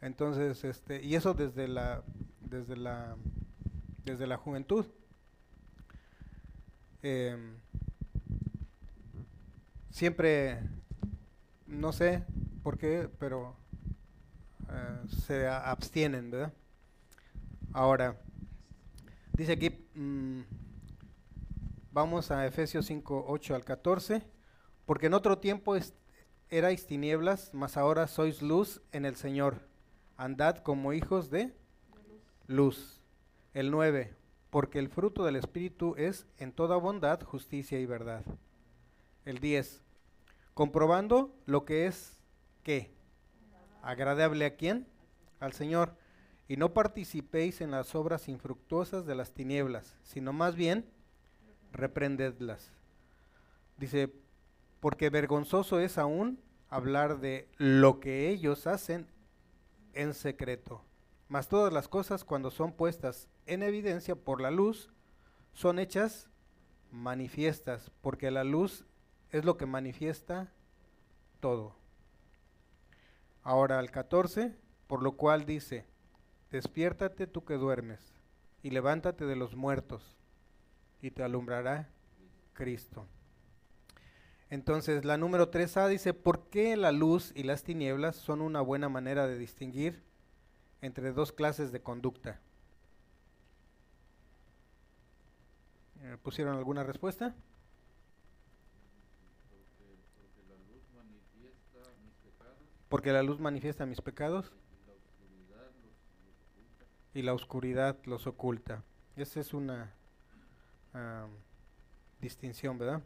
Entonces, 0.00 0.64
este, 0.64 1.00
y 1.00 1.14
eso 1.14 1.32
desde 1.32 1.68
la, 1.68 2.02
desde 2.40 2.76
la, 2.76 3.14
desde 4.04 4.26
la 4.26 4.36
juventud. 4.36 4.86
Em, 7.02 7.54
siempre, 9.90 10.58
no 11.68 11.92
sé 11.92 12.24
por 12.64 12.78
qué, 12.78 13.08
pero 13.20 13.54
eh, 14.70 15.06
se 15.24 15.46
abstienen, 15.46 16.32
¿verdad? 16.32 16.52
Ahora, 17.76 18.16
dice 19.34 19.52
aquí, 19.52 19.86
mm, 19.94 20.40
vamos 21.92 22.30
a 22.30 22.46
Efesios 22.46 22.86
5, 22.86 23.26
8 23.28 23.54
al 23.54 23.66
14, 23.66 24.22
porque 24.86 25.08
en 25.08 25.12
otro 25.12 25.36
tiempo 25.40 25.76
erais 26.48 26.86
tinieblas, 26.86 27.52
mas 27.52 27.76
ahora 27.76 28.06
sois 28.06 28.40
luz 28.40 28.80
en 28.92 29.04
el 29.04 29.14
Señor. 29.16 29.68
Andad 30.16 30.56
como 30.56 30.94
hijos 30.94 31.28
de 31.28 31.54
luz. 32.46 33.02
El 33.52 33.70
9, 33.70 34.16
porque 34.48 34.78
el 34.78 34.88
fruto 34.88 35.22
del 35.26 35.36
Espíritu 35.36 35.96
es 35.98 36.26
en 36.38 36.52
toda 36.52 36.76
bondad, 36.76 37.20
justicia 37.20 37.78
y 37.78 37.84
verdad. 37.84 38.24
El 39.26 39.38
10, 39.38 39.82
comprobando 40.54 41.36
lo 41.44 41.66
que 41.66 41.84
es, 41.84 42.18
¿qué? 42.62 42.96
Agradable 43.82 44.46
a 44.46 44.56
quién? 44.56 44.88
Al 45.40 45.52
Señor. 45.52 46.05
Y 46.48 46.56
no 46.56 46.72
participéis 46.72 47.60
en 47.60 47.72
las 47.72 47.94
obras 47.94 48.28
infructuosas 48.28 49.04
de 49.06 49.14
las 49.14 49.32
tinieblas, 49.32 49.96
sino 50.02 50.32
más 50.32 50.54
bien 50.54 50.88
reprendedlas. 51.72 52.72
Dice, 53.76 54.12
porque 54.80 55.10
vergonzoso 55.10 55.80
es 55.80 55.98
aún 55.98 56.40
hablar 56.68 57.18
de 57.20 57.48
lo 57.56 58.00
que 58.00 58.28
ellos 58.28 58.66
hacen 58.66 59.06
en 59.92 60.14
secreto. 60.14 60.84
Mas 61.28 61.48
todas 61.48 61.72
las 61.72 61.88
cosas 61.88 62.24
cuando 62.24 62.50
son 62.50 62.72
puestas 62.72 63.28
en 63.46 63.62
evidencia 63.62 64.14
por 64.14 64.40
la 64.40 64.50
luz, 64.50 64.90
son 65.52 65.78
hechas 65.78 66.28
manifiestas, 66.90 67.90
porque 68.00 68.30
la 68.30 68.44
luz 68.44 68.84
es 69.30 69.44
lo 69.44 69.56
que 69.56 69.66
manifiesta 69.66 70.52
todo. 71.40 71.74
Ahora 73.42 73.78
al 73.78 73.90
14, 73.90 74.54
por 74.86 75.02
lo 75.02 75.16
cual 75.16 75.46
dice, 75.46 75.86
despiértate 76.56 77.26
tú 77.26 77.44
que 77.44 77.54
duermes, 77.54 78.00
y 78.62 78.70
levántate 78.70 79.26
de 79.26 79.36
los 79.36 79.54
muertos, 79.54 80.16
y 81.02 81.10
te 81.10 81.22
alumbrará 81.22 81.90
Cristo. 82.54 83.06
Entonces 84.48 85.04
la 85.04 85.18
número 85.18 85.50
3a 85.50 85.88
dice, 85.88 86.14
¿por 86.14 86.48
qué 86.48 86.76
la 86.76 86.92
luz 86.92 87.30
y 87.34 87.42
las 87.42 87.62
tinieblas 87.62 88.16
son 88.16 88.40
una 88.40 88.62
buena 88.62 88.88
manera 88.88 89.26
de 89.26 89.36
distinguir 89.36 90.02
entre 90.80 91.12
dos 91.12 91.30
clases 91.30 91.72
de 91.72 91.82
conducta? 91.82 92.40
Eh, 96.00 96.16
¿Pusieron 96.22 96.56
alguna 96.56 96.84
respuesta? 96.84 97.34
Porque 102.88 103.12
la 103.12 103.22
luz 103.22 103.40
manifiesta 103.40 103.84
mis 103.84 104.00
pecados 104.00 104.52
y 107.16 107.22
la 107.22 107.32
oscuridad 107.32 107.96
los 108.04 108.26
oculta. 108.26 108.84
Esa 109.16 109.40
es 109.40 109.54
una 109.54 109.90
ah, 110.92 111.26
distinción, 112.20 112.76
¿verdad? 112.76 113.00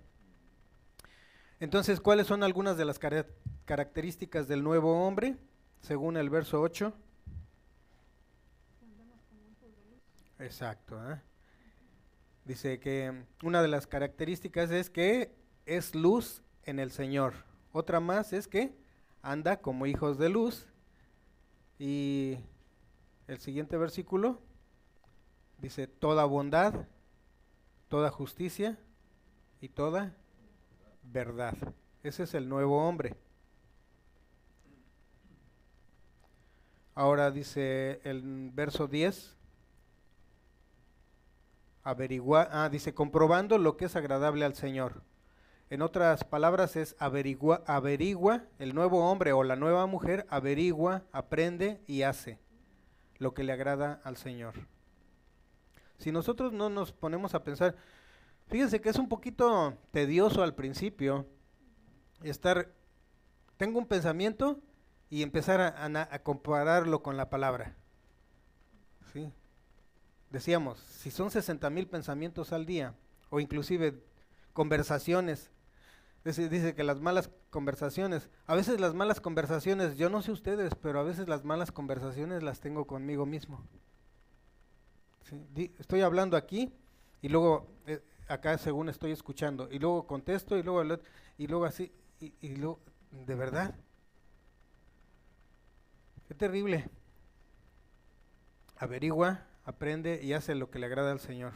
Entonces, 1.61 2.01
¿cuáles 2.01 2.27
son 2.27 2.43
algunas 2.43 2.77
de 2.77 2.85
las 2.85 2.99
características 2.99 4.49
del 4.49 4.65
nuevo 4.65 5.07
hombre? 5.07 5.37
Según 5.81 6.17
el 6.17 6.29
verso 6.29 6.61
8. 6.61 6.93
Exacto. 10.41 11.13
¿eh? 11.13 11.21
Dice 12.45 12.81
que 12.81 13.27
una 13.45 13.63
de 13.63 13.69
las 13.69 13.87
características 13.87 14.73
es 14.73 14.91
que 14.91 15.33
es 15.67 15.95
luz 15.95 16.43
en 16.65 16.81
el 16.81 16.91
Señor. 16.91 17.35
Otra 17.71 18.01
más 18.01 18.33
es 18.33 18.49
que 18.49 18.75
anda 19.23 19.61
como 19.61 19.87
hijos 19.87 20.19
de 20.19 20.31
luz. 20.31 20.67
Y 21.79 22.39
el 23.31 23.39
siguiente 23.39 23.77
versículo 23.77 24.41
dice, 25.59 25.87
toda 25.87 26.25
bondad, 26.25 26.75
toda 27.89 28.11
justicia 28.11 28.77
y 29.61 29.69
toda 29.69 30.17
verdad. 31.05 31.55
Ese 32.03 32.25
es 32.25 32.35
el 32.35 32.49
nuevo 32.49 32.85
hombre. 32.85 33.15
Ahora 36.97 37.31
dice 37.31 38.01
el 38.03 38.51
verso 38.53 38.89
10, 38.89 39.37
averigua, 41.85 42.49
ah, 42.51 42.69
dice, 42.69 42.95
comprobando 42.95 43.59
lo 43.59 43.77
que 43.77 43.85
es 43.85 43.95
agradable 43.95 44.45
al 44.45 44.57
Señor. 44.57 45.05
En 45.71 45.83
otras 45.83 46.25
palabras 46.25 46.75
es 46.75 46.97
averigua, 46.99 47.63
averigua, 47.69 48.43
el 48.59 48.75
nuevo 48.75 49.09
hombre 49.09 49.33
o 49.33 49.45
la 49.45 49.55
nueva 49.55 49.87
mujer 49.87 50.27
averigua, 50.31 51.05
aprende 51.13 51.81
y 51.87 52.03
hace 52.03 52.41
lo 53.21 53.33
que 53.33 53.45
le 53.45 53.53
agrada 53.53 54.01
al 54.03 54.17
Señor. 54.17 54.55
Si 55.99 56.11
nosotros 56.11 56.53
no 56.53 56.69
nos 56.69 56.91
ponemos 56.91 57.37
a 57.37 57.45
pensar, 57.45 57.77
Fíjense 58.51 58.81
que 58.81 58.89
es 58.89 58.97
un 58.97 59.09
poquito 59.09 59.79
tedioso 59.93 60.43
al 60.43 60.57
principio 60.57 61.25
estar, 62.25 62.73
tengo 63.57 63.79
un 63.79 63.87
pensamiento 63.87 64.61
y 65.09 65.23
empezar 65.23 65.61
a, 65.61 66.19
compararlo 66.25 67.01
con 67.01 67.17
la 67.17 67.31
palabra. 67.31 67.77
¿Sí? 69.13 69.33
Decíamos, 70.31 70.81
si 70.81 71.13
son 71.13 71.31
60 71.31 71.71
mil 71.71 71.87
pensamientos 71.87 72.53
al 72.53 72.67
día, 72.67 72.97
o 73.31 73.39
inclusive 73.39 74.03
conversaciones, 74.53 75.53
dice, 76.25 76.75
que 76.75 76.85
las 76.85 77.01
malas 77.01 77.31
conversaciones, 77.51 78.29
a 78.47 78.55
veces 78.55 78.81
las 78.81 78.95
malas 78.95 79.21
conversaciones, 79.21 79.97
yo 79.97 80.11
no 80.11 80.23
sé 80.23 80.33
ustedes, 80.33 80.75
pero 80.75 81.01
a 81.01 81.03
veces 81.03 81.29
las 81.29 81.45
malas 81.45 81.73
conversaciones 81.73 82.43
las 82.43 82.61
tengo 82.61 82.87
conmigo 82.87 83.27
mismo. 83.27 83.65
Estoy 85.79 86.01
hablando 86.03 86.37
aquí 86.37 86.73
y 87.23 87.29
luego 87.29 87.69
eh, 87.87 88.03
acá 88.29 88.59
según 88.59 88.89
estoy 88.89 89.13
escuchando, 89.13 89.69
y 89.71 89.79
luego 89.79 90.07
contesto, 90.07 90.57
y 90.57 90.63
luego, 90.63 90.99
y 91.39 91.47
luego 91.47 91.65
así, 91.65 91.93
y 92.21 92.57
luego, 92.57 92.81
de 93.11 93.35
verdad. 93.35 93.75
Qué 96.29 96.35
terrible. 96.35 96.89
Averigua, 98.77 99.47
aprende 99.65 100.21
y 100.23 100.33
hace 100.33 100.55
lo 100.55 100.71
que 100.71 100.79
le 100.79 100.87
agrada 100.87 101.13
al 101.13 101.21
Señor. 101.21 101.53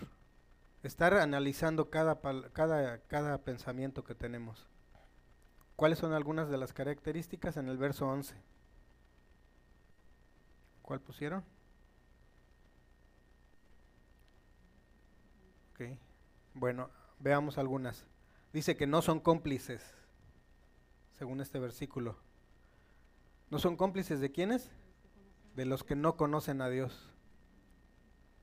Estar 0.84 1.14
analizando 1.14 1.88
cada, 1.88 2.20
cada, 2.52 2.98
cada 2.98 3.38
pensamiento 3.38 4.04
que 4.04 4.14
tenemos. 4.14 4.68
¿Cuáles 5.76 5.98
son 5.98 6.12
algunas 6.12 6.50
de 6.50 6.58
las 6.58 6.74
características 6.74 7.56
en 7.56 7.70
el 7.70 7.78
verso 7.78 8.06
11? 8.06 8.36
¿Cuál 10.82 11.00
pusieron? 11.00 11.42
Okay. 15.72 15.98
Bueno, 16.52 16.90
veamos 17.18 17.56
algunas. 17.56 18.04
Dice 18.52 18.76
que 18.76 18.86
no 18.86 19.00
son 19.00 19.20
cómplices, 19.20 19.82
según 21.12 21.40
este 21.40 21.58
versículo. 21.58 22.18
¿No 23.48 23.58
son 23.58 23.78
cómplices 23.78 24.20
de 24.20 24.30
quiénes? 24.30 24.70
De 25.56 25.64
los 25.64 25.82
que 25.82 25.96
no 25.96 26.18
conocen 26.18 26.60
a 26.60 26.68
Dios. 26.68 27.10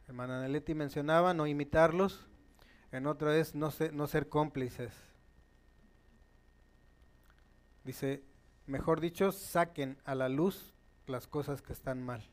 Hermana 0.08 0.42
Neleti 0.42 0.74
mencionaba 0.74 1.36
no 1.36 1.46
imitarlos, 1.46 2.26
en 2.92 3.08
otra 3.08 3.38
es 3.38 3.56
no, 3.56 3.72
no 3.94 4.08
ser 4.08 4.30
cómplices. 4.30 4.94
Dice, 7.84 8.24
mejor 8.68 9.00
dicho, 9.00 9.32
saquen 9.32 9.98
a 10.06 10.16
la 10.16 10.30
luz 10.30 10.74
las 11.08 11.28
cosas 11.28 11.62
que 11.62 11.74
están 11.74 12.04
mal. 12.04 12.24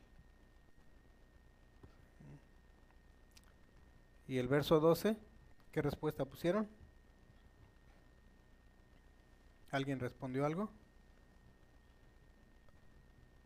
Y 4.27 4.37
el 4.37 4.47
verso 4.47 4.79
12 4.79 5.17
¿Qué 5.71 5.81
respuesta 5.81 6.25
pusieron? 6.25 6.67
¿Alguien 9.71 9.99
respondió 9.99 10.45
algo? 10.45 10.69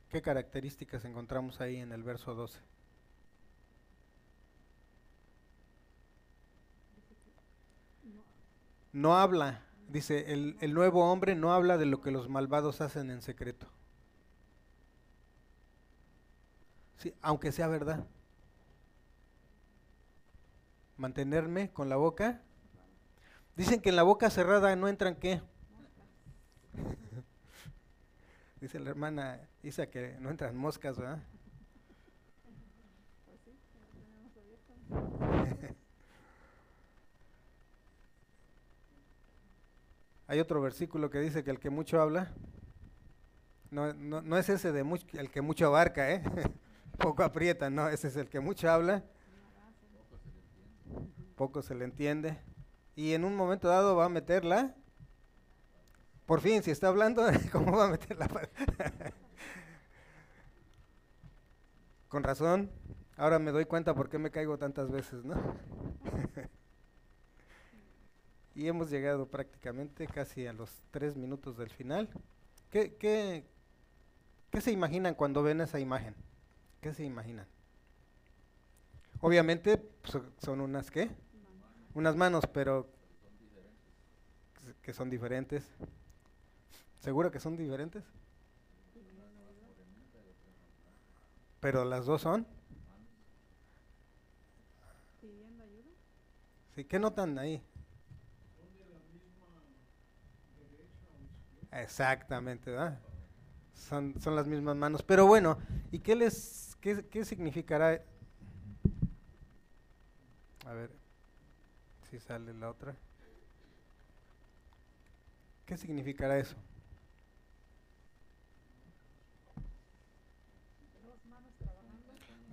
¿Qué 0.10 0.22
características 0.22 1.04
encontramos 1.04 1.60
ahí 1.60 1.78
en 1.78 1.92
el 1.92 2.04
verso 2.04 2.34
12? 2.34 2.60
No 8.94 9.18
habla, 9.18 9.62
dice, 9.90 10.32
el, 10.34 10.56
el, 10.62 10.74
nuevo 10.74 11.12
hombre 11.12 11.36
no 11.36 11.52
habla 11.54 11.78
de 11.78 11.86
lo 11.86 12.00
que 12.02 12.12
los 12.12 12.30
malvados 12.30 12.80
hacen 12.80 13.10
en 13.10 13.22
secreto. 13.22 13.68
Sí, 16.98 17.14
aunque 17.22 17.52
sea 17.52 17.68
verdad 17.68 18.06
mantenerme 20.98 21.72
con 21.72 21.90
la 21.90 21.96
boca. 21.98 22.42
Dicen 23.56 23.82
que 23.82 23.90
en 23.90 23.96
la 23.96 24.04
boca 24.04 24.30
cerrada 24.30 24.76
no 24.76 24.88
entran 24.88 25.16
qué. 25.16 25.42
Dice 28.62 28.80
la 28.80 28.92
hermana 28.92 29.42
Isa 29.62 29.88
que 29.88 30.16
no 30.20 30.30
entran 30.30 30.56
moscas, 30.56 30.98
¿verdad? 30.98 31.22
Hay 40.34 40.40
otro 40.40 40.60
versículo 40.64 41.12
que 41.12 41.20
dice 41.20 41.44
que 41.44 41.52
el 41.52 41.60
que 41.60 41.70
mucho 41.70 42.02
habla, 42.02 42.34
no, 43.70 43.94
no, 43.94 44.24
no 44.24 44.36
es 44.36 44.50
ese 44.50 44.72
de 44.72 44.84
mucho, 44.84 45.06
el 45.16 45.30
que 45.30 45.44
mucho 45.44 45.68
abarca, 45.68 46.12
¿eh? 46.12 46.24
poco 46.98 47.22
aprieta, 47.22 47.70
no, 47.70 47.88
ese 47.88 48.08
es 48.08 48.16
el 48.16 48.30
que 48.30 48.40
mucho 48.40 48.68
habla, 48.68 49.04
poco 51.36 51.62
se 51.62 51.76
le 51.76 51.86
entiende. 51.86 52.40
Y 52.96 53.14
en 53.14 53.26
un 53.26 53.36
momento 53.36 53.68
dado 53.68 53.96
va 53.96 54.06
a 54.06 54.10
meterla. 54.10 54.74
Por 56.26 56.42
fin, 56.42 56.64
si 56.64 56.72
está 56.72 56.88
hablando, 56.88 57.28
¿cómo 57.52 57.78
va 57.78 57.86
a 57.86 57.90
meterla? 57.90 58.28
Con 62.08 62.24
razón. 62.24 62.72
Ahora 63.18 63.38
me 63.38 63.52
doy 63.52 63.66
cuenta 63.66 63.94
por 63.94 64.10
qué 64.10 64.18
me 64.18 64.32
caigo 64.32 64.58
tantas 64.58 64.90
veces, 64.90 65.24
¿no? 65.24 65.36
Y 68.56 68.68
hemos 68.68 68.90
llegado 68.90 69.28
prácticamente 69.28 70.08
casi 70.08 70.46
a 70.46 70.54
los 70.54 70.70
tres 70.92 71.16
minutos 71.16 71.58
del 71.58 71.70
final. 71.70 72.10
¿Qué, 72.70 72.96
qué, 72.96 73.46
qué 74.52 74.62
se 74.62 74.72
imaginan 74.72 75.16
cuando 75.16 75.44
ven 75.44 75.62
esa 75.62 75.80
imagen? 75.80 76.16
¿Qué 76.82 76.94
se 76.94 77.04
imaginan? 77.04 77.48
Obviamente 79.22 79.78
pues, 79.78 80.18
son 80.40 80.62
unas 80.62 80.92
qué? 80.92 81.10
Unas 81.94 82.16
manos, 82.16 82.46
pero 82.48 82.90
que 84.82 84.94
son 84.94 85.10
diferentes. 85.10 85.64
¿Seguro 87.00 87.32
que 87.32 87.40
son 87.40 87.56
diferentes? 87.56 88.04
Pero 91.60 91.86
las 91.86 92.06
dos 92.06 92.22
son. 92.22 92.46
Sí, 96.76 96.84
¿qué 96.86 97.00
notan 97.00 97.38
ahí? 97.38 97.64
Exactamente, 101.76 102.72
¿verdad? 102.72 103.00
Son, 103.74 104.20
son 104.20 104.36
las 104.36 104.48
mismas 104.48 104.76
manos. 104.76 105.02
Pero 105.02 105.26
bueno, 105.26 105.58
¿y 105.92 106.00
qué 106.00 106.16
les, 106.16 106.78
qué, 106.80 107.06
qué 107.08 107.26
significará? 107.26 108.04
A 110.66 110.74
ver, 110.74 110.92
si 112.10 112.20
sale 112.20 112.54
la 112.54 112.70
otra. 112.70 112.96
¿Qué 115.66 115.78
significará 115.78 116.38
eso? 116.38 116.56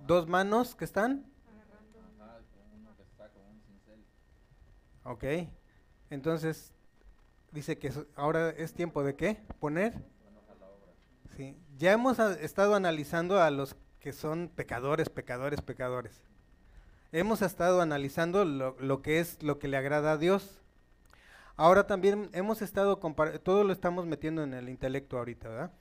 Dos 0.07 0.27
manos 0.27 0.75
que 0.75 0.85
están. 0.85 1.25
Ok, 5.03 5.23
entonces 6.09 6.73
dice 7.51 7.77
que 7.77 7.91
ahora 8.15 8.49
es 8.49 8.73
tiempo 8.73 9.03
de 9.03 9.15
qué? 9.15 9.37
Poner. 9.59 9.93
Sí. 11.35 11.57
Ya 11.77 11.91
hemos 11.93 12.19
a- 12.19 12.33
estado 12.39 12.75
analizando 12.75 13.39
a 13.41 13.49
los 13.51 13.75
que 13.99 14.13
son 14.13 14.49
pecadores, 14.55 15.09
pecadores, 15.09 15.61
pecadores. 15.61 16.21
Hemos 17.11 17.41
estado 17.41 17.81
analizando 17.81 18.45
lo, 18.45 18.75
lo 18.79 19.01
que 19.01 19.19
es 19.19 19.41
lo 19.43 19.59
que 19.59 19.67
le 19.67 19.77
agrada 19.77 20.13
a 20.13 20.17
Dios. 20.17 20.57
Ahora 21.57 21.85
también 21.85 22.29
hemos 22.33 22.61
estado 22.61 22.97
todo 23.43 23.63
lo 23.63 23.73
estamos 23.73 24.05
metiendo 24.05 24.43
en 24.43 24.53
el 24.53 24.69
intelecto 24.69 25.17
ahorita, 25.17 25.49
¿verdad? 25.49 25.71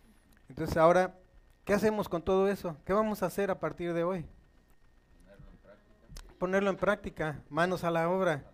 Entonces 0.49 0.77
ahora, 0.77 1.15
¿qué 1.65 1.73
hacemos 1.73 2.09
con 2.09 2.23
todo 2.23 2.49
eso? 2.49 2.77
¿Qué 2.85 2.93
vamos 2.93 3.23
a 3.23 3.27
hacer 3.27 3.51
a 3.51 3.61
partir 3.61 3.95
de 3.95 4.03
hoy? 4.05 4.27
Ponerlo 6.39 6.71
en 6.71 6.77
práctica, 6.77 7.41
manos 7.49 7.85
a 7.85 7.91
la 7.91 8.09
obra. 8.09 8.45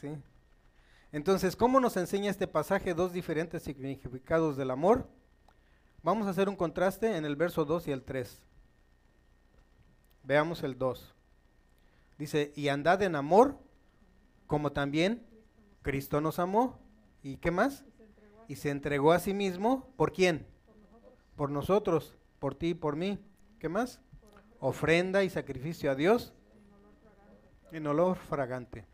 Sí. 0.00 0.08
Entonces, 1.10 1.56
¿cómo 1.56 1.80
nos 1.80 1.96
enseña 1.96 2.30
este 2.30 2.46
pasaje 2.46 2.92
dos 2.92 3.12
diferentes 3.12 3.62
significados 3.62 4.56
del 4.56 4.70
amor? 4.70 5.08
Vamos 6.02 6.26
a 6.26 6.30
hacer 6.30 6.48
un 6.48 6.56
contraste 6.56 7.16
en 7.16 7.24
el 7.24 7.34
verso 7.34 7.64
2 7.64 7.88
y 7.88 7.92
el 7.92 8.02
3. 8.02 8.40
Veamos 10.22 10.62
el 10.62 10.76
2. 10.76 11.14
Dice, 12.18 12.52
y 12.54 12.68
andad 12.68 13.02
en 13.02 13.16
amor, 13.16 13.58
como 14.46 14.72
también 14.72 15.26
Cristo 15.82 16.20
nos 16.20 16.38
amó. 16.38 16.78
¿Y 17.22 17.38
qué 17.38 17.50
más? 17.50 17.84
Y 18.46 18.56
se 18.56 18.70
entregó 18.70 19.12
a 19.12 19.18
sí 19.18 19.32
mismo. 19.32 19.90
¿Por 19.96 20.12
quién? 20.12 20.46
Por 21.36 21.50
nosotros, 21.50 22.16
por 22.38 22.54
ti 22.54 22.68
y 22.68 22.74
por 22.74 22.96
mí. 22.96 23.18
¿Qué 23.58 23.68
más? 23.68 24.00
Ofrenda 24.60 25.24
y 25.24 25.30
sacrificio 25.30 25.90
a 25.90 25.94
Dios 25.94 26.34
en 27.72 27.86
olor 27.86 28.16
fragante. 28.16 28.86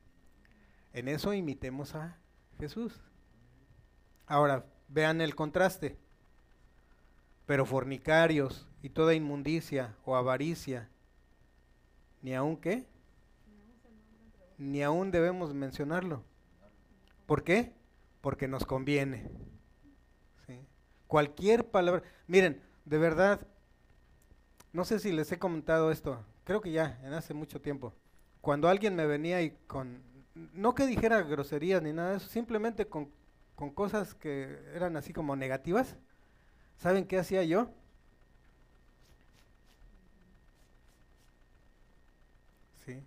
En 0.94 1.08
eso 1.08 1.34
imitemos 1.34 1.94
a 1.96 2.16
Jesús. 2.58 2.98
Ahora, 4.26 4.64
vean 4.88 5.20
el 5.20 5.34
contraste. 5.34 5.98
Pero 7.46 7.66
fornicarios 7.66 8.66
y 8.80 8.88
toda 8.88 9.12
inmundicia 9.12 9.94
o 10.06 10.16
avaricia, 10.16 10.88
ni 12.22 12.34
aun 12.34 12.56
qué, 12.56 12.86
ni 14.56 14.82
aún 14.82 15.10
debemos 15.10 15.52
mencionarlo. 15.52 16.22
¿Por 17.26 17.44
qué? 17.44 17.74
Porque 18.22 18.48
nos 18.48 18.64
conviene. 18.64 19.30
¿sí? 20.46 20.58
Cualquier 21.06 21.70
palabra, 21.70 22.02
miren, 22.26 22.62
de 22.86 22.96
verdad, 22.96 23.46
no 24.72 24.86
sé 24.86 24.98
si 25.00 25.12
les 25.12 25.30
he 25.32 25.38
comentado 25.38 25.90
esto, 25.90 26.24
creo 26.44 26.62
que 26.62 26.72
ya, 26.72 26.98
en 27.02 27.12
hace 27.12 27.34
mucho 27.34 27.60
tiempo. 27.60 27.92
Cuando 28.40 28.68
alguien 28.68 28.96
me 28.96 29.06
venía 29.06 29.42
y 29.42 29.50
con, 29.66 30.02
no 30.34 30.74
que 30.74 30.86
dijera 30.86 31.22
groserías 31.22 31.82
ni 31.82 31.92
nada 31.92 32.10
de 32.12 32.16
eso, 32.18 32.28
simplemente 32.28 32.86
con, 32.88 33.10
con 33.54 33.70
cosas 33.70 34.14
que 34.14 34.58
eran 34.74 34.96
así 34.96 35.12
como 35.12 35.36
negativas, 35.36 35.96
¿saben 36.78 37.06
qué 37.06 37.18
hacía 37.18 37.44
yo? 37.44 37.70
Sí. 42.84 43.02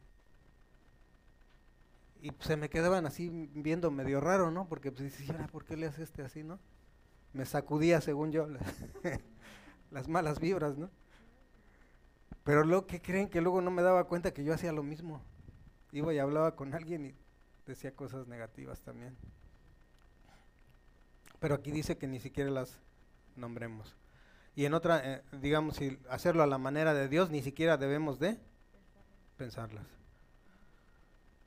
Y 2.21 2.31
se 2.39 2.57
me 2.57 2.69
quedaban 2.69 3.05
así 3.05 3.29
viendo 3.53 3.91
medio 3.91 4.19
raro, 4.19 4.49
¿no? 4.51 4.67
Porque 4.67 4.91
pues 4.91 5.03
dices, 5.03 5.27
"¿Y 5.27 5.31
ahora 5.31 5.47
por 5.47 5.65
qué 5.65 5.77
le 5.77 5.85
hace 5.87 6.03
este 6.03 6.23
así, 6.23 6.43
no? 6.43 6.59
Me 7.33 7.45
sacudía, 7.45 8.01
según 8.01 8.31
yo, 8.31 8.47
las, 8.47 8.63
las 9.91 10.07
malas 10.09 10.39
vibras, 10.39 10.77
¿no? 10.77 10.91
Pero 12.43 12.63
lo 12.63 12.87
que 12.87 13.01
creen 13.01 13.29
que 13.29 13.41
luego 13.41 13.61
no 13.61 13.69
me 13.71 13.81
daba 13.83 14.05
cuenta 14.07 14.33
que 14.33 14.43
yo 14.43 14.53
hacía 14.53 14.71
lo 14.71 14.81
mismo. 14.83 15.21
Y 15.97 16.19
hablaba 16.19 16.55
con 16.55 16.73
alguien 16.73 17.05
y 17.07 17.15
decía 17.65 17.95
cosas 17.95 18.27
negativas 18.27 18.81
también. 18.81 19.17
Pero 21.39 21.55
aquí 21.55 21.71
dice 21.71 21.97
que 21.97 22.07
ni 22.07 22.19
siquiera 22.19 22.49
las 22.51 22.79
nombremos. 23.35 23.95
Y 24.55 24.65
en 24.65 24.73
otra, 24.73 25.01
eh, 25.03 25.23
digamos, 25.41 25.75
si 25.75 25.99
hacerlo 26.09 26.43
a 26.43 26.47
la 26.47 26.57
manera 26.57 26.93
de 26.93 27.07
Dios, 27.07 27.29
ni 27.29 27.41
siquiera 27.41 27.77
debemos 27.77 28.19
de 28.19 28.39
pensarlas. 29.37 29.85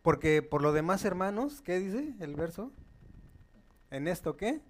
Porque 0.03 0.42
por 0.42 0.62
lo 0.62 0.72
demás, 0.72 1.05
hermanos, 1.05 1.61
¿qué 1.61 1.78
dice 1.78 2.14
el 2.20 2.34
verso? 2.34 2.72
¿En 3.90 4.09
esto 4.09 4.36
qué? 4.36 4.61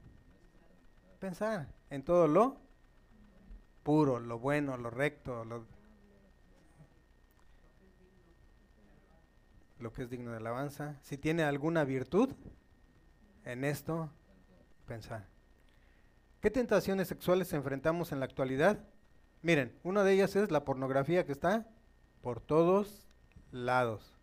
Pensar. 1.18 1.68
En 1.90 2.02
todo 2.02 2.28
lo 2.28 2.58
puro, 3.82 4.20
lo 4.20 4.38
bueno, 4.38 4.76
lo 4.76 4.90
recto, 4.90 5.44
lo, 5.44 5.66
lo 9.80 9.92
que 9.92 10.02
es 10.02 10.10
digno 10.10 10.30
de 10.30 10.38
alabanza. 10.38 10.98
Si 11.02 11.16
tiene 11.16 11.42
alguna 11.42 11.84
virtud, 11.84 12.30
en 13.44 13.64
esto 13.64 14.10
pensar. 14.86 15.26
¿Qué 16.40 16.50
tentaciones 16.50 17.08
sexuales 17.08 17.52
enfrentamos 17.52 18.12
en 18.12 18.20
la 18.20 18.26
actualidad? 18.26 18.78
Miren, 19.42 19.78
una 19.82 20.04
de 20.04 20.12
ellas 20.12 20.36
es 20.36 20.50
la 20.50 20.64
pornografía 20.64 21.24
que 21.24 21.32
está 21.32 21.66
por 22.22 22.40
todos 22.40 23.06
lados. 23.52 24.14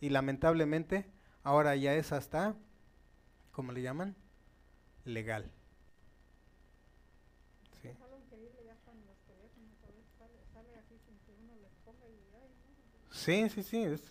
Y 0.00 0.10
lamentablemente 0.10 1.06
ahora 1.42 1.76
ya 1.76 1.94
es 1.94 2.12
hasta, 2.12 2.54
¿cómo 3.52 3.72
le 3.72 3.82
llaman? 3.82 4.16
Legal. 5.04 5.50
Sí. 7.82 7.90
Sí, 13.10 13.48
sí, 13.50 13.62
sí. 13.62 13.82
es, 13.82 14.10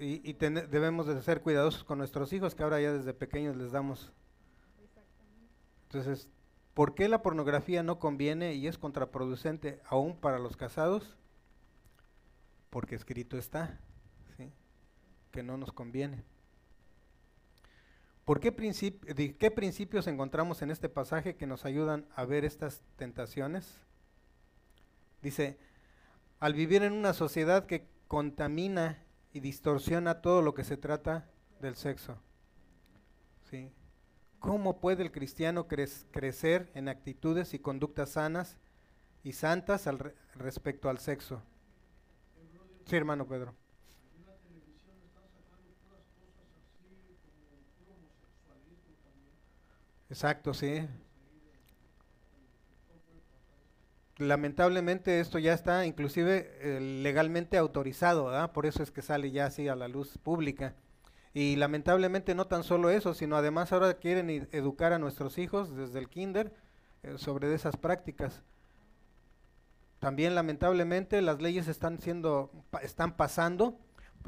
y 0.00 0.32
debemos 0.32 1.06
de 1.06 1.20
ser 1.22 1.42
cuidadosos 1.42 1.84
con 1.84 1.98
nuestros 1.98 2.32
hijos, 2.32 2.54
que 2.54 2.62
ahora 2.62 2.80
ya 2.80 2.92
desde 2.92 3.12
pequeños 3.12 3.56
les 3.56 3.72
damos. 3.72 4.12
Entonces, 5.84 6.28
¿por 6.72 6.94
qué 6.94 7.08
la 7.08 7.22
pornografía 7.22 7.82
no 7.82 7.98
conviene 7.98 8.54
y 8.54 8.66
es 8.66 8.78
contraproducente 8.78 9.80
aún 9.84 10.16
para 10.16 10.38
los 10.38 10.56
casados? 10.56 11.16
Porque 12.70 12.94
escrito 12.94 13.36
está, 13.36 13.78
¿sí? 14.36 14.50
que 15.32 15.42
no 15.42 15.56
nos 15.56 15.72
conviene. 15.72 16.24
¿Por 18.24 18.38
qué, 18.38 18.54
qué 19.38 19.50
principios 19.50 20.06
encontramos 20.06 20.62
en 20.62 20.70
este 20.70 20.88
pasaje 20.88 21.34
que 21.34 21.46
nos 21.48 21.64
ayudan 21.64 22.06
a 22.14 22.24
ver 22.24 22.44
estas 22.44 22.82
tentaciones? 22.96 23.80
Dice, 25.20 25.58
al 26.38 26.54
vivir 26.54 26.84
en 26.84 26.92
una 26.92 27.12
sociedad 27.12 27.66
que 27.66 27.88
contamina 28.06 29.02
y 29.32 29.40
distorsiona 29.40 30.20
todo 30.22 30.42
lo 30.42 30.54
que 30.54 30.64
se 30.64 30.76
trata 30.76 31.28
del 31.60 31.76
sexo. 31.76 32.18
¿sí? 33.50 33.72
¿Cómo 34.40 34.80
puede 34.80 35.02
el 35.04 35.12
cristiano 35.12 35.68
crec- 35.68 36.06
crecer 36.12 36.70
en 36.74 36.88
actitudes 36.88 37.54
y 37.54 37.58
conductas 37.60 38.10
sanas 38.10 38.58
y 39.24 39.32
santas 39.34 39.86
al 39.86 39.98
re- 40.00 40.16
respecto 40.36 40.88
al 40.90 40.98
sexo? 40.98 41.42
Sí, 42.86 42.96
hermano 42.96 43.26
Pedro. 43.26 43.54
Exacto, 50.10 50.52
sí. 50.54 50.86
Lamentablemente 54.20 55.18
esto 55.20 55.38
ya 55.38 55.54
está 55.54 55.86
inclusive 55.86 56.52
eh, 56.60 56.78
legalmente 57.02 57.56
autorizado, 57.56 58.26
¿verdad? 58.26 58.52
Por 58.52 58.66
eso 58.66 58.82
es 58.82 58.90
que 58.90 59.02
sale 59.02 59.30
ya 59.30 59.46
así 59.46 59.66
a 59.66 59.74
la 59.76 59.88
luz 59.88 60.18
pública. 60.18 60.74
Y 61.32 61.56
lamentablemente 61.56 62.34
no 62.34 62.46
tan 62.46 62.62
solo 62.62 62.90
eso, 62.90 63.14
sino 63.14 63.36
además 63.36 63.72
ahora 63.72 63.94
quieren 63.94 64.28
ed- 64.30 64.48
educar 64.52 64.92
a 64.92 64.98
nuestros 64.98 65.38
hijos 65.38 65.74
desde 65.74 65.98
el 66.00 66.08
kinder 66.08 66.52
eh, 67.02 67.14
sobre 67.16 67.52
esas 67.54 67.76
prácticas. 67.76 68.42
También 70.00 70.34
lamentablemente 70.34 71.20
las 71.22 71.40
leyes 71.40 71.68
están 71.68 71.98
siendo 71.98 72.50
están 72.82 73.16
pasando 73.16 73.78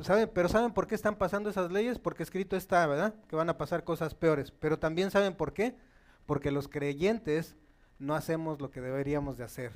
¿saben? 0.01 0.31
Pero 0.33 0.49
¿saben 0.49 0.73
por 0.73 0.87
qué 0.87 0.95
están 0.95 1.17
pasando 1.17 1.51
esas 1.51 1.71
leyes? 1.71 1.99
Porque 1.99 2.23
escrito 2.23 2.57
está, 2.57 2.87
¿verdad? 2.87 3.15
Que 3.29 3.37
van 3.37 3.51
a 3.51 3.59
pasar 3.59 3.85
cosas 3.85 4.15
peores. 4.15 4.51
Pero 4.53 4.79
también 4.79 5.11
¿saben 5.11 5.35
por 5.35 5.53
qué? 5.53 5.77
Porque 6.27 6.51
los 6.51 6.69
creyentes 6.69 7.57
no 8.03 8.17
hacemos 8.17 8.61
lo 8.61 8.71
que 8.71 8.81
deberíamos 8.81 9.39
de 9.39 9.45
hacer. 9.45 9.73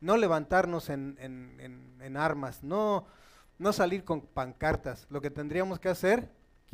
No 0.00 0.16
levantarnos 0.16 0.88
en, 0.88 1.16
en, 1.20 1.96
en, 2.00 2.16
armas, 2.16 2.62
no, 2.62 3.06
no 3.58 3.72
salir 3.72 4.04
con 4.04 4.22
pancartas. 4.22 5.06
Lo 5.10 5.20
que 5.20 5.30
tendríamos 5.30 5.78
que 5.78 5.90
hacer, 5.90 6.30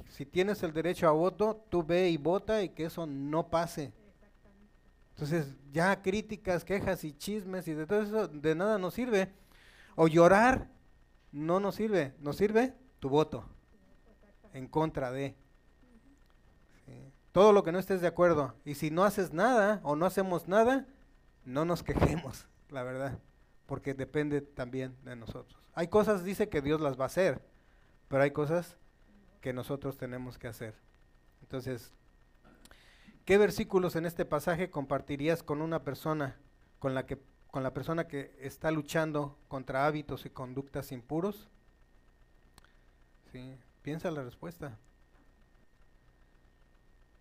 si 0.09 0.25
tienes 0.25 0.63
el 0.63 0.73
derecho 0.73 1.09
a 1.09 1.13
voto, 1.13 1.65
tú 1.69 1.83
ve 1.83 2.11
y 2.11 2.17
vota 2.17 2.63
y 2.63 2.69
que 2.69 2.85
eso 2.85 3.07
no 3.07 3.49
pase. 3.49 3.93
Entonces, 5.11 5.55
ya 5.73 6.01
críticas, 6.01 6.65
quejas 6.65 7.03
y 7.03 7.13
chismes 7.13 7.67
y 7.67 7.75
de 7.75 7.87
todo 7.87 8.03
eso, 8.03 8.29
de 8.29 8.55
nada 8.55 8.79
nos 8.79 8.95
sirve. 8.95 9.33
O 9.97 10.07
llorar, 10.07 10.69
no 11.33 11.59
nos 11.59 11.75
sirve. 11.75 12.15
Nos 12.21 12.37
sirve 12.37 12.75
tu 13.01 13.09
voto 13.09 13.45
en 14.53 14.69
contra 14.69 15.11
de. 15.11 15.35
Todo 17.35 17.53
lo 17.53 17.65
que 17.65 17.73
no 17.73 17.81
estés 17.81 18.01
de 18.01 18.07
acuerdo. 18.07 18.55
Y 18.65 18.77
si 18.77 18.93
no 18.93 19.03
haces 19.03 19.33
nada 19.33 19.81
o 19.83 19.97
no 19.97 20.07
hacemos 20.07 20.47
nada, 20.47 20.87
no 21.45 21.65
nos 21.65 21.83
quejemos, 21.83 22.47
la 22.71 22.85
verdad. 22.85 23.19
Porque 23.67 23.93
depende 23.93 24.41
también 24.41 24.95
de 25.03 25.17
nosotros. 25.17 25.61
Hay 25.75 25.89
cosas, 25.89 26.23
dice 26.23 26.49
que 26.49 26.63
Dios 26.63 26.81
las 26.81 26.97
va 26.97 27.03
a 27.03 27.07
hacer, 27.07 27.43
pero 28.07 28.23
hay 28.23 28.31
cosas 28.31 28.77
que 29.41 29.53
nosotros 29.53 29.99
tenemos 29.99 30.39
que 30.39 30.47
hacer. 30.47 30.77
Entonces, 31.43 31.91
¿qué 33.25 33.37
versículos 33.37 33.97
en 33.97 34.07
este 34.07 34.25
pasaje 34.25 34.71
compartirías 34.71 35.43
con 35.43 35.61
una 35.61 35.83
persona 35.83 36.37
con 36.79 36.95
la 36.95 37.05
que 37.05 37.19
con 37.51 37.65
la 37.65 37.75
persona 37.75 38.07
que 38.07 38.37
está 38.41 38.71
luchando 38.71 39.37
contra 39.49 39.87
hábitos 39.87 40.25
y 40.25 40.31
conductas 40.31 40.93
impuros? 40.93 41.49
Sí, 43.33 43.57
piensa 43.83 44.13
la 44.13 44.23
respuesta. 44.23 44.79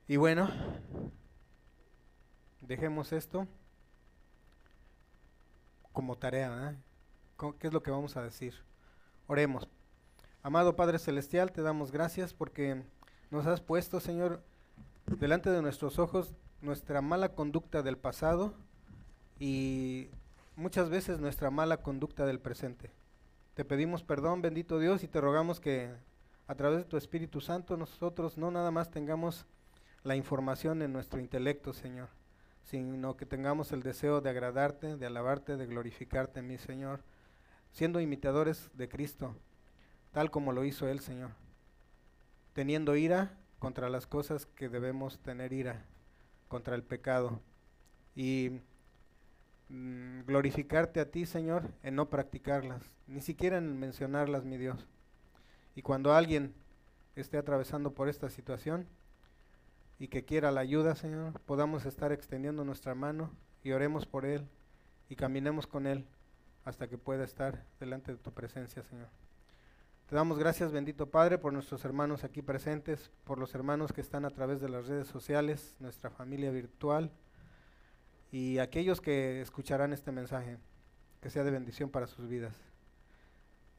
Y 0.06 0.18
bueno, 0.18 0.50
dejemos 2.60 3.14
esto 3.14 3.48
como 5.94 6.18
tarea, 6.18 6.50
¿verdad? 6.50 6.76
¿Qué 7.60 7.68
es 7.68 7.74
lo 7.74 7.82
que 7.82 7.92
vamos 7.92 8.18
a 8.18 8.22
decir? 8.22 8.54
Oremos. 9.28 9.70
Amado 10.42 10.76
Padre 10.76 11.00
Celestial, 11.00 11.54
te 11.54 11.62
damos 11.62 11.92
gracias 11.92 12.34
porque 12.34 12.84
nos 13.32 13.46
has 13.46 13.62
puesto, 13.62 14.02
Señor, 14.02 14.42
delante 15.06 15.50
de 15.50 15.62
nuestros 15.62 16.00
ojos 16.00 16.34
nuestra 16.62 17.02
mala 17.02 17.30
conducta 17.30 17.82
del 17.82 17.98
pasado 17.98 18.54
y 19.40 20.10
muchas 20.58 20.90
veces 20.90 21.20
nuestra 21.20 21.50
mala 21.50 21.78
conducta 21.78 22.26
del 22.26 22.40
presente. 22.40 22.92
Te 23.54 23.64
pedimos 23.64 24.04
perdón, 24.04 24.42
bendito 24.42 24.80
Dios, 24.80 25.04
y 25.04 25.08
te 25.08 25.22
rogamos 25.22 25.62
que 25.62 25.94
a 26.48 26.56
través 26.56 26.80
de 26.80 26.86
tu 26.86 26.98
Espíritu 26.98 27.40
Santo 27.40 27.78
nosotros 27.78 28.38
no 28.38 28.52
nada 28.52 28.70
más 28.70 28.92
tengamos 28.92 29.46
la 30.04 30.16
información 30.16 30.82
en 30.82 30.94
nuestro 30.94 31.20
intelecto, 31.20 31.74
Señor, 31.74 32.10
sino 32.64 33.16
que 33.18 33.26
tengamos 33.26 33.72
el 33.72 33.84
deseo 33.84 34.22
de 34.22 34.30
agradarte, 34.30 34.98
de 34.98 35.06
alabarte, 35.06 35.58
de 35.58 35.66
glorificarte, 35.66 36.42
mi 36.42 36.58
Señor, 36.58 37.02
siendo 37.72 38.00
imitadores 38.00 38.70
de 38.74 38.90
Cristo, 38.90 39.36
tal 40.12 40.30
como 40.32 40.52
lo 40.52 40.64
hizo 40.64 40.88
Él, 40.88 41.00
Señor, 41.00 41.32
teniendo 42.54 42.96
ira 42.96 43.32
contra 43.60 43.90
las 43.90 44.08
cosas 44.08 44.46
que 44.46 44.70
debemos 44.70 45.20
tener 45.20 45.54
ira, 45.54 45.86
contra 46.48 46.76
el 46.76 46.84
pecado, 46.84 47.40
y 48.16 48.60
mm, 49.70 50.22
glorificarte 50.26 51.00
a 51.00 51.10
ti, 51.10 51.26
Señor, 51.26 51.72
en 51.82 51.96
no 51.96 52.10
practicarlas, 52.10 52.84
ni 53.08 53.22
siquiera 53.22 53.58
en 53.58 53.80
mencionarlas, 53.80 54.44
mi 54.44 54.58
Dios. 54.58 54.86
Y 55.76 55.82
cuando 55.82 56.14
alguien 56.14 56.54
esté 57.16 57.38
atravesando 57.38 57.94
por 57.94 58.10
esta 58.10 58.30
situación 58.30 58.88
y 60.04 60.10
que 60.10 60.26
quiera 60.26 60.52
la 60.52 60.60
ayuda, 60.60 60.96
Señor, 60.96 61.40
podamos 61.46 61.86
estar 61.86 62.12
extendiendo 62.12 62.66
nuestra 62.66 62.94
mano 62.94 63.32
y 63.64 63.72
oremos 63.72 64.06
por 64.06 64.26
él 64.26 64.46
y 65.08 65.16
caminemos 65.16 65.66
con 65.66 65.88
él 65.88 66.06
hasta 66.66 66.90
que 66.90 66.98
pueda 66.98 67.24
estar 67.24 67.64
delante 67.80 68.12
de 68.12 68.18
tu 68.18 68.34
presencia, 68.34 68.84
Señor. 68.84 69.08
Te 70.10 70.16
damos 70.18 70.38
gracias, 70.38 70.74
bendito 70.74 71.10
Padre, 71.10 71.38
por 71.38 71.54
nuestros 71.54 71.86
hermanos 71.86 72.26
aquí 72.26 72.42
presentes, 72.42 73.12
por 73.24 73.40
los 73.40 73.56
hermanos 73.56 73.94
que 73.94 74.02
están 74.02 74.26
a 74.26 74.32
través 74.32 74.60
de 74.60 74.68
las 74.68 74.88
redes 74.88 75.08
sociales, 75.08 75.78
nuestra 75.80 76.10
familia 76.10 76.52
virtual 76.52 77.10
y 78.30 78.58
aquellos 78.58 79.00
que 79.00 79.40
escucharán 79.40 79.94
este 79.94 80.12
mensaje, 80.12 80.58
que 81.22 81.30
sea 81.30 81.46
de 81.46 81.52
bendición 81.52 81.90
para 81.90 82.08
sus 82.08 82.28
vidas. 82.28 82.58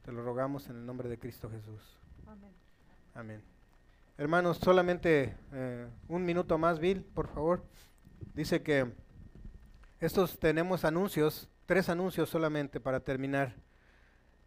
Te 0.01 0.11
lo 0.11 0.23
rogamos 0.23 0.71
en 0.71 0.77
el 0.77 0.87
nombre 0.87 1.07
de 1.07 1.19
Cristo 1.19 1.51
Jesús. 1.51 1.99
Amén. 2.25 2.51
Amén. 3.13 3.54
Hermanos, 4.17 4.59
solamente 4.59 5.35
eh, 5.51 5.89
un 6.07 6.23
minuto 6.23 6.57
más, 6.57 6.79
Bill, 6.79 7.03
por 7.03 7.27
favor. 7.27 7.65
Dice 8.33 8.63
que 8.63 8.93
estos 9.99 10.39
tenemos 10.39 10.85
anuncios, 10.85 11.49
tres 11.65 11.89
anuncios 11.89 12.29
solamente 12.29 12.79
para 12.79 13.01
terminar. 13.01 13.57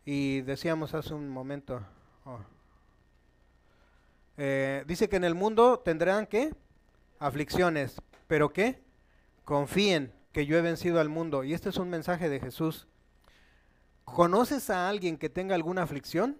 Y 0.06 0.40
decíamos 0.40 0.94
hace 0.94 1.12
un 1.12 1.28
momento, 1.28 1.82
oh. 2.24 2.38
eh, 4.38 4.84
dice 4.86 5.06
que 5.10 5.16
en 5.16 5.24
el 5.24 5.34
mundo 5.34 5.80
tendrán 5.80 6.26
que 6.26 6.54
aflicciones, 7.18 8.00
pero 8.26 8.54
que 8.54 8.82
confíen 9.44 10.14
que 10.32 10.46
yo 10.46 10.56
he 10.56 10.62
vencido 10.62 10.98
al 10.98 11.10
mundo. 11.10 11.44
Y 11.44 11.52
este 11.52 11.68
es 11.68 11.76
un 11.76 11.90
mensaje 11.90 12.30
de 12.30 12.40
Jesús. 12.40 12.88
¿Conoces 14.04 14.70
a 14.70 14.88
alguien 14.88 15.18
que 15.18 15.28
tenga 15.28 15.54
alguna 15.54 15.82
aflicción? 15.82 16.38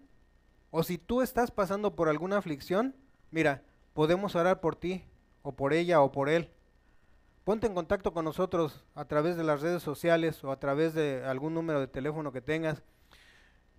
O 0.71 0.83
si 0.83 0.97
tú 0.97 1.21
estás 1.21 1.51
pasando 1.51 1.95
por 1.95 2.09
alguna 2.09 2.39
aflicción, 2.39 2.95
mira, 3.31 3.63
podemos 3.95 4.35
orar 4.35 4.61
por 4.61 4.77
ti, 4.77 5.05
o 5.43 5.53
por 5.53 5.73
ella, 5.73 6.01
o 6.01 6.13
por 6.13 6.29
él. 6.29 6.51
Ponte 7.45 7.67
en 7.67 7.75
contacto 7.75 8.13
con 8.13 8.27
nosotros 8.27 8.85
a 8.95 9.07
través 9.07 9.37
de 9.37 9.45
las 9.45 9.63
redes 9.63 9.83
sociales 9.83 10.45
o 10.45 10.53
a 10.53 10.61
través 10.61 10.93
de 10.93 11.25
algún 11.25 11.55
número 11.55 11.81
de 11.81 11.87
teléfono 11.87 12.31
que 12.31 12.43
tengas 12.43 12.83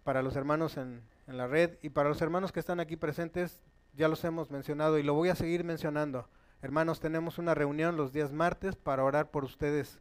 para 0.04 0.24
los 0.24 0.36
hermanos 0.36 0.78
en, 0.78 1.04
la 1.28 1.45
red 1.45 1.78
y 1.84 1.89
para 1.89 2.10
los 2.10 2.20
hermanos 2.24 2.52
que 2.52 2.60
están 2.60 2.80
aquí 2.80 2.95
presentes, 2.95 3.62
ya 3.93 4.08
los 4.08 4.24
hemos 4.24 4.50
mencionado 4.50 4.97
y 4.97 5.04
lo 5.04 5.14
voy 5.14 5.30
a 5.30 5.36
seguir 5.36 5.64
mencionando. 5.64 6.28
Hermanos, 6.64 7.00
tenemos 7.00 7.38
una 7.38 7.54
reunión 7.54 7.95
los 7.95 8.12
días 8.12 8.34
martes 8.34 8.76
para 8.76 9.04
orar 9.04 9.30
por 9.30 9.43
ustedes 9.43 10.00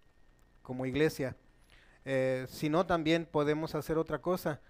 como 0.62 0.86
iglesia. 0.86 1.36
Eh, 2.06 2.46
si 2.48 2.70
no, 2.70 2.86
también 2.86 3.28
podemos 3.30 3.74
hacer 3.74 3.98
otra 3.98 4.20
cosa. 4.20 4.62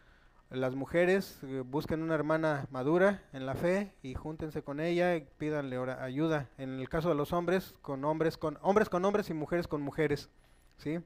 Las 0.50 0.74
mujeres 0.74 1.38
eh, 1.42 1.62
busquen 1.64 2.02
una 2.02 2.14
hermana 2.14 2.66
madura 2.70 3.22
en 3.34 3.44
la 3.44 3.54
fe 3.54 3.92
y 4.02 4.14
júntense 4.14 4.62
con 4.62 4.80
ella 4.80 5.14
y 5.14 5.20
pídanle 5.20 5.76
ayuda. 6.00 6.48
En 6.56 6.80
el 6.80 6.88
caso 6.88 7.10
de 7.10 7.14
los 7.14 7.34
hombres, 7.34 7.74
con 7.82 8.02
hombres 8.06 8.38
con 8.38 8.58
hombres 8.62 8.88
con 8.88 9.04
hombres 9.04 9.28
y 9.28 9.34
mujeres 9.34 9.68
con 9.68 9.82
mujeres. 9.82 10.30
¿sí? 10.78 11.00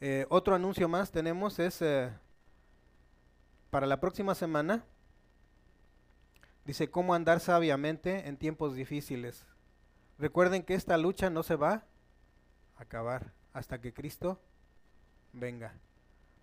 Eh, 0.00 0.24
otro 0.28 0.54
anuncio 0.54 0.88
más 0.88 1.10
tenemos 1.10 1.58
es 1.58 1.82
para 3.70 3.88
la 3.88 3.98
próxima 3.98 4.36
semana. 4.36 4.84
Dice 6.64 6.88
cómo 6.88 7.12
andar 7.12 7.40
sabiamente 7.40 8.28
en 8.28 8.36
tiempos 8.36 8.76
difíciles. 8.76 9.44
Recuerden 10.18 10.62
que 10.62 10.74
esta 10.74 10.96
lucha 10.96 11.28
no 11.28 11.42
se 11.42 11.56
va 11.56 11.84
a 12.76 12.82
acabar 12.82 13.32
hasta 13.52 13.80
que 13.80 13.92
Cristo 13.92 14.40
venga. 15.32 15.74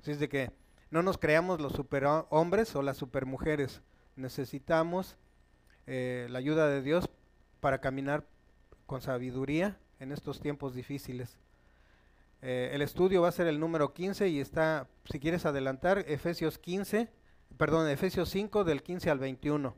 Así 0.02 0.12
es 0.12 0.20
de 0.20 0.28
que 0.28 0.63
no 0.94 1.02
nos 1.02 1.18
creamos 1.18 1.60
los 1.60 1.74
superhombres 1.74 2.76
o 2.76 2.84
las 2.84 2.98
supermujeres. 2.98 3.82
Necesitamos 4.16 5.18
eh, 5.88 6.28
la 6.30 6.38
ayuda 6.38 6.68
de 6.68 6.84
Dios 6.84 7.10
para 7.62 7.82
caminar 7.82 8.28
con 8.86 9.02
sabiduría 9.02 9.80
en 10.00 10.12
estos 10.12 10.40
tiempos 10.40 10.76
difíciles. 10.76 11.40
Eh, 12.44 12.70
el 12.74 12.84
estudio 12.84 13.24
va 13.24 13.30
a 13.30 13.32
ser 13.32 13.48
el 13.48 13.60
número 13.60 13.92
15 13.92 14.28
y 14.28 14.40
está, 14.40 14.88
si 15.06 15.20
quieres 15.20 15.48
adelantar, 15.48 16.06
Efesios 16.08 16.60
15, 16.60 17.10
perdón, 17.58 17.90
Efesios 17.90 18.30
5 18.30 18.64
del 18.64 18.84
15 18.84 19.10
al 19.10 19.18
21. 19.18 19.76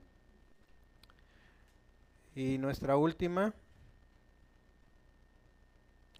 Y 2.36 2.58
nuestra 2.58 2.98
última, 2.98 3.54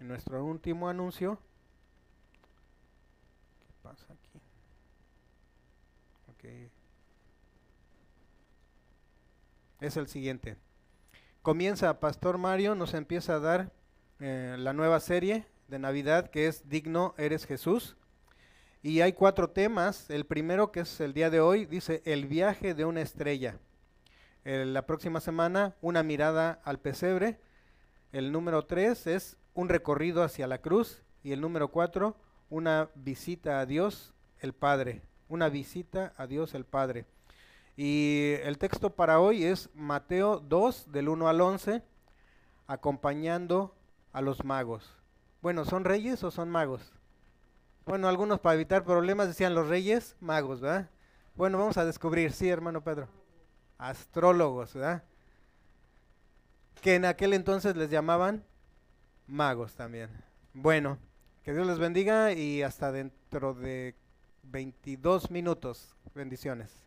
nuestro 0.00 0.42
último 0.42 0.88
anuncio 0.88 1.38
pasa 3.82 4.06
aquí? 4.14 4.25
Es 9.80 9.96
el 9.96 10.08
siguiente. 10.08 10.56
Comienza 11.42 12.00
Pastor 12.00 12.38
Mario, 12.38 12.74
nos 12.74 12.94
empieza 12.94 13.34
a 13.34 13.40
dar 13.40 13.72
eh, 14.18 14.56
la 14.58 14.72
nueva 14.72 15.00
serie 15.00 15.46
de 15.68 15.78
Navidad 15.78 16.30
que 16.30 16.46
es 16.46 16.68
Digno 16.68 17.14
eres 17.18 17.46
Jesús. 17.46 17.96
Y 18.82 19.00
hay 19.00 19.12
cuatro 19.12 19.50
temas. 19.50 20.10
El 20.10 20.26
primero, 20.26 20.72
que 20.72 20.80
es 20.80 21.00
el 21.00 21.12
día 21.12 21.28
de 21.28 21.40
hoy, 21.40 21.66
dice 21.66 22.02
el 22.04 22.26
viaje 22.26 22.74
de 22.74 22.84
una 22.84 23.02
estrella. 23.02 23.58
la 24.44 24.86
próxima 24.86 25.20
semana, 25.20 25.74
una 25.80 26.02
mirada 26.02 26.60
al 26.64 26.78
pesebre. 26.78 27.40
El 28.12 28.30
número 28.32 28.64
tres 28.64 29.06
es 29.06 29.36
un 29.54 29.68
recorrido 29.68 30.22
hacia 30.22 30.46
la 30.46 30.58
cruz. 30.58 31.02
Y 31.22 31.32
el 31.32 31.40
número 31.40 31.72
cuatro, 31.72 32.16
una 32.48 32.88
visita 32.94 33.60
a 33.60 33.66
Dios 33.66 34.14
el 34.38 34.52
Padre, 34.52 35.02
una 35.28 35.48
visita 35.48 36.12
a 36.16 36.26
Dios 36.26 36.54
el 36.54 36.64
Padre. 36.64 37.06
Y 37.76 38.34
el 38.42 38.58
texto 38.58 38.90
para 38.90 39.20
hoy 39.20 39.44
es 39.44 39.68
Mateo 39.74 40.40
2, 40.40 40.92
del 40.92 41.08
1 41.08 41.28
al 41.28 41.40
11, 41.40 41.82
acompañando 42.66 43.74
a 44.12 44.22
los 44.22 44.44
magos. 44.44 44.96
Bueno, 45.42 45.64
¿son 45.64 45.84
reyes 45.84 46.24
o 46.24 46.30
son 46.30 46.48
magos? 46.48 46.92
Bueno, 47.84 48.08
algunos 48.08 48.40
para 48.40 48.54
evitar 48.54 48.82
problemas 48.82 49.28
decían 49.28 49.54
los 49.54 49.68
reyes 49.68 50.16
magos, 50.20 50.60
¿verdad? 50.60 50.90
Bueno, 51.34 51.58
vamos 51.58 51.76
a 51.76 51.84
descubrir, 51.84 52.32
sí, 52.32 52.48
hermano 52.48 52.82
Pedro. 52.82 53.08
Astrólogos, 53.78 54.74
¿verdad? 54.74 55.04
Que 56.80 56.94
en 56.94 57.04
aquel 57.04 57.34
entonces 57.34 57.76
les 57.76 57.90
llamaban 57.90 58.42
magos 59.26 59.74
también. 59.74 60.10
Bueno, 60.54 60.98
que 61.44 61.52
Dios 61.52 61.66
les 61.66 61.78
bendiga 61.78 62.32
y 62.32 62.62
hasta 62.62 62.90
dentro 62.90 63.54
de 63.54 63.94
22 64.50 65.30
minutos. 65.30 65.94
Bendiciones. 66.14 66.85